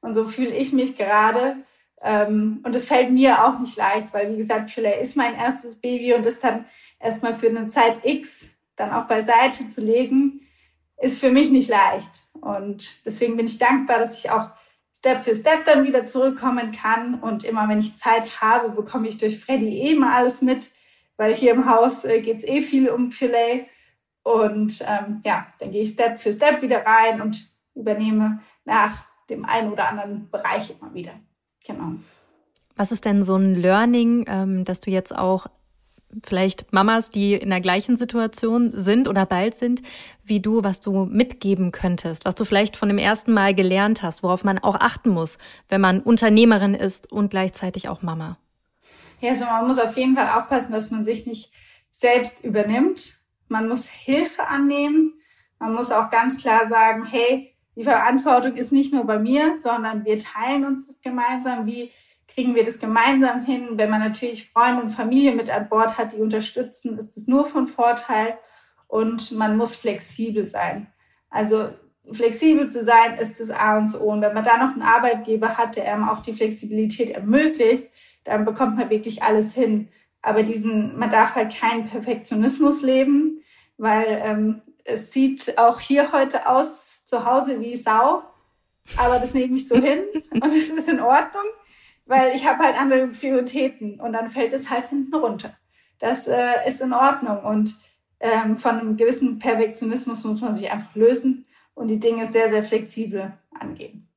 Und 0.01 0.13
so 0.13 0.25
fühle 0.27 0.55
ich 0.55 0.73
mich 0.73 0.97
gerade. 0.97 1.57
Ähm, 2.01 2.61
und 2.63 2.75
es 2.75 2.87
fällt 2.87 3.11
mir 3.11 3.45
auch 3.45 3.59
nicht 3.59 3.77
leicht, 3.77 4.07
weil 4.11 4.33
wie 4.33 4.37
gesagt, 4.37 4.73
Pille 4.73 4.99
ist 4.99 5.15
mein 5.15 5.35
erstes 5.35 5.79
Baby 5.79 6.13
und 6.13 6.25
das 6.25 6.39
dann 6.39 6.65
erstmal 6.99 7.35
für 7.35 7.47
eine 7.47 7.67
Zeit 7.67 8.03
X 8.03 8.47
dann 8.75 8.91
auch 8.91 9.05
beiseite 9.05 9.69
zu 9.69 9.81
legen, 9.81 10.41
ist 10.97 11.19
für 11.19 11.31
mich 11.31 11.51
nicht 11.51 11.69
leicht. 11.69 12.23
Und 12.39 13.05
deswegen 13.05 13.37
bin 13.37 13.45
ich 13.45 13.59
dankbar, 13.59 13.99
dass 13.99 14.17
ich 14.17 14.31
auch 14.31 14.49
Step 14.97 15.23
für 15.23 15.35
Step 15.35 15.65
dann 15.65 15.85
wieder 15.85 16.05
zurückkommen 16.05 16.71
kann. 16.71 17.19
Und 17.19 17.43
immer 17.43 17.67
wenn 17.69 17.79
ich 17.79 17.95
Zeit 17.95 18.41
habe, 18.41 18.69
bekomme 18.69 19.07
ich 19.07 19.17
durch 19.17 19.39
Freddy 19.39 19.79
eh 19.79 19.95
mal 19.95 20.13
alles 20.13 20.41
mit, 20.41 20.71
weil 21.17 21.33
hier 21.33 21.53
im 21.53 21.69
Haus 21.69 22.05
äh, 22.05 22.21
geht 22.21 22.37
es 22.37 22.43
eh 22.47 22.61
viel 22.61 22.89
um 22.89 23.11
Filet. 23.11 23.67
Und 24.23 24.83
ähm, 24.87 25.21
ja, 25.23 25.47
dann 25.59 25.71
gehe 25.71 25.83
ich 25.83 25.91
Step 25.91 26.19
für 26.19 26.33
Step 26.33 26.61
wieder 26.61 26.85
rein 26.85 27.21
und 27.21 27.49
übernehme 27.73 28.41
nach 28.65 29.05
dem 29.31 29.45
einen 29.45 29.71
oder 29.71 29.89
anderen 29.89 30.29
Bereich 30.29 30.69
immer 30.69 30.93
wieder. 30.93 31.13
Genau. 31.65 31.93
Was 32.75 32.91
ist 32.91 33.05
denn 33.05 33.23
so 33.23 33.35
ein 33.35 33.55
Learning, 33.55 34.25
ähm, 34.27 34.65
dass 34.65 34.79
du 34.79 34.91
jetzt 34.91 35.15
auch 35.15 35.47
vielleicht 36.25 36.73
Mamas, 36.73 37.11
die 37.11 37.33
in 37.33 37.49
der 37.49 37.61
gleichen 37.61 37.95
Situation 37.95 38.71
sind 38.73 39.07
oder 39.07 39.25
bald 39.25 39.55
sind, 39.55 39.81
wie 40.23 40.39
du, 40.39 40.63
was 40.63 40.81
du 40.81 41.05
mitgeben 41.05 41.71
könntest, 41.71 42.25
was 42.25 42.35
du 42.35 42.43
vielleicht 42.43 42.75
von 42.77 42.89
dem 42.89 42.97
ersten 42.97 43.33
Mal 43.33 43.53
gelernt 43.53 44.03
hast, 44.03 44.23
worauf 44.23 44.43
man 44.43 44.59
auch 44.59 44.75
achten 44.75 45.09
muss, 45.09 45.37
wenn 45.69 45.81
man 45.81 46.01
Unternehmerin 46.01 46.73
ist 46.73 47.11
und 47.11 47.29
gleichzeitig 47.29 47.87
auch 47.87 48.01
Mama? 48.01 48.37
Ja, 49.21 49.31
also 49.31 49.45
man 49.45 49.67
muss 49.67 49.79
auf 49.79 49.95
jeden 49.95 50.15
Fall 50.15 50.27
aufpassen, 50.37 50.71
dass 50.71 50.91
man 50.91 51.03
sich 51.03 51.25
nicht 51.25 51.51
selbst 51.91 52.43
übernimmt. 52.43 53.19
Man 53.47 53.67
muss 53.67 53.87
Hilfe 53.87 54.47
annehmen. 54.47 55.13
Man 55.59 55.73
muss 55.73 55.91
auch 55.91 56.09
ganz 56.09 56.41
klar 56.41 56.67
sagen, 56.67 57.05
hey, 57.05 57.50
die 57.81 57.85
Verantwortung 57.87 58.57
ist 58.57 58.71
nicht 58.71 58.93
nur 58.93 59.05
bei 59.05 59.17
mir, 59.17 59.59
sondern 59.59 60.05
wir 60.05 60.19
teilen 60.19 60.65
uns 60.65 60.85
das 60.85 61.01
gemeinsam. 61.01 61.65
Wie 61.65 61.89
kriegen 62.27 62.53
wir 62.53 62.63
das 62.63 62.79
gemeinsam 62.79 63.43
hin. 63.43 63.69
Wenn 63.73 63.89
man 63.89 64.01
natürlich 64.01 64.51
Freunde 64.51 64.83
und 64.83 64.91
Familie 64.91 65.33
mit 65.33 65.49
an 65.49 65.67
Bord 65.67 65.97
hat, 65.97 66.13
die 66.13 66.21
unterstützen, 66.21 66.97
ist 66.99 67.15
das 67.15 67.25
nur 67.27 67.47
von 67.47 67.67
Vorteil 67.67 68.37
und 68.87 69.31
man 69.31 69.57
muss 69.57 69.75
flexibel 69.75 70.45
sein. 70.45 70.87
Also 71.31 71.69
flexibel 72.11 72.69
zu 72.69 72.83
sein 72.83 73.15
ist 73.17 73.39
das 73.39 73.49
A 73.49 73.79
und 73.79 73.99
O. 73.99 74.11
Und 74.11 74.21
wenn 74.21 74.33
man 74.33 74.43
da 74.43 74.57
noch 74.57 74.73
einen 74.73 74.83
Arbeitgeber 74.83 75.57
hat, 75.57 75.75
der 75.75 75.91
einem 75.91 76.07
auch 76.07 76.21
die 76.21 76.33
Flexibilität 76.33 77.09
ermöglicht, 77.09 77.89
dann 78.23 78.45
bekommt 78.45 78.77
man 78.77 78.91
wirklich 78.91 79.23
alles 79.23 79.55
hin. 79.55 79.89
Aber 80.21 80.43
diesen, 80.43 80.97
man 80.99 81.09
darf 81.09 81.33
halt 81.33 81.55
keinen 81.55 81.87
Perfektionismus 81.87 82.83
leben, 82.83 83.41
weil 83.77 84.21
ähm, 84.23 84.61
es 84.85 85.11
sieht 85.11 85.57
auch 85.57 85.79
hier 85.79 86.11
heute 86.11 86.47
aus, 86.47 86.90
zu 87.11 87.25
Hause 87.25 87.59
wie 87.59 87.75
Sau. 87.75 88.23
Aber 88.97 89.19
das 89.19 89.33
nehme 89.33 89.55
ich 89.55 89.67
so 89.67 89.75
hin 89.75 90.05
und 90.31 90.45
es 90.45 90.69
ist 90.69 90.89
in 90.89 91.01
Ordnung, 91.01 91.43
weil 92.05 92.33
ich 92.35 92.47
habe 92.47 92.63
halt 92.63 92.79
andere 92.79 93.07
Prioritäten 93.07 93.99
und 93.99 94.13
dann 94.13 94.29
fällt 94.29 94.53
es 94.53 94.69
halt 94.69 94.87
hinten 94.87 95.13
runter. 95.13 95.55
Das 95.99 96.27
äh, 96.27 96.67
ist 96.67 96.81
in 96.81 96.93
Ordnung 96.93 97.43
und 97.43 97.75
ähm, 98.19 98.57
von 98.57 98.79
einem 98.79 98.97
gewissen 98.97 99.37
Perfektionismus 99.39 100.23
muss 100.23 100.41
man 100.41 100.53
sich 100.53 100.71
einfach 100.71 100.95
lösen 100.95 101.45
und 101.75 101.89
die 101.89 101.99
Dinge 101.99 102.31
sehr, 102.31 102.49
sehr 102.49 102.63
flexibel 102.63 103.33
angehen. 103.59 104.07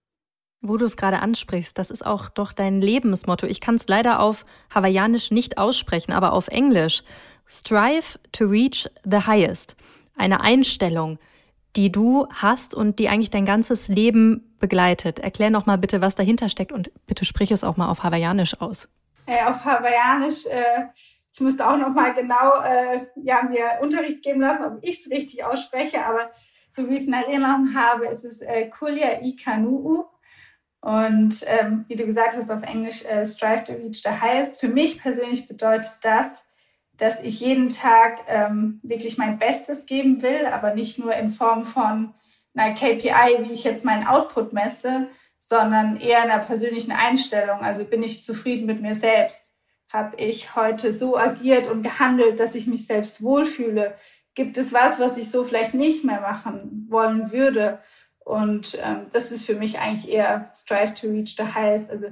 Wo 0.62 0.78
du 0.78 0.86
es 0.86 0.96
gerade 0.96 1.20
ansprichst, 1.20 1.76
das 1.76 1.90
ist 1.90 2.06
auch 2.06 2.30
doch 2.30 2.54
dein 2.54 2.80
Lebensmotto. 2.80 3.46
Ich 3.46 3.60
kann 3.60 3.74
es 3.74 3.86
leider 3.86 4.20
auf 4.20 4.46
Hawaiianisch 4.74 5.30
nicht 5.30 5.58
aussprechen, 5.58 6.12
aber 6.12 6.32
auf 6.32 6.48
Englisch. 6.48 7.02
Strive 7.46 8.18
to 8.32 8.46
reach 8.46 8.88
the 9.04 9.26
highest. 9.26 9.76
Eine 10.16 10.40
Einstellung, 10.40 11.18
die 11.76 11.90
du 11.90 12.26
hast 12.30 12.74
und 12.74 12.98
die 12.98 13.08
eigentlich 13.08 13.30
dein 13.30 13.46
ganzes 13.46 13.88
Leben 13.88 14.54
begleitet. 14.58 15.18
Erklär 15.18 15.50
noch 15.50 15.66
mal 15.66 15.78
bitte, 15.78 16.00
was 16.00 16.14
dahinter 16.14 16.48
steckt 16.48 16.72
und 16.72 16.90
bitte 17.06 17.24
sprich 17.24 17.50
es 17.50 17.64
auch 17.64 17.76
mal 17.76 17.90
auf 17.90 18.02
Hawaiianisch 18.02 18.60
aus. 18.60 18.88
Äh, 19.26 19.44
auf 19.44 19.64
Hawaiianisch, 19.64 20.46
äh, 20.46 20.84
ich 21.32 21.40
musste 21.40 21.68
auch 21.68 21.76
noch 21.76 21.90
mal 21.90 22.14
genau 22.14 22.52
äh, 22.62 23.06
ja, 23.16 23.42
mir 23.42 23.82
Unterricht 23.82 24.22
geben 24.22 24.40
lassen, 24.40 24.64
ob 24.64 24.78
ich 24.82 25.00
es 25.00 25.10
richtig 25.10 25.44
ausspreche, 25.44 26.04
aber 26.04 26.30
so 26.70 26.88
wie 26.88 26.94
ich 26.94 27.02
es 27.02 27.06
in 27.06 27.14
Erinnerung 27.14 27.74
habe, 27.74 28.06
ist 28.06 28.24
es 28.24 28.40
äh, 28.42 28.68
Kulia 28.68 29.22
i 29.22 29.36
Kanuu. 29.36 30.06
Und 30.80 31.44
ähm, 31.46 31.86
wie 31.88 31.96
du 31.96 32.04
gesagt 32.04 32.36
hast 32.36 32.50
auf 32.50 32.62
Englisch, 32.62 33.04
äh, 33.06 33.24
Strive 33.24 33.64
to 33.64 33.72
Reach 33.72 34.02
the 34.02 34.20
Highest. 34.20 34.60
Für 34.60 34.68
mich 34.68 35.00
persönlich 35.00 35.48
bedeutet 35.48 35.92
das, 36.02 36.46
dass 36.96 37.22
ich 37.22 37.40
jeden 37.40 37.68
Tag 37.68 38.20
ähm, 38.28 38.80
wirklich 38.82 39.18
mein 39.18 39.38
Bestes 39.38 39.86
geben 39.86 40.22
will, 40.22 40.46
aber 40.46 40.74
nicht 40.74 40.98
nur 40.98 41.14
in 41.14 41.30
Form 41.30 41.64
von 41.64 42.14
einer 42.54 42.74
KPI, 42.74 43.44
wie 43.44 43.52
ich 43.52 43.64
jetzt 43.64 43.84
meinen 43.84 44.06
Output 44.06 44.52
messe, 44.52 45.08
sondern 45.38 45.96
eher 45.98 46.22
einer 46.22 46.38
persönlichen 46.38 46.92
Einstellung. 46.92 47.60
Also 47.60 47.84
bin 47.84 48.02
ich 48.02 48.24
zufrieden 48.24 48.66
mit 48.66 48.80
mir 48.80 48.94
selbst? 48.94 49.52
Habe 49.92 50.16
ich 50.16 50.56
heute 50.56 50.96
so 50.96 51.16
agiert 51.16 51.70
und 51.70 51.82
gehandelt, 51.82 52.40
dass 52.40 52.54
ich 52.54 52.66
mich 52.66 52.86
selbst 52.86 53.22
wohlfühle? 53.22 53.94
Gibt 54.34 54.56
es 54.56 54.72
was, 54.72 54.98
was 54.98 55.18
ich 55.18 55.30
so 55.30 55.44
vielleicht 55.44 55.74
nicht 55.74 56.04
mehr 56.04 56.20
machen 56.20 56.86
wollen 56.88 57.30
würde? 57.30 57.80
Und 58.20 58.78
ähm, 58.82 59.06
das 59.12 59.32
ist 59.32 59.44
für 59.44 59.54
mich 59.54 59.78
eigentlich 59.78 60.08
eher 60.08 60.50
Strive 60.54 60.94
to 60.94 61.08
Reach 61.08 61.36
the 61.36 61.54
Highest. 61.54 61.90
Also 61.90 62.06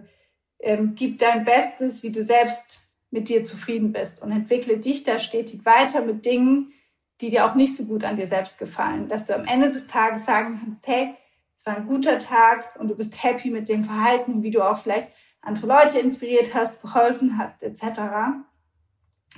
ähm, 0.61 0.95
gib 0.95 1.19
dein 1.19 1.45
Bestes, 1.45 2.03
wie 2.03 2.13
du 2.13 2.25
selbst 2.25 2.82
mit 3.13 3.29
dir 3.29 3.45
zufrieden 3.45 3.93
bist 3.93 4.21
und 4.23 4.33
entwickle 4.33 4.79
dich 4.79 5.05
da 5.05 5.21
stetig 5.21 5.65
weiter 5.65 6.01
mit 6.01 6.25
Dingen, 6.25 6.73
die 7.21 7.29
dir 7.29 7.45
auch 7.45 7.55
nicht 7.55 7.77
so 7.77 7.85
gut 7.85 8.05
an 8.05 8.17
dir 8.17 8.27
selbst 8.27 8.59
gefallen. 8.59 9.09
Dass 9.09 9.27
du 9.27 9.35
am 9.35 9.45
Ende 9.45 9.71
des 9.71 9.87
Tages 9.87 10.25
sagen 10.25 10.61
kannst, 10.65 10.87
hey, 10.87 11.15
es 11.57 11.67
war 11.67 11.77
ein 11.77 11.87
guter 11.87 12.19
Tag 12.19 12.75
und 12.81 12.89
du 12.89 12.97
bist 12.97 13.23
happy 13.23 13.51
mit 13.51 13.69
dem 13.69 13.85
Verhalten, 13.85 14.43
wie 14.43 14.51
du 14.51 14.63
auch 14.63 14.79
vielleicht 14.79 15.13
andere 15.43 15.67
Leute 15.67 15.99
inspiriert 15.99 16.55
hast, 16.55 16.81
geholfen 16.81 17.39
hast, 17.39 17.63
etc. 17.63 18.01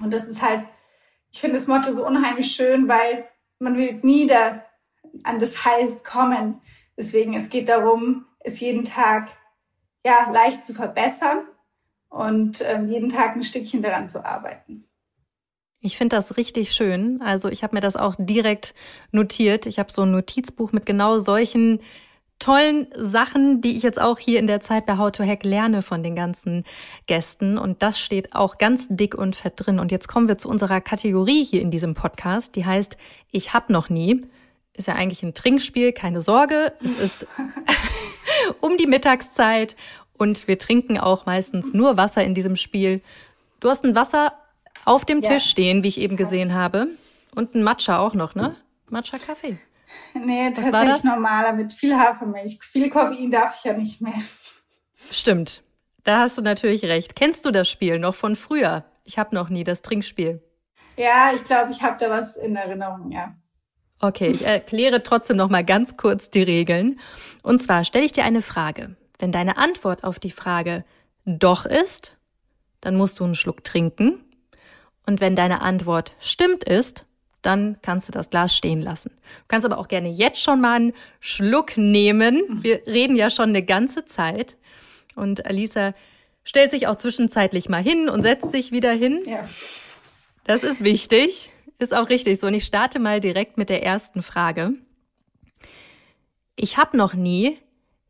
Und 0.00 0.12
das 0.12 0.28
ist 0.28 0.40
halt, 0.40 0.64
ich 1.32 1.40
finde 1.40 1.56
das 1.56 1.66
Motto 1.66 1.92
so 1.92 2.06
unheimlich 2.06 2.54
schön, 2.54 2.86
weil 2.88 3.26
man 3.58 3.76
wird 3.76 4.04
nie 4.04 4.26
da 4.26 4.64
an 5.24 5.40
das 5.40 5.64
Highest 5.64 6.04
kommen. 6.04 6.60
Deswegen, 6.96 7.34
es 7.34 7.50
geht 7.50 7.68
darum, 7.68 8.26
es 8.38 8.60
jeden 8.60 8.84
Tag 8.84 9.30
ja, 10.06 10.30
leicht 10.30 10.64
zu 10.64 10.74
verbessern 10.74 11.44
und 12.14 12.62
ähm, 12.64 12.88
jeden 12.88 13.08
Tag 13.08 13.34
ein 13.34 13.42
Stückchen 13.42 13.82
daran 13.82 14.08
zu 14.08 14.24
arbeiten. 14.24 14.84
Ich 15.80 15.98
finde 15.98 16.16
das 16.16 16.36
richtig 16.36 16.72
schön. 16.72 17.20
Also 17.20 17.48
ich 17.48 17.62
habe 17.62 17.74
mir 17.74 17.80
das 17.80 17.96
auch 17.96 18.14
direkt 18.18 18.74
notiert. 19.10 19.66
Ich 19.66 19.78
habe 19.78 19.92
so 19.92 20.02
ein 20.02 20.12
Notizbuch 20.12 20.72
mit 20.72 20.86
genau 20.86 21.18
solchen 21.18 21.80
tollen 22.38 22.86
Sachen, 22.96 23.60
die 23.60 23.76
ich 23.76 23.82
jetzt 23.82 24.00
auch 24.00 24.18
hier 24.18 24.38
in 24.38 24.46
der 24.46 24.60
Zeit 24.60 24.86
bei 24.86 24.96
How 24.96 25.10
to 25.10 25.24
Hack 25.24 25.44
lerne 25.44 25.82
von 25.82 26.02
den 26.02 26.14
ganzen 26.14 26.64
Gästen. 27.06 27.58
Und 27.58 27.82
das 27.82 27.98
steht 27.98 28.34
auch 28.34 28.58
ganz 28.58 28.86
dick 28.88 29.14
und 29.14 29.36
fett 29.36 29.54
drin. 29.56 29.78
Und 29.78 29.92
jetzt 29.92 30.08
kommen 30.08 30.28
wir 30.28 30.38
zu 30.38 30.48
unserer 30.48 30.80
Kategorie 30.80 31.44
hier 31.44 31.60
in 31.60 31.70
diesem 31.70 31.94
Podcast, 31.94 32.56
die 32.56 32.64
heißt 32.64 32.96
Ich 33.30 33.52
hab 33.52 33.70
noch 33.70 33.90
nie 33.90 34.22
ist 34.76 34.88
ja 34.88 34.94
eigentlich 34.94 35.22
ein 35.22 35.34
Trinkspiel, 35.34 35.92
keine 35.92 36.20
Sorge. 36.20 36.72
Es 36.82 36.98
ist 36.98 37.28
um 38.60 38.76
die 38.76 38.86
Mittagszeit 38.86 39.76
und 40.18 40.48
wir 40.48 40.58
trinken 40.58 40.98
auch 40.98 41.26
meistens 41.26 41.74
nur 41.74 41.96
Wasser 41.96 42.24
in 42.24 42.34
diesem 42.34 42.56
Spiel. 42.56 43.02
Du 43.60 43.68
hast 43.68 43.84
ein 43.84 43.94
Wasser 43.94 44.32
auf 44.84 45.04
dem 45.04 45.22
ja. 45.22 45.30
Tisch 45.30 45.44
stehen, 45.44 45.82
wie 45.82 45.88
ich 45.88 45.98
eben 45.98 46.16
gesehen 46.16 46.54
habe. 46.54 46.88
Und 47.34 47.54
ein 47.54 47.62
Matcha 47.62 47.98
auch 47.98 48.14
noch, 48.14 48.34
ne? 48.34 48.54
Matcha-Kaffee. 48.90 49.58
Nee, 50.14 50.50
Was 50.54 50.70
tatsächlich 50.70 51.04
normaler 51.04 51.52
mit 51.52 51.72
viel 51.72 51.96
Hafermilch. 51.96 52.58
Viel 52.62 52.90
Koffein 52.90 53.30
darf 53.30 53.56
ich 53.58 53.64
ja 53.64 53.72
nicht 53.72 54.00
mehr. 54.00 54.14
Stimmt. 55.10 55.62
Da 56.04 56.20
hast 56.20 56.38
du 56.38 56.42
natürlich 56.42 56.84
recht. 56.84 57.16
Kennst 57.16 57.44
du 57.46 57.50
das 57.50 57.68
Spiel 57.68 57.98
noch 57.98 58.14
von 58.14 58.36
früher? 58.36 58.84
Ich 59.04 59.18
habe 59.18 59.34
noch 59.34 59.48
nie 59.48 59.64
das 59.64 59.82
Trinkspiel. 59.82 60.42
Ja, 60.96 61.32
ich 61.34 61.44
glaube, 61.44 61.72
ich 61.72 61.82
habe 61.82 61.96
da 61.98 62.10
was 62.10 62.36
in 62.36 62.54
Erinnerung, 62.56 63.10
ja. 63.10 63.34
Okay, 64.00 64.28
ich 64.28 64.44
erkläre 64.44 65.02
trotzdem 65.02 65.36
noch 65.36 65.48
mal 65.48 65.64
ganz 65.64 65.96
kurz 65.96 66.30
die 66.30 66.42
Regeln. 66.42 67.00
Und 67.42 67.62
zwar 67.62 67.84
stelle 67.84 68.04
ich 68.04 68.12
dir 68.12 68.24
eine 68.24 68.42
Frage. 68.42 68.96
Wenn 69.18 69.32
deine 69.32 69.56
Antwort 69.56 70.04
auf 70.04 70.18
die 70.18 70.30
Frage 70.30 70.84
doch 71.24 71.66
ist, 71.66 72.18
dann 72.80 72.96
musst 72.96 73.20
du 73.20 73.24
einen 73.24 73.34
Schluck 73.34 73.64
trinken. 73.64 74.24
Und 75.06 75.20
wenn 75.20 75.36
deine 75.36 75.60
Antwort 75.60 76.14
stimmt 76.18 76.64
ist, 76.64 77.06
dann 77.42 77.78
kannst 77.82 78.08
du 78.08 78.12
das 78.12 78.30
Glas 78.30 78.56
stehen 78.56 78.80
lassen. 78.80 79.10
Du 79.10 79.44
kannst 79.48 79.66
aber 79.66 79.78
auch 79.78 79.88
gerne 79.88 80.08
jetzt 80.08 80.40
schon 80.40 80.60
mal 80.60 80.76
einen 80.76 80.92
Schluck 81.20 81.76
nehmen. 81.76 82.62
Wir 82.62 82.86
reden 82.86 83.16
ja 83.16 83.28
schon 83.28 83.50
eine 83.50 83.62
ganze 83.62 84.04
Zeit. 84.04 84.56
Und 85.14 85.44
Alisa 85.44 85.94
stellt 86.42 86.70
sich 86.70 86.86
auch 86.86 86.96
zwischenzeitlich 86.96 87.68
mal 87.68 87.82
hin 87.82 88.08
und 88.08 88.22
setzt 88.22 88.50
sich 88.50 88.72
wieder 88.72 88.92
hin. 88.92 89.22
Ja. 89.26 89.46
Das 90.44 90.64
ist 90.64 90.84
wichtig. 90.84 91.50
Ist 91.78 91.94
auch 91.94 92.08
richtig 92.08 92.40
so. 92.40 92.46
Und 92.46 92.54
ich 92.54 92.64
starte 92.64 92.98
mal 92.98 93.20
direkt 93.20 93.58
mit 93.58 93.68
der 93.68 93.82
ersten 93.82 94.22
Frage. 94.22 94.72
Ich 96.56 96.78
habe 96.78 96.96
noch 96.96 97.14
nie 97.14 97.58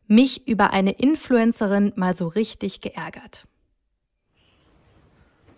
mich 0.06 0.46
über 0.46 0.70
eine 0.70 0.92
Influencerin 0.92 1.92
mal 1.96 2.14
so 2.14 2.26
richtig 2.26 2.80
geärgert. 2.80 3.46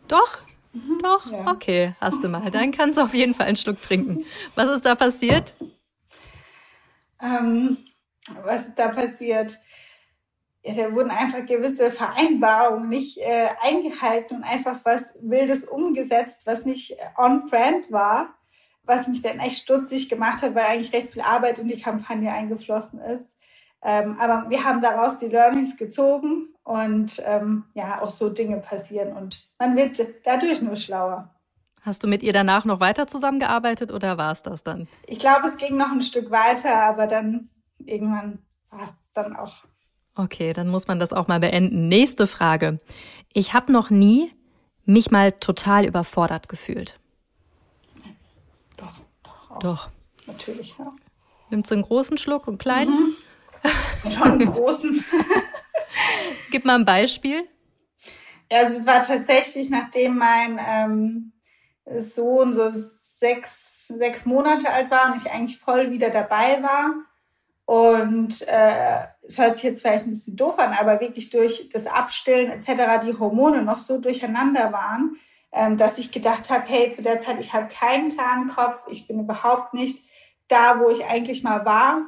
Doch? 0.08 0.38
Mhm, 0.72 0.98
Doch? 1.02 1.32
Ja. 1.32 1.50
Okay, 1.50 1.94
hast 2.00 2.22
du 2.22 2.28
mal. 2.28 2.50
Dann 2.50 2.70
kannst 2.70 2.98
du 2.98 3.02
auf 3.02 3.14
jeden 3.14 3.34
Fall 3.34 3.46
einen 3.46 3.56
Schluck 3.56 3.82
trinken. 3.82 4.24
Was 4.54 4.70
ist 4.70 4.84
da 4.84 4.94
passiert? 4.94 5.54
Ähm, 7.20 7.78
was 8.44 8.68
ist 8.68 8.78
da 8.78 8.88
passiert? 8.88 9.58
ja, 10.66 10.74
da 10.74 10.92
wurden 10.94 11.10
einfach 11.10 11.46
gewisse 11.46 11.92
Vereinbarungen 11.92 12.88
nicht 12.88 13.18
äh, 13.18 13.48
eingehalten 13.62 14.38
und 14.38 14.44
einfach 14.44 14.80
was 14.84 15.14
Wildes 15.20 15.64
umgesetzt, 15.64 16.46
was 16.46 16.64
nicht 16.64 16.96
on-brand 17.16 17.90
war, 17.92 18.34
was 18.82 19.06
mich 19.06 19.22
dann 19.22 19.38
echt 19.38 19.62
stutzig 19.62 20.08
gemacht 20.08 20.42
hat, 20.42 20.54
weil 20.54 20.66
eigentlich 20.66 20.92
recht 20.92 21.12
viel 21.12 21.22
Arbeit 21.22 21.60
in 21.60 21.68
die 21.68 21.80
Kampagne 21.80 22.32
eingeflossen 22.32 23.00
ist. 23.00 23.35
Ähm, 23.82 24.16
aber 24.18 24.48
wir 24.48 24.64
haben 24.64 24.80
daraus 24.80 25.18
die 25.18 25.26
Learnings 25.26 25.76
gezogen 25.76 26.48
und 26.64 27.22
ähm, 27.24 27.64
ja, 27.74 28.02
auch 28.02 28.10
so 28.10 28.28
Dinge 28.28 28.58
passieren 28.58 29.16
und 29.16 29.48
man 29.58 29.76
wird 29.76 29.98
dadurch 30.24 30.60
nur 30.62 30.76
schlauer. 30.76 31.30
Hast 31.82 32.02
du 32.02 32.08
mit 32.08 32.22
ihr 32.22 32.32
danach 32.32 32.64
noch 32.64 32.80
weiter 32.80 33.06
zusammengearbeitet 33.06 33.92
oder 33.92 34.18
war 34.18 34.32
es 34.32 34.42
das 34.42 34.64
dann? 34.64 34.88
Ich 35.06 35.20
glaube, 35.20 35.46
es 35.46 35.56
ging 35.56 35.76
noch 35.76 35.92
ein 35.92 36.02
Stück 36.02 36.30
weiter, 36.32 36.82
aber 36.82 37.06
dann 37.06 37.48
irgendwann 37.78 38.40
war 38.70 38.82
es 38.82 38.94
dann 39.12 39.36
auch 39.36 39.64
Okay, 40.18 40.54
dann 40.54 40.68
muss 40.68 40.88
man 40.88 40.98
das 40.98 41.12
auch 41.12 41.28
mal 41.28 41.40
beenden. 41.40 41.88
Nächste 41.88 42.26
Frage. 42.26 42.80
Ich 43.34 43.52
habe 43.52 43.70
noch 43.70 43.90
nie 43.90 44.32
mich 44.86 45.10
mal 45.10 45.32
total 45.32 45.84
überfordert 45.84 46.48
gefühlt. 46.48 46.98
Doch, 48.78 48.94
doch. 49.22 49.50
Auch. 49.50 49.58
Doch. 49.58 49.90
Natürlich, 50.26 50.74
ja. 50.78 50.90
Nimmst 51.50 51.70
du 51.70 51.74
einen 51.74 51.82
großen 51.82 52.16
Schluck 52.16 52.48
und 52.48 52.54
einen 52.54 52.58
kleinen? 52.58 52.90
Mhm. 52.92 53.14
Schon 54.10 54.32
einen 54.32 54.52
großen. 54.52 55.04
Gib 56.50 56.64
mal 56.64 56.76
ein 56.76 56.84
Beispiel. 56.84 57.48
Ja, 58.50 58.60
also 58.60 58.78
es 58.78 58.86
war 58.86 59.02
tatsächlich, 59.02 59.70
nachdem 59.70 60.18
mein 60.18 60.60
ähm, 60.64 61.32
Sohn 61.98 62.54
so 62.54 62.70
sechs, 62.72 63.88
sechs 63.88 64.24
Monate 64.24 64.70
alt 64.70 64.90
war 64.90 65.10
und 65.10 65.20
ich 65.20 65.30
eigentlich 65.30 65.58
voll 65.58 65.90
wieder 65.90 66.10
dabei 66.10 66.62
war, 66.62 66.94
und 67.66 68.46
äh, 68.46 69.06
es 69.26 69.38
hört 69.38 69.56
sich 69.56 69.64
jetzt 69.64 69.82
vielleicht 69.82 70.06
ein 70.06 70.10
bisschen 70.10 70.36
doof 70.36 70.58
an, 70.58 70.72
aber 70.72 71.00
wirklich 71.00 71.30
durch 71.30 71.68
das 71.72 71.88
Abstillen 71.88 72.48
etc. 72.48 73.04
die 73.04 73.18
Hormone 73.18 73.62
noch 73.62 73.78
so 73.78 73.98
durcheinander 73.98 74.72
waren, 74.72 75.16
ähm, 75.50 75.76
dass 75.76 75.98
ich 75.98 76.12
gedacht 76.12 76.48
habe, 76.48 76.64
hey, 76.66 76.92
zu 76.92 77.02
der 77.02 77.18
Zeit, 77.18 77.38
ich 77.40 77.52
habe 77.52 77.66
keinen 77.66 78.14
klaren 78.14 78.46
Kopf, 78.46 78.86
ich 78.88 79.08
bin 79.08 79.18
überhaupt 79.18 79.74
nicht 79.74 80.04
da, 80.46 80.78
wo 80.78 80.90
ich 80.90 81.06
eigentlich 81.06 81.42
mal 81.42 81.64
war. 81.64 82.02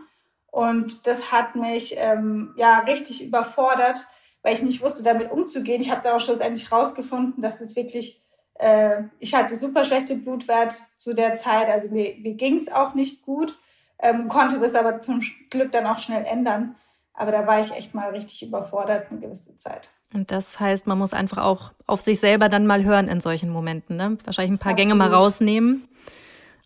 Und 0.51 1.07
das 1.07 1.31
hat 1.31 1.57
mich 1.57 1.95
ähm, 1.97 2.55
ja 2.57 2.81
richtig 2.81 3.25
überfordert, 3.25 4.07
weil 4.43 4.55
ich 4.55 4.63
nicht 4.63 4.83
wusste, 4.83 5.03
damit 5.03 5.31
umzugehen. 5.31 5.81
Ich 5.81 5.91
habe 5.91 6.03
da 6.03 6.17
auch 6.17 6.21
schlussendlich 6.21 6.73
rausgefunden, 6.73 7.43
dass 7.43 7.61
es 7.61 7.77
wirklich, 7.77 8.21
äh, 8.55 9.03
ich 9.19 9.35
hatte 9.35 9.57
super 9.57 9.85
schlechte 9.85 10.17
Blutwert 10.17 10.75
zu 10.97 11.15
der 11.15 11.35
Zeit, 11.35 11.69
also 11.69 11.89
mir, 11.89 12.15
mir 12.19 12.35
ging 12.35 12.57
es 12.57 12.71
auch 12.71 12.95
nicht 12.95 13.23
gut, 13.23 13.59
ähm, 13.99 14.29
konnte 14.29 14.59
das 14.59 14.75
aber 14.75 15.01
zum 15.01 15.21
Glück 15.51 15.73
dann 15.73 15.87
auch 15.87 15.99
schnell 15.99 16.25
ändern. 16.25 16.77
Aber 17.13 17.33
da 17.33 17.47
war 17.47 17.61
ich 17.61 17.73
echt 17.73 17.95
mal 17.95 18.11
richtig 18.11 18.45
überfordert 18.45 19.11
eine 19.11 19.19
gewisse 19.19 19.57
Zeit. 19.57 19.91
Und 20.15 20.31
das 20.31 20.59
heißt, 20.59 20.87
man 20.87 20.99
muss 20.99 21.13
einfach 21.13 21.39
auch 21.39 21.73
auf 21.87 22.01
sich 22.01 22.21
selber 22.21 22.49
dann 22.49 22.67
mal 22.67 22.85
hören 22.85 23.09
in 23.09 23.21
solchen 23.21 23.51
Momenten. 23.51 23.97
Ne? 23.97 24.17
Wahrscheinlich 24.25 24.53
ein 24.53 24.59
paar 24.59 24.73
Absolut. 24.73 24.93
Gänge 24.93 24.95
mal 24.95 25.13
rausnehmen. 25.13 25.89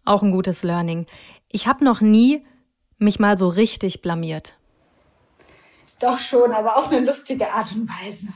Auch 0.04 0.22
ein 0.22 0.30
gutes 0.30 0.62
Learning. 0.62 1.06
Ich 1.48 1.66
habe 1.66 1.84
noch 1.84 2.00
nie 2.00 2.44
mich 3.02 3.18
mal 3.18 3.36
so 3.36 3.48
richtig 3.48 4.02
blamiert. 4.02 4.54
Doch 5.98 6.18
schon, 6.18 6.52
aber 6.52 6.76
auf 6.76 6.90
eine 6.90 7.00
lustige 7.00 7.52
Art 7.52 7.72
und 7.72 7.88
Weise. 7.88 8.28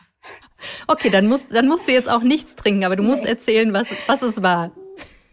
Okay, 0.87 1.11
dann 1.11 1.27
musst, 1.27 1.55
dann 1.55 1.69
musst 1.69 1.89
du 1.89 1.93
jetzt 1.93 2.09
auch 2.09 2.23
nichts 2.23 2.57
trinken, 2.57 2.85
aber 2.85 2.97
du 2.97 3.03
nee. 3.03 3.11
musst 3.11 3.25
erzählen, 3.25 3.73
was, 3.73 3.89
was 4.07 4.23
es 4.23 4.43
war. 4.43 4.71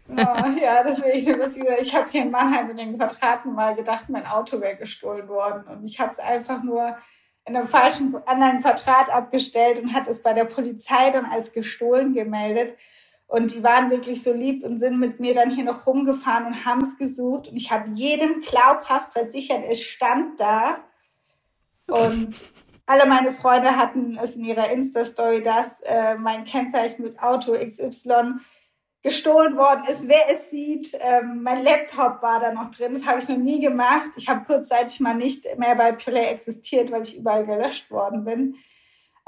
Oh, 0.08 0.14
ja, 0.60 0.82
das 0.82 1.02
wissen. 1.02 1.64
Ich 1.80 1.94
habe 1.94 2.10
hier 2.10 2.22
in 2.22 2.30
Mannheim 2.30 2.70
in 2.70 2.76
den 2.76 2.98
Quadraten 2.98 3.54
mal 3.54 3.74
gedacht, 3.74 4.08
mein 4.08 4.26
Auto 4.26 4.60
wäre 4.60 4.76
gestohlen 4.76 5.28
worden. 5.28 5.64
Und 5.66 5.84
ich 5.84 5.98
habe 5.98 6.10
es 6.10 6.18
einfach 6.18 6.62
nur 6.62 6.96
in 7.46 7.56
einem 7.56 7.66
falschen 7.66 8.14
anderen 8.26 8.60
Quadrat 8.60 9.10
abgestellt 9.10 9.82
und 9.82 9.92
hat 9.92 10.08
es 10.08 10.22
bei 10.22 10.32
der 10.32 10.44
Polizei 10.44 11.10
dann 11.10 11.26
als 11.26 11.52
gestohlen 11.52 12.14
gemeldet. 12.14 12.76
Und 13.34 13.52
die 13.52 13.64
waren 13.64 13.90
wirklich 13.90 14.22
so 14.22 14.32
lieb 14.32 14.64
und 14.64 14.78
sind 14.78 15.00
mit 15.00 15.18
mir 15.18 15.34
dann 15.34 15.52
hier 15.52 15.64
noch 15.64 15.88
rumgefahren 15.88 16.46
und 16.46 16.64
haben 16.64 16.82
es 16.82 16.96
gesucht. 16.96 17.48
Und 17.48 17.56
ich 17.56 17.72
habe 17.72 17.90
jedem 17.92 18.42
glaubhaft 18.42 19.12
versichert, 19.12 19.64
es 19.68 19.82
stand 19.82 20.38
da. 20.38 20.78
Und 21.88 22.48
alle 22.86 23.06
meine 23.06 23.32
Freunde 23.32 23.76
hatten 23.76 24.16
es 24.22 24.36
in 24.36 24.44
ihrer 24.44 24.70
Insta-Story, 24.70 25.42
dass 25.42 25.80
äh, 25.80 26.14
mein 26.14 26.44
Kennzeichen 26.44 27.02
mit 27.02 27.20
Auto 27.20 27.54
XY 27.54 28.34
gestohlen 29.02 29.56
worden 29.56 29.82
ist, 29.90 30.06
wer 30.06 30.30
es 30.30 30.50
sieht. 30.50 30.96
Ähm, 31.00 31.42
mein 31.42 31.64
Laptop 31.64 32.22
war 32.22 32.38
da 32.38 32.52
noch 32.52 32.70
drin, 32.70 32.94
das 32.94 33.04
habe 33.04 33.18
ich 33.18 33.28
noch 33.28 33.36
nie 33.36 33.58
gemacht. 33.58 34.10
Ich 34.16 34.28
habe 34.28 34.44
kurzzeitig 34.44 35.00
mal 35.00 35.16
nicht 35.16 35.44
mehr 35.58 35.74
bei 35.74 35.90
Play 35.90 36.26
existiert, 36.26 36.92
weil 36.92 37.02
ich 37.02 37.18
überall 37.18 37.44
gelöscht 37.44 37.90
worden 37.90 38.24
bin. 38.24 38.54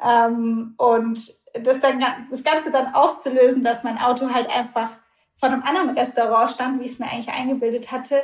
Ähm, 0.01 0.75
und 0.77 1.35
das, 1.63 1.81
dann, 1.81 2.03
das 2.31 2.43
Ganze 2.43 2.71
dann 2.71 2.95
aufzulösen, 2.95 3.65
dass 3.65 3.85
mein 3.85 3.99
Auto 3.99 4.33
halt 4.33 4.51
einfach 4.55 4.91
von 5.39 5.53
einem 5.53 5.63
anderen 5.63 5.91
Restaurant 5.91 6.51
stand, 6.51 6.81
wie 6.81 6.87
ich 6.87 6.93
es 6.93 6.99
mir 6.99 7.11
eigentlich 7.11 7.29
eingebildet 7.29 7.93
hatte, 7.93 8.23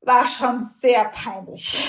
war 0.00 0.24
schon 0.26 0.62
sehr 0.62 1.04
peinlich. 1.06 1.88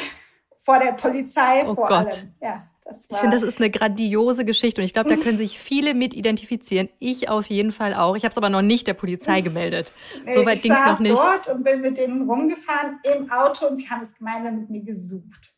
Vor 0.58 0.80
der 0.80 0.94
Polizei, 0.94 1.64
oh 1.66 1.76
vor 1.76 1.88
Gott. 1.88 2.14
allem. 2.14 2.36
Ja 2.42 2.68
ich 3.10 3.18
finde, 3.18 3.38
das 3.38 3.44
ist 3.44 3.60
eine 3.60 3.70
grandiose 3.70 4.46
Geschichte 4.46 4.82
und 4.82 4.86
ich 4.86 4.94
glaube, 4.94 5.10
da 5.10 5.16
können 5.16 5.38
sich 5.38 5.60
viele 5.60 5.94
mit 5.94 6.14
identifizieren. 6.14 6.90
Ich 7.00 7.30
auf 7.30 7.48
jeden 7.48 7.72
Fall 7.72 7.94
auch. 7.94 8.16
Ich 8.16 8.24
habe 8.24 8.32
es 8.32 8.38
aber 8.38 8.50
noch 8.50 8.62
nicht 8.62 8.88
der 8.88 8.94
Polizei 8.94 9.42
gemeldet. 9.42 9.92
Nee, 10.26 10.36
Soweit 10.36 10.62
ging 10.62 10.74
es 10.74 10.86
noch 10.86 11.00
nicht. 11.00 11.14
Ich 11.14 11.20
dort 11.20 11.50
und 11.50 11.64
bin 11.64 11.82
mit 11.82 11.98
denen 11.98 12.30
rumgefahren 12.30 13.00
im 13.04 13.32
Auto 13.32 13.68
und 13.68 13.78
sie 13.78 13.90
haben 13.90 14.02
es 14.02 14.14
gemeinsam 14.16 14.60
mit 14.60 14.70
mir 14.70 14.84
gesucht. 14.84 15.54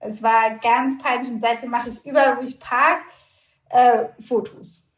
Es 0.00 0.22
war 0.22 0.58
ganz 0.60 0.98
peinlich 1.00 1.30
und 1.30 1.40
seitdem 1.40 1.70
mache 1.70 1.88
ich 1.88 2.04
überall, 2.04 2.36
wo 2.38 2.42
ich 2.42 2.58
park, 2.58 3.02
äh, 3.72 4.06
Fotos. 4.20 4.88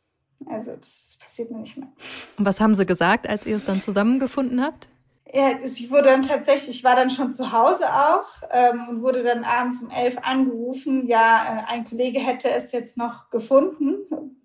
Also 0.46 0.76
das 0.76 1.16
passiert 1.24 1.50
mir 1.50 1.58
nicht 1.58 1.76
mehr. 1.76 1.88
Und 2.36 2.44
was 2.44 2.60
haben 2.60 2.74
sie 2.74 2.84
gesagt, 2.84 3.26
als 3.26 3.46
ihr 3.46 3.56
es 3.56 3.64
dann 3.64 3.80
zusammengefunden 3.80 4.62
habt? 4.62 4.88
Ja, 5.32 5.50
ich 5.60 5.90
wurde 5.90 6.04
dann 6.04 6.22
tatsächlich, 6.22 6.76
ich 6.76 6.84
war 6.84 6.94
dann 6.94 7.10
schon 7.10 7.32
zu 7.32 7.50
Hause 7.50 7.92
auch 7.92 8.26
ähm, 8.52 8.86
und 8.88 9.02
wurde 9.02 9.24
dann 9.24 9.42
abends 9.42 9.82
um 9.82 9.90
elf 9.90 10.16
angerufen. 10.22 11.06
Ja, 11.08 11.66
äh, 11.68 11.72
ein 11.72 11.84
Kollege 11.84 12.20
hätte 12.20 12.50
es 12.50 12.70
jetzt 12.72 12.96
noch 12.96 13.30
gefunden 13.30 13.96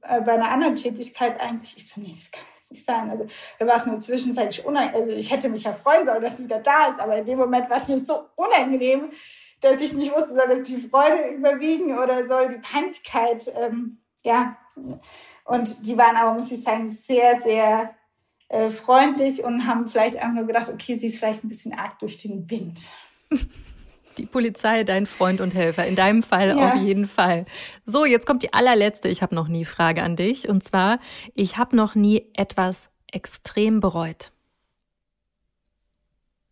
äh, 0.02 0.22
bei 0.22 0.34
einer 0.34 0.50
anderen 0.50 0.76
Tätigkeit 0.76 1.40
eigentlich. 1.42 1.76
Ich 1.78 1.90
so, 1.90 2.02
nee, 2.02 2.14
das 2.16 2.32
kann 2.32 2.44
jetzt 2.56 2.72
nicht 2.72 2.86
sein. 2.86 3.10
Also 3.10 3.28
da 3.60 3.68
war 3.68 3.76
es 3.76 3.86
mir 3.86 4.00
zwischenzeitlich 4.00 4.66
unangenehm. 4.66 5.00
Also 5.00 5.12
ich 5.12 5.30
hätte 5.30 5.50
mich 5.50 5.64
ja 5.64 5.74
freuen 5.74 6.06
sollen, 6.06 6.24
dass 6.24 6.38
sie 6.38 6.46
wieder 6.46 6.60
da 6.60 6.88
ist, 6.88 7.00
aber 7.00 7.18
in 7.18 7.26
dem 7.26 7.38
Moment 7.38 7.70
war 7.70 7.78
es 7.78 7.88
mir 7.88 8.00
so 8.00 8.24
unangenehm, 8.36 9.12
dass 9.62 9.82
ich 9.82 9.94
nicht 9.94 10.16
wusste, 10.16 10.34
soll 10.34 10.58
jetzt 10.58 10.70
die 10.70 10.82
Freude 10.90 11.36
überwiegen 11.36 12.00
oder 12.00 12.26
soll 12.26 12.50
die 12.50 12.62
Peinlichkeit, 12.62 13.54
ähm, 13.56 14.00
ja. 14.24 14.58
Und 15.46 15.86
die 15.88 15.98
waren 15.98 16.16
aber, 16.16 16.34
muss 16.34 16.52
ich 16.52 16.62
sagen, 16.62 16.90
sehr, 16.90 17.40
sehr 17.42 17.96
äh, 18.50 18.70
freundlich 18.70 19.44
und 19.44 19.68
haben 19.68 19.88
vielleicht 19.88 20.18
einfach 20.18 20.36
nur 20.36 20.48
gedacht, 20.48 20.70
okay, 20.70 20.96
sie 20.96 21.08
ist 21.08 21.20
vielleicht 21.20 21.44
ein 21.44 21.50
bisschen 21.50 21.74
arg 21.74 22.00
durch 22.00 22.22
den 22.22 22.50
Wind. 22.50 22.80
Die 24.18 24.26
Polizei, 24.26 24.84
dein 24.84 25.06
Freund 25.06 25.40
und 25.40 25.54
Helfer. 25.54 25.86
In 25.86 25.96
deinem 25.96 26.24
Fall 26.24 26.50
ja. 26.50 26.74
auf 26.74 26.76
jeden 26.76 27.08
Fall. 27.08 27.46
So, 27.86 28.04
jetzt 28.04 28.26
kommt 28.26 28.44
die 28.44 28.52
allerletzte. 28.52 29.08
Ich 29.08 29.22
habe 29.22 29.34
noch 29.34 29.48
nie 29.48 29.64
Frage 29.64 30.04
an 30.04 30.18
dich. 30.18 30.50
Und 30.50 30.62
zwar, 30.62 31.00
ich 31.36 31.58
habe 31.58 31.74
noch 31.74 31.96
nie 31.96 32.30
etwas 32.34 32.92
extrem 33.10 33.80
bereut. 33.80 34.34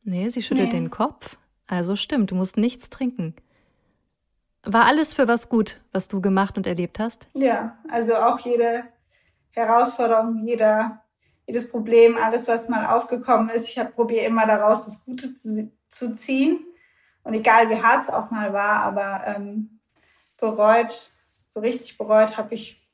Nee, 0.03 0.29
sie 0.29 0.41
schüttelt 0.41 0.71
nee. 0.71 0.79
den 0.79 0.89
Kopf. 0.89 1.37
Also 1.65 1.97
stimmt, 1.97 2.31
du 2.31 2.35
musst 2.35 2.55
nichts 2.55 2.89
trinken. 2.89 3.35
War 4.63 4.85
alles 4.85 5.13
für 5.13 5.27
was 5.27 5.49
gut, 5.49 5.81
was 5.91 6.07
du 6.07 6.21
gemacht 6.21 6.57
und 6.57 6.67
erlebt 6.67 6.99
hast? 6.99 7.27
Ja, 7.33 7.77
also 7.89 8.15
auch 8.15 8.39
jede 8.39 8.83
Herausforderung, 9.51 10.45
jeder 10.45 11.01
jedes 11.47 11.69
Problem, 11.69 12.17
alles, 12.17 12.47
was 12.47 12.67
mal 12.67 12.85
aufgekommen 12.87 13.49
ist, 13.49 13.69
ich 13.69 13.81
probiere 13.95 14.25
immer 14.25 14.45
daraus 14.45 14.85
das 14.85 15.03
Gute 15.05 15.33
zu, 15.33 15.71
zu 15.89 16.15
ziehen. 16.15 16.65
Und 17.23 17.33
egal 17.33 17.69
wie 17.69 17.81
hart 17.81 18.03
es 18.03 18.09
auch 18.09 18.31
mal 18.31 18.53
war, 18.53 18.81
aber 18.83 19.23
ähm, 19.27 19.79
bereut, 20.37 21.11
so 21.53 21.61
richtig 21.61 21.97
bereut 21.97 22.37
habe 22.37 22.53
ich, 22.53 22.85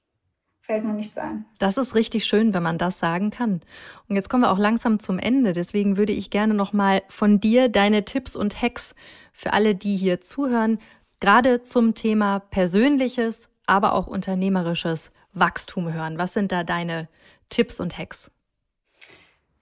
fällt 0.62 0.86
mir 0.86 0.94
nichts 0.94 1.18
ein. 1.18 1.46
Das 1.58 1.78
ist 1.78 1.96
richtig 1.96 2.26
schön, 2.26 2.54
wenn 2.54 2.64
man 2.64 2.78
das 2.78 3.00
sagen 3.00 3.32
kann. 3.32 3.62
Und 4.08 4.16
jetzt 4.16 4.30
kommen 4.30 4.44
wir 4.44 4.52
auch 4.52 4.60
langsam 4.60 5.00
zum 5.00 5.18
Ende. 5.18 5.54
Deswegen 5.54 5.98
würde 5.98 6.14
ich 6.14 6.30
gerne 6.30 6.54
nochmal 6.54 7.02
von 7.10 7.40
dir 7.40 7.70
deine 7.70 8.06
Tipps 8.06 8.36
und 8.36 8.62
Hacks 8.62 8.96
für 9.34 9.54
alle, 9.54 9.76
die 9.76 9.98
hier 9.98 10.22
zuhören, 10.22 10.80
gerade 11.24 11.64
zum 11.64 11.94
Thema 11.96 12.40
persönliches, 12.40 13.50
aber 13.66 13.94
auch 13.94 14.08
unternehmerisches 14.08 15.14
Wachstum 15.32 15.94
hören. 15.94 16.18
Was 16.18 16.34
sind 16.34 16.52
da 16.52 16.66
deine 16.66 17.08
Tipps 17.50 17.80
und 17.80 17.98
Hacks? 17.98 18.30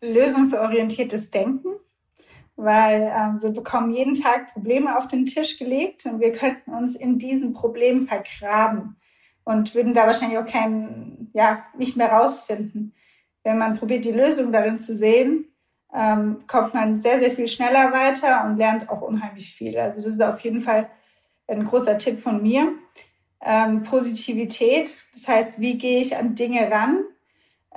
lösungsorientiertes 0.02 1.30
Denken, 1.30 1.70
weil 2.56 3.04
äh, 3.04 3.44
wir 3.44 3.52
bekommen 3.52 3.92
jeden 3.92 4.16
Tag 4.16 4.54
Probleme 4.54 4.98
auf 4.98 5.08
den 5.08 5.28
Tisch 5.28 5.60
gelegt 5.60 6.06
und 6.06 6.20
wir 6.20 6.32
könnten 6.32 6.74
uns 6.74 6.96
in 6.96 7.20
diesen 7.20 7.54
Problemen 7.54 8.08
vergraben 8.08 8.98
und 9.44 9.76
würden 9.76 9.94
da 9.94 10.08
wahrscheinlich 10.08 10.40
auch 10.40 10.46
keinen, 10.46 11.30
ja, 11.34 11.64
nicht 11.78 11.96
mehr 11.96 12.12
rausfinden. 12.12 12.94
Wenn 13.44 13.58
man 13.58 13.78
probiert, 13.78 14.06
die 14.06 14.12
Lösung 14.12 14.52
darin 14.52 14.80
zu 14.80 14.96
sehen, 14.96 15.46
ähm, 15.94 16.44
kommt 16.48 16.74
man 16.74 16.98
sehr, 16.98 17.20
sehr 17.20 17.32
viel 17.32 17.48
schneller 17.48 17.92
weiter 17.92 18.46
und 18.46 18.58
lernt 18.58 18.90
auch 18.90 19.02
unheimlich 19.02 19.54
viel. 19.54 19.78
Also 19.78 20.02
das 20.02 20.14
ist 20.14 20.22
auf 20.22 20.40
jeden 20.40 20.62
Fall 20.62 20.90
ein 21.60 21.66
großer 21.66 21.98
Tipp 21.98 22.20
von 22.20 22.42
mir. 22.42 22.74
Ähm, 23.44 23.84
Positivität, 23.84 24.98
das 25.14 25.28
heißt, 25.28 25.60
wie 25.60 25.78
gehe 25.78 26.00
ich 26.02 26.16
an 26.16 26.36
Dinge 26.36 26.70
ran? 26.70 27.06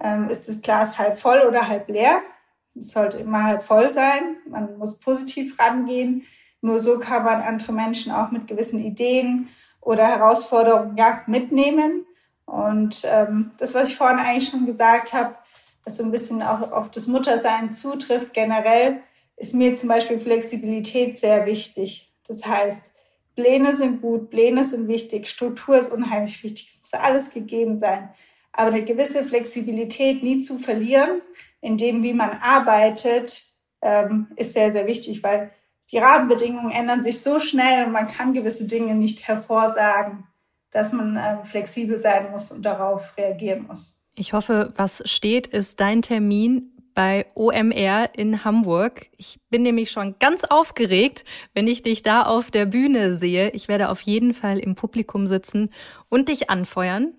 ähm, 0.02 0.28
ist 0.28 0.48
das 0.48 0.62
Glas 0.62 0.98
halb 0.98 1.18
voll 1.18 1.42
oder 1.46 1.68
halb 1.68 1.88
leer. 1.88 2.22
Es 2.74 2.90
sollte 2.90 3.18
immer 3.18 3.44
halb 3.44 3.62
voll 3.62 3.92
sein. 3.92 4.36
Man 4.48 4.78
muss 4.78 4.98
positiv 4.98 5.58
rangehen. 5.58 6.26
Nur 6.60 6.80
so 6.80 6.98
kann 6.98 7.24
man 7.24 7.42
andere 7.42 7.72
Menschen 7.72 8.12
auch 8.12 8.30
mit 8.30 8.48
gewissen 8.48 8.80
Ideen 8.80 9.48
oder 9.80 10.06
Herausforderungen 10.06 10.96
ja, 10.96 11.22
mitnehmen. 11.26 12.06
Und 12.46 13.02
ähm, 13.04 13.52
das, 13.58 13.74
was 13.74 13.90
ich 13.90 13.96
vorhin 13.96 14.18
eigentlich 14.18 14.48
schon 14.48 14.66
gesagt 14.66 15.12
habe, 15.12 15.36
was 15.84 15.98
so 15.98 16.02
ein 16.02 16.10
bisschen 16.10 16.42
auch 16.42 16.72
auf 16.72 16.90
das 16.90 17.06
Muttersein 17.06 17.72
zutrifft, 17.72 18.32
generell 18.32 19.00
ist 19.36 19.54
mir 19.54 19.74
zum 19.74 19.88
Beispiel 19.88 20.18
Flexibilität 20.18 21.18
sehr 21.18 21.44
wichtig. 21.46 22.12
Das 22.26 22.46
heißt, 22.46 22.92
Pläne 23.34 23.74
sind 23.74 24.00
gut, 24.00 24.30
Pläne 24.30 24.64
sind 24.64 24.88
wichtig, 24.88 25.28
Struktur 25.28 25.78
ist 25.78 25.92
unheimlich 25.92 26.42
wichtig, 26.42 26.68
es 26.82 26.92
muss 26.92 27.00
alles 27.00 27.30
gegeben 27.30 27.78
sein 27.78 28.10
aber 28.54 28.68
eine 28.68 28.84
gewisse 28.84 29.24
Flexibilität 29.24 30.22
nie 30.22 30.40
zu 30.40 30.58
verlieren, 30.58 31.20
in 31.60 31.76
dem, 31.76 32.02
wie 32.02 32.12
man 32.12 32.30
arbeitet, 32.30 33.46
ähm, 33.82 34.28
ist 34.36 34.52
sehr, 34.52 34.72
sehr 34.72 34.86
wichtig, 34.86 35.22
weil 35.22 35.50
die 35.90 35.98
Rahmenbedingungen 35.98 36.70
ändern 36.70 37.02
sich 37.02 37.20
so 37.20 37.40
schnell 37.40 37.86
und 37.86 37.92
man 37.92 38.06
kann 38.06 38.32
gewisse 38.32 38.64
Dinge 38.64 38.94
nicht 38.94 39.26
hervorsagen, 39.26 40.26
dass 40.70 40.92
man 40.92 41.16
ähm, 41.16 41.44
flexibel 41.44 41.98
sein 41.98 42.30
muss 42.30 42.52
und 42.52 42.62
darauf 42.62 43.16
reagieren 43.16 43.66
muss. 43.66 44.00
Ich 44.14 44.32
hoffe, 44.32 44.72
was 44.76 45.02
steht, 45.10 45.48
ist 45.48 45.80
dein 45.80 46.02
Termin 46.02 46.70
bei 46.94 47.26
OMR 47.34 48.10
in 48.14 48.44
Hamburg. 48.44 49.06
Ich 49.16 49.40
bin 49.50 49.62
nämlich 49.62 49.90
schon 49.90 50.16
ganz 50.18 50.44
aufgeregt, 50.44 51.24
wenn 51.52 51.66
ich 51.66 51.82
dich 51.82 52.02
da 52.02 52.22
auf 52.22 52.50
der 52.50 52.66
Bühne 52.66 53.14
sehe. 53.14 53.50
Ich 53.50 53.68
werde 53.68 53.88
auf 53.88 54.00
jeden 54.02 54.32
Fall 54.32 54.58
im 54.58 54.74
Publikum 54.74 55.26
sitzen 55.26 55.70
und 56.08 56.28
dich 56.28 56.50
anfeuern. 56.50 57.14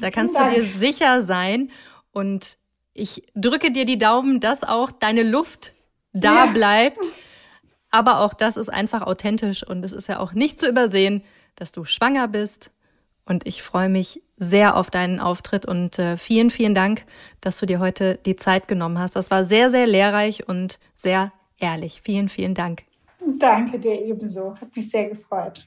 Da 0.00 0.10
kannst 0.10 0.38
du 0.38 0.50
dir 0.50 0.62
sicher 0.62 1.22
sein. 1.22 1.70
Und 2.12 2.58
ich 2.92 3.26
drücke 3.34 3.70
dir 3.70 3.84
die 3.84 3.98
Daumen, 3.98 4.40
dass 4.40 4.62
auch 4.62 4.90
deine 4.90 5.22
Luft 5.22 5.72
da 6.12 6.46
ja. 6.46 6.52
bleibt. 6.52 7.04
Aber 7.90 8.20
auch 8.20 8.34
das 8.34 8.56
ist 8.56 8.68
einfach 8.68 9.02
authentisch 9.02 9.66
und 9.66 9.84
es 9.84 9.92
ist 9.92 10.08
ja 10.08 10.18
auch 10.18 10.32
nicht 10.32 10.60
zu 10.60 10.68
übersehen, 10.68 11.22
dass 11.54 11.72
du 11.72 11.84
schwanger 11.84 12.28
bist. 12.28 12.70
Und 13.26 13.46
ich 13.46 13.62
freue 13.62 13.88
mich 13.88 14.22
sehr 14.36 14.76
auf 14.76 14.88
deinen 14.88 15.18
Auftritt 15.18 15.66
und 15.66 15.98
äh, 15.98 16.16
vielen, 16.16 16.50
vielen 16.50 16.74
Dank, 16.74 17.04
dass 17.40 17.58
du 17.58 17.66
dir 17.66 17.80
heute 17.80 18.18
die 18.24 18.36
Zeit 18.36 18.68
genommen 18.68 18.98
hast. 18.98 19.16
Das 19.16 19.30
war 19.30 19.44
sehr, 19.44 19.68
sehr 19.70 19.86
lehrreich 19.86 20.48
und 20.48 20.78
sehr 20.94 21.32
ehrlich. 21.58 22.00
Vielen, 22.02 22.28
vielen 22.28 22.54
Dank. 22.54 22.84
Danke 23.38 23.78
dir 23.78 24.00
ebenso. 24.00 24.54
Hat 24.60 24.74
mich 24.76 24.88
sehr 24.88 25.08
gefreut. 25.08 25.66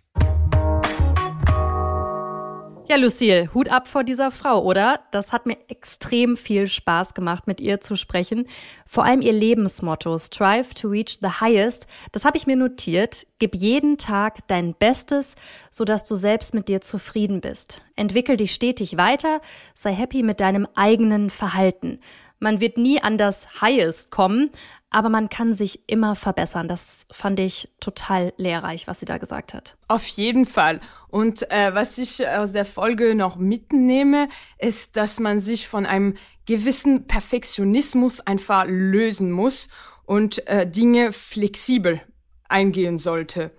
Ja, 2.92 2.96
Lucille, 2.96 3.54
Hut 3.54 3.70
ab 3.70 3.88
vor 3.88 4.04
dieser 4.04 4.32
Frau, 4.32 4.64
oder? 4.64 5.02
Das 5.12 5.32
hat 5.32 5.46
mir 5.46 5.58
extrem 5.68 6.36
viel 6.36 6.66
Spaß 6.66 7.14
gemacht, 7.14 7.46
mit 7.46 7.62
ihr 7.62 7.80
zu 7.80 7.96
sprechen. 7.96 8.48
Vor 8.88 9.04
allem 9.04 9.22
ihr 9.22 9.32
Lebensmotto, 9.32 10.18
Strive 10.18 10.74
to 10.74 10.88
reach 10.88 11.20
the 11.22 11.40
highest, 11.40 11.86
das 12.14 12.26
habe 12.26 12.38
ich 12.38 12.48
mir 12.48 12.56
notiert. 12.56 13.28
Gib 13.38 13.54
jeden 13.54 14.00
Tag 14.00 14.40
dein 14.48 14.74
Bestes, 14.74 15.36
sodass 15.70 16.04
du 16.04 16.16
selbst 16.16 16.56
mit 16.56 16.68
dir 16.68 16.82
zufrieden 16.82 17.42
bist. 17.42 17.84
Entwickel 17.96 18.38
dich 18.38 18.56
stetig 18.56 18.98
weiter, 18.98 19.40
sei 19.76 19.94
happy 19.94 20.24
mit 20.24 20.40
deinem 20.40 20.68
eigenen 20.74 21.30
Verhalten. 21.30 22.00
Man 22.40 22.62
wird 22.62 22.78
nie 22.78 23.02
an 23.02 23.18
das 23.18 23.62
Highest 23.62 24.12
kommen, 24.12 24.50
aber 24.90 25.10
man 25.10 25.30
kann 25.30 25.54
sich 25.54 25.82
immer 25.88 26.16
verbessern. 26.16 26.68
Das 26.68 27.06
fand 27.12 27.40
ich 27.40 27.70
total 27.80 28.34
lehrreich, 28.38 28.88
was 28.88 29.00
sie 29.00 29.06
da 29.06 29.18
gesagt 29.18 29.54
hat. 29.54 29.76
Auf 29.88 30.06
jeden 30.08 30.46
Fall. 30.46 30.80
Und 31.10 31.50
äh, 31.52 31.74
was 31.74 31.98
ich 31.98 32.28
aus 32.28 32.54
der 32.54 32.66
Folge 32.66 33.14
noch 33.14 33.36
mitnehme, 33.36 34.28
ist, 34.58 34.96
dass 34.96 35.20
man 35.20 35.40
sich 35.40 35.68
von 35.68 35.86
einem 35.86 36.16
gewissen 36.46 37.06
Perfektionismus 37.06 38.22
einfach 38.22 38.66
lösen 38.68 39.32
muss 39.32 39.70
und 40.06 40.48
äh, 40.48 40.70
Dinge 40.70 41.14
flexibel 41.14 42.02
eingehen 42.48 42.98
sollte. 42.98 43.52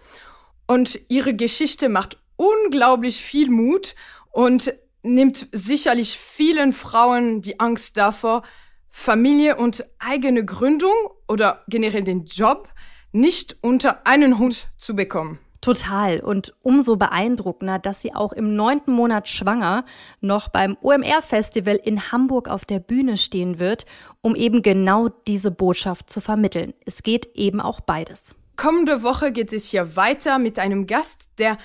Und 0.66 1.00
ihre 1.08 1.34
Geschichte 1.34 1.88
macht 1.88 2.18
unglaublich 2.36 3.22
viel 3.22 3.50
Mut 3.50 3.94
und 4.32 4.74
nimmt 5.02 5.46
sicherlich 5.52 6.18
vielen 6.18 6.72
Frauen 6.72 7.40
die 7.42 7.60
Angst 7.60 7.96
davor, 7.96 8.42
Familie 8.90 9.56
und 9.56 9.84
eigene 9.98 10.44
Gründung 10.44 10.94
oder 11.28 11.62
generell 11.68 12.04
den 12.04 12.24
Job 12.26 12.68
nicht 13.12 13.56
unter 13.62 14.06
einen 14.06 14.38
Hut 14.38 14.68
zu 14.76 14.94
bekommen. 14.94 15.38
Total. 15.60 16.20
Und 16.20 16.54
umso 16.62 16.96
beeindruckender, 16.96 17.78
dass 17.78 18.00
sie 18.00 18.14
auch 18.14 18.32
im 18.32 18.56
neunten 18.56 18.92
Monat 18.92 19.28
schwanger 19.28 19.84
noch 20.20 20.48
beim 20.48 20.76
OMR-Festival 20.80 21.76
in 21.76 22.10
Hamburg 22.12 22.48
auf 22.48 22.64
der 22.64 22.78
Bühne 22.78 23.18
stehen 23.18 23.58
wird, 23.58 23.84
um 24.22 24.34
eben 24.34 24.62
genau 24.62 25.08
diese 25.08 25.50
Botschaft 25.50 26.08
zu 26.08 26.20
vermitteln. 26.20 26.72
Es 26.86 27.02
geht 27.02 27.34
eben 27.34 27.60
auch 27.60 27.80
beides. 27.80 28.34
Kommende 28.56 29.02
Woche 29.02 29.32
geht 29.32 29.52
es 29.52 29.66
hier 29.66 29.96
weiter 29.96 30.38
mit 30.38 30.58
einem 30.58 30.86
Gast, 30.86 31.28
der 31.38 31.58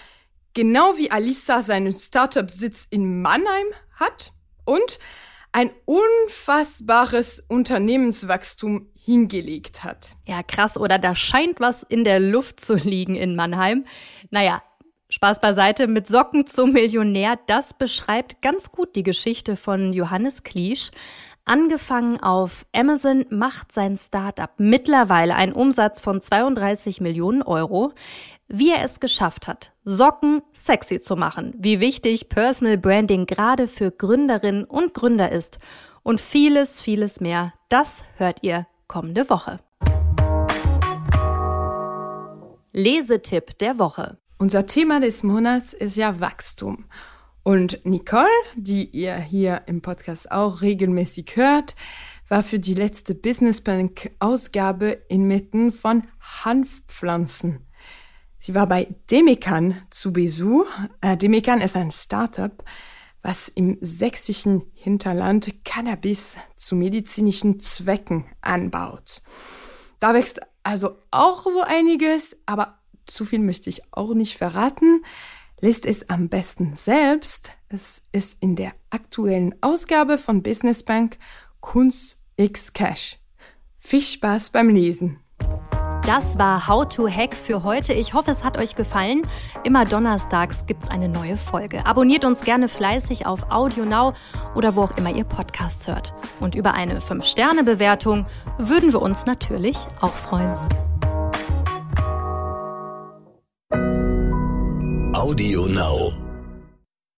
genau 0.54 0.98
wie 0.98 1.12
Alisa 1.12 1.62
seinen 1.62 1.94
Startup-Sitz 1.94 2.88
in 2.90 3.22
Mannheim 3.22 3.68
hat 3.94 4.34
und 4.66 5.00
ein 5.56 5.72
unfassbares 5.86 7.42
Unternehmenswachstum 7.48 8.90
hingelegt 8.94 9.86
hat. 9.86 10.18
Ja, 10.28 10.44
krass, 10.44 10.78
oder 10.78 11.00
da 11.00 11.16
scheint 11.16 11.62
was 11.62 11.82
in 11.82 12.04
der 12.04 12.20
Luft 12.20 12.60
zu 12.60 12.74
liegen 12.76 13.16
in 13.16 13.38
Mannheim. 13.38 13.86
Naja, 14.32 14.62
Spaß 15.08 15.40
beiseite, 15.40 15.88
mit 15.88 16.08
Socken 16.08 16.46
zum 16.46 16.74
Millionär, 16.74 17.40
das 17.48 17.74
beschreibt 17.74 18.42
ganz 18.42 18.74
gut 18.74 18.98
die 18.98 19.04
Geschichte 19.04 19.56
von 19.56 19.94
Johannes 19.94 20.44
Kliesch. 20.44 20.92
Angefangen 21.46 22.20
auf 22.20 22.66
Amazon 22.74 23.26
macht 23.30 23.72
sein 23.72 23.98
Startup 23.98 24.50
mittlerweile 24.58 25.36
einen 25.36 25.54
Umsatz 25.54 26.02
von 26.02 26.20
32 26.20 27.02
Millionen 27.02 27.44
Euro 27.44 27.94
wie 28.48 28.72
er 28.72 28.84
es 28.84 29.00
geschafft 29.00 29.48
hat, 29.48 29.72
Socken 29.86 30.42
sexy 30.54 31.00
zu 31.00 31.16
machen, 31.16 31.54
wie 31.58 31.80
wichtig 31.80 32.30
Personal 32.30 32.78
Branding 32.78 33.26
gerade 33.26 33.68
für 33.68 33.92
Gründerinnen 33.92 34.66
und 34.66 34.94
Gründer 34.94 35.32
ist 35.32 35.60
und 36.04 36.22
vieles, 36.22 36.82
vieles 36.82 37.20
mehr, 37.20 37.54
das 37.70 38.04
hört 38.18 38.44
ihr 38.44 38.68
kommende 38.88 39.30
Woche. 39.30 39.60
Lesetipp 42.72 43.58
der 43.58 43.80
Woche. 43.80 44.18
Unser 44.38 44.66
Thema 44.66 45.00
des 45.00 45.24
Monats 45.24 45.74
ist 45.74 45.96
ja 45.96 46.20
Wachstum. 46.20 46.86
Und 47.48 47.86
Nicole, 47.86 48.26
die 48.56 48.86
ihr 48.86 49.18
hier 49.18 49.62
im 49.68 49.84
Podcast 49.84 50.32
auch 50.32 50.64
regelmäßig 50.64 51.36
hört, 51.36 51.76
war 52.28 52.42
für 52.42 52.58
die 52.58 52.74
letzte 52.74 53.14
Business 53.14 53.62
Bank 53.62 54.10
Ausgabe 54.18 55.04
inmitten 55.10 55.72
von 55.72 56.08
Hanfpflanzen. 56.20 57.68
Sie 58.40 58.56
war 58.56 58.66
bei 58.66 58.88
Demikan 59.12 59.80
zu 59.92 60.12
Besuch. 60.12 60.66
Äh, 61.02 61.18
Demikan 61.18 61.62
ist 61.62 61.76
ein 61.76 61.92
Startup, 61.92 62.64
was 63.22 63.48
im 63.48 63.78
sächsischen 63.80 64.64
Hinterland 64.74 65.64
Cannabis 65.64 66.38
zu 66.56 66.76
medizinischen 66.76 67.60
Zwecken 67.60 68.26
anbaut. 68.42 69.22
Da 70.00 70.16
wächst 70.16 70.42
also 70.64 70.98
auch 71.12 71.44
so 71.44 71.62
einiges, 71.62 72.36
aber 72.48 72.80
zu 73.06 73.24
viel 73.24 73.38
möchte 73.38 73.70
ich 73.70 73.84
auch 73.92 74.16
nicht 74.16 74.36
verraten. 74.36 75.04
Lest 75.62 75.86
es 75.86 76.10
am 76.10 76.30
besten 76.30 76.74
selbst. 76.74 77.52
Es 77.70 78.04
ist 78.12 78.38
in 78.42 78.56
der 78.56 78.74
aktuellen 78.90 79.56
Ausgabe 79.62 80.18
von 80.18 80.44
Business 80.44 80.84
Bank 80.84 81.18
Kunst 81.62 82.18
X 82.36 82.74
Cash. 82.74 83.18
Viel 83.78 84.02
Spaß 84.02 84.50
beim 84.50 84.70
Lesen. 84.70 85.20
Das 86.06 86.38
war 86.38 86.68
How 86.68 86.88
to 86.88 87.10
Hack 87.10 87.34
für 87.34 87.64
heute. 87.64 87.94
Ich 87.94 88.14
hoffe, 88.14 88.30
es 88.30 88.44
hat 88.44 88.58
euch 88.58 88.76
gefallen. 88.76 89.24
Immer 89.64 89.86
donnerstags 89.86 90.68
gibt 90.68 90.84
es 90.84 90.90
eine 90.90 91.10
neue 91.10 91.36
Folge. 91.36 91.84
Abonniert 91.84 92.26
uns 92.26 92.42
gerne 92.42 92.68
fleißig 92.68 93.26
auf 93.26 93.50
Audio 93.50 93.86
Now 93.86 94.14
oder 94.54 94.76
wo 94.76 94.84
auch 94.84 94.98
immer 94.98 95.10
ihr 95.10 95.24
Podcasts 95.24 95.88
hört. 95.88 96.14
Und 96.40 96.54
über 96.54 96.76
eine 96.76 97.00
5-Sterne-Bewertung 97.00 98.26
würden 98.60 98.94
wir 98.94 99.02
uns 99.02 99.26
natürlich 99.26 99.78
auch 100.00 100.14
freuen. 100.14 100.56
Audio 105.26 105.66
Now. 105.66 106.25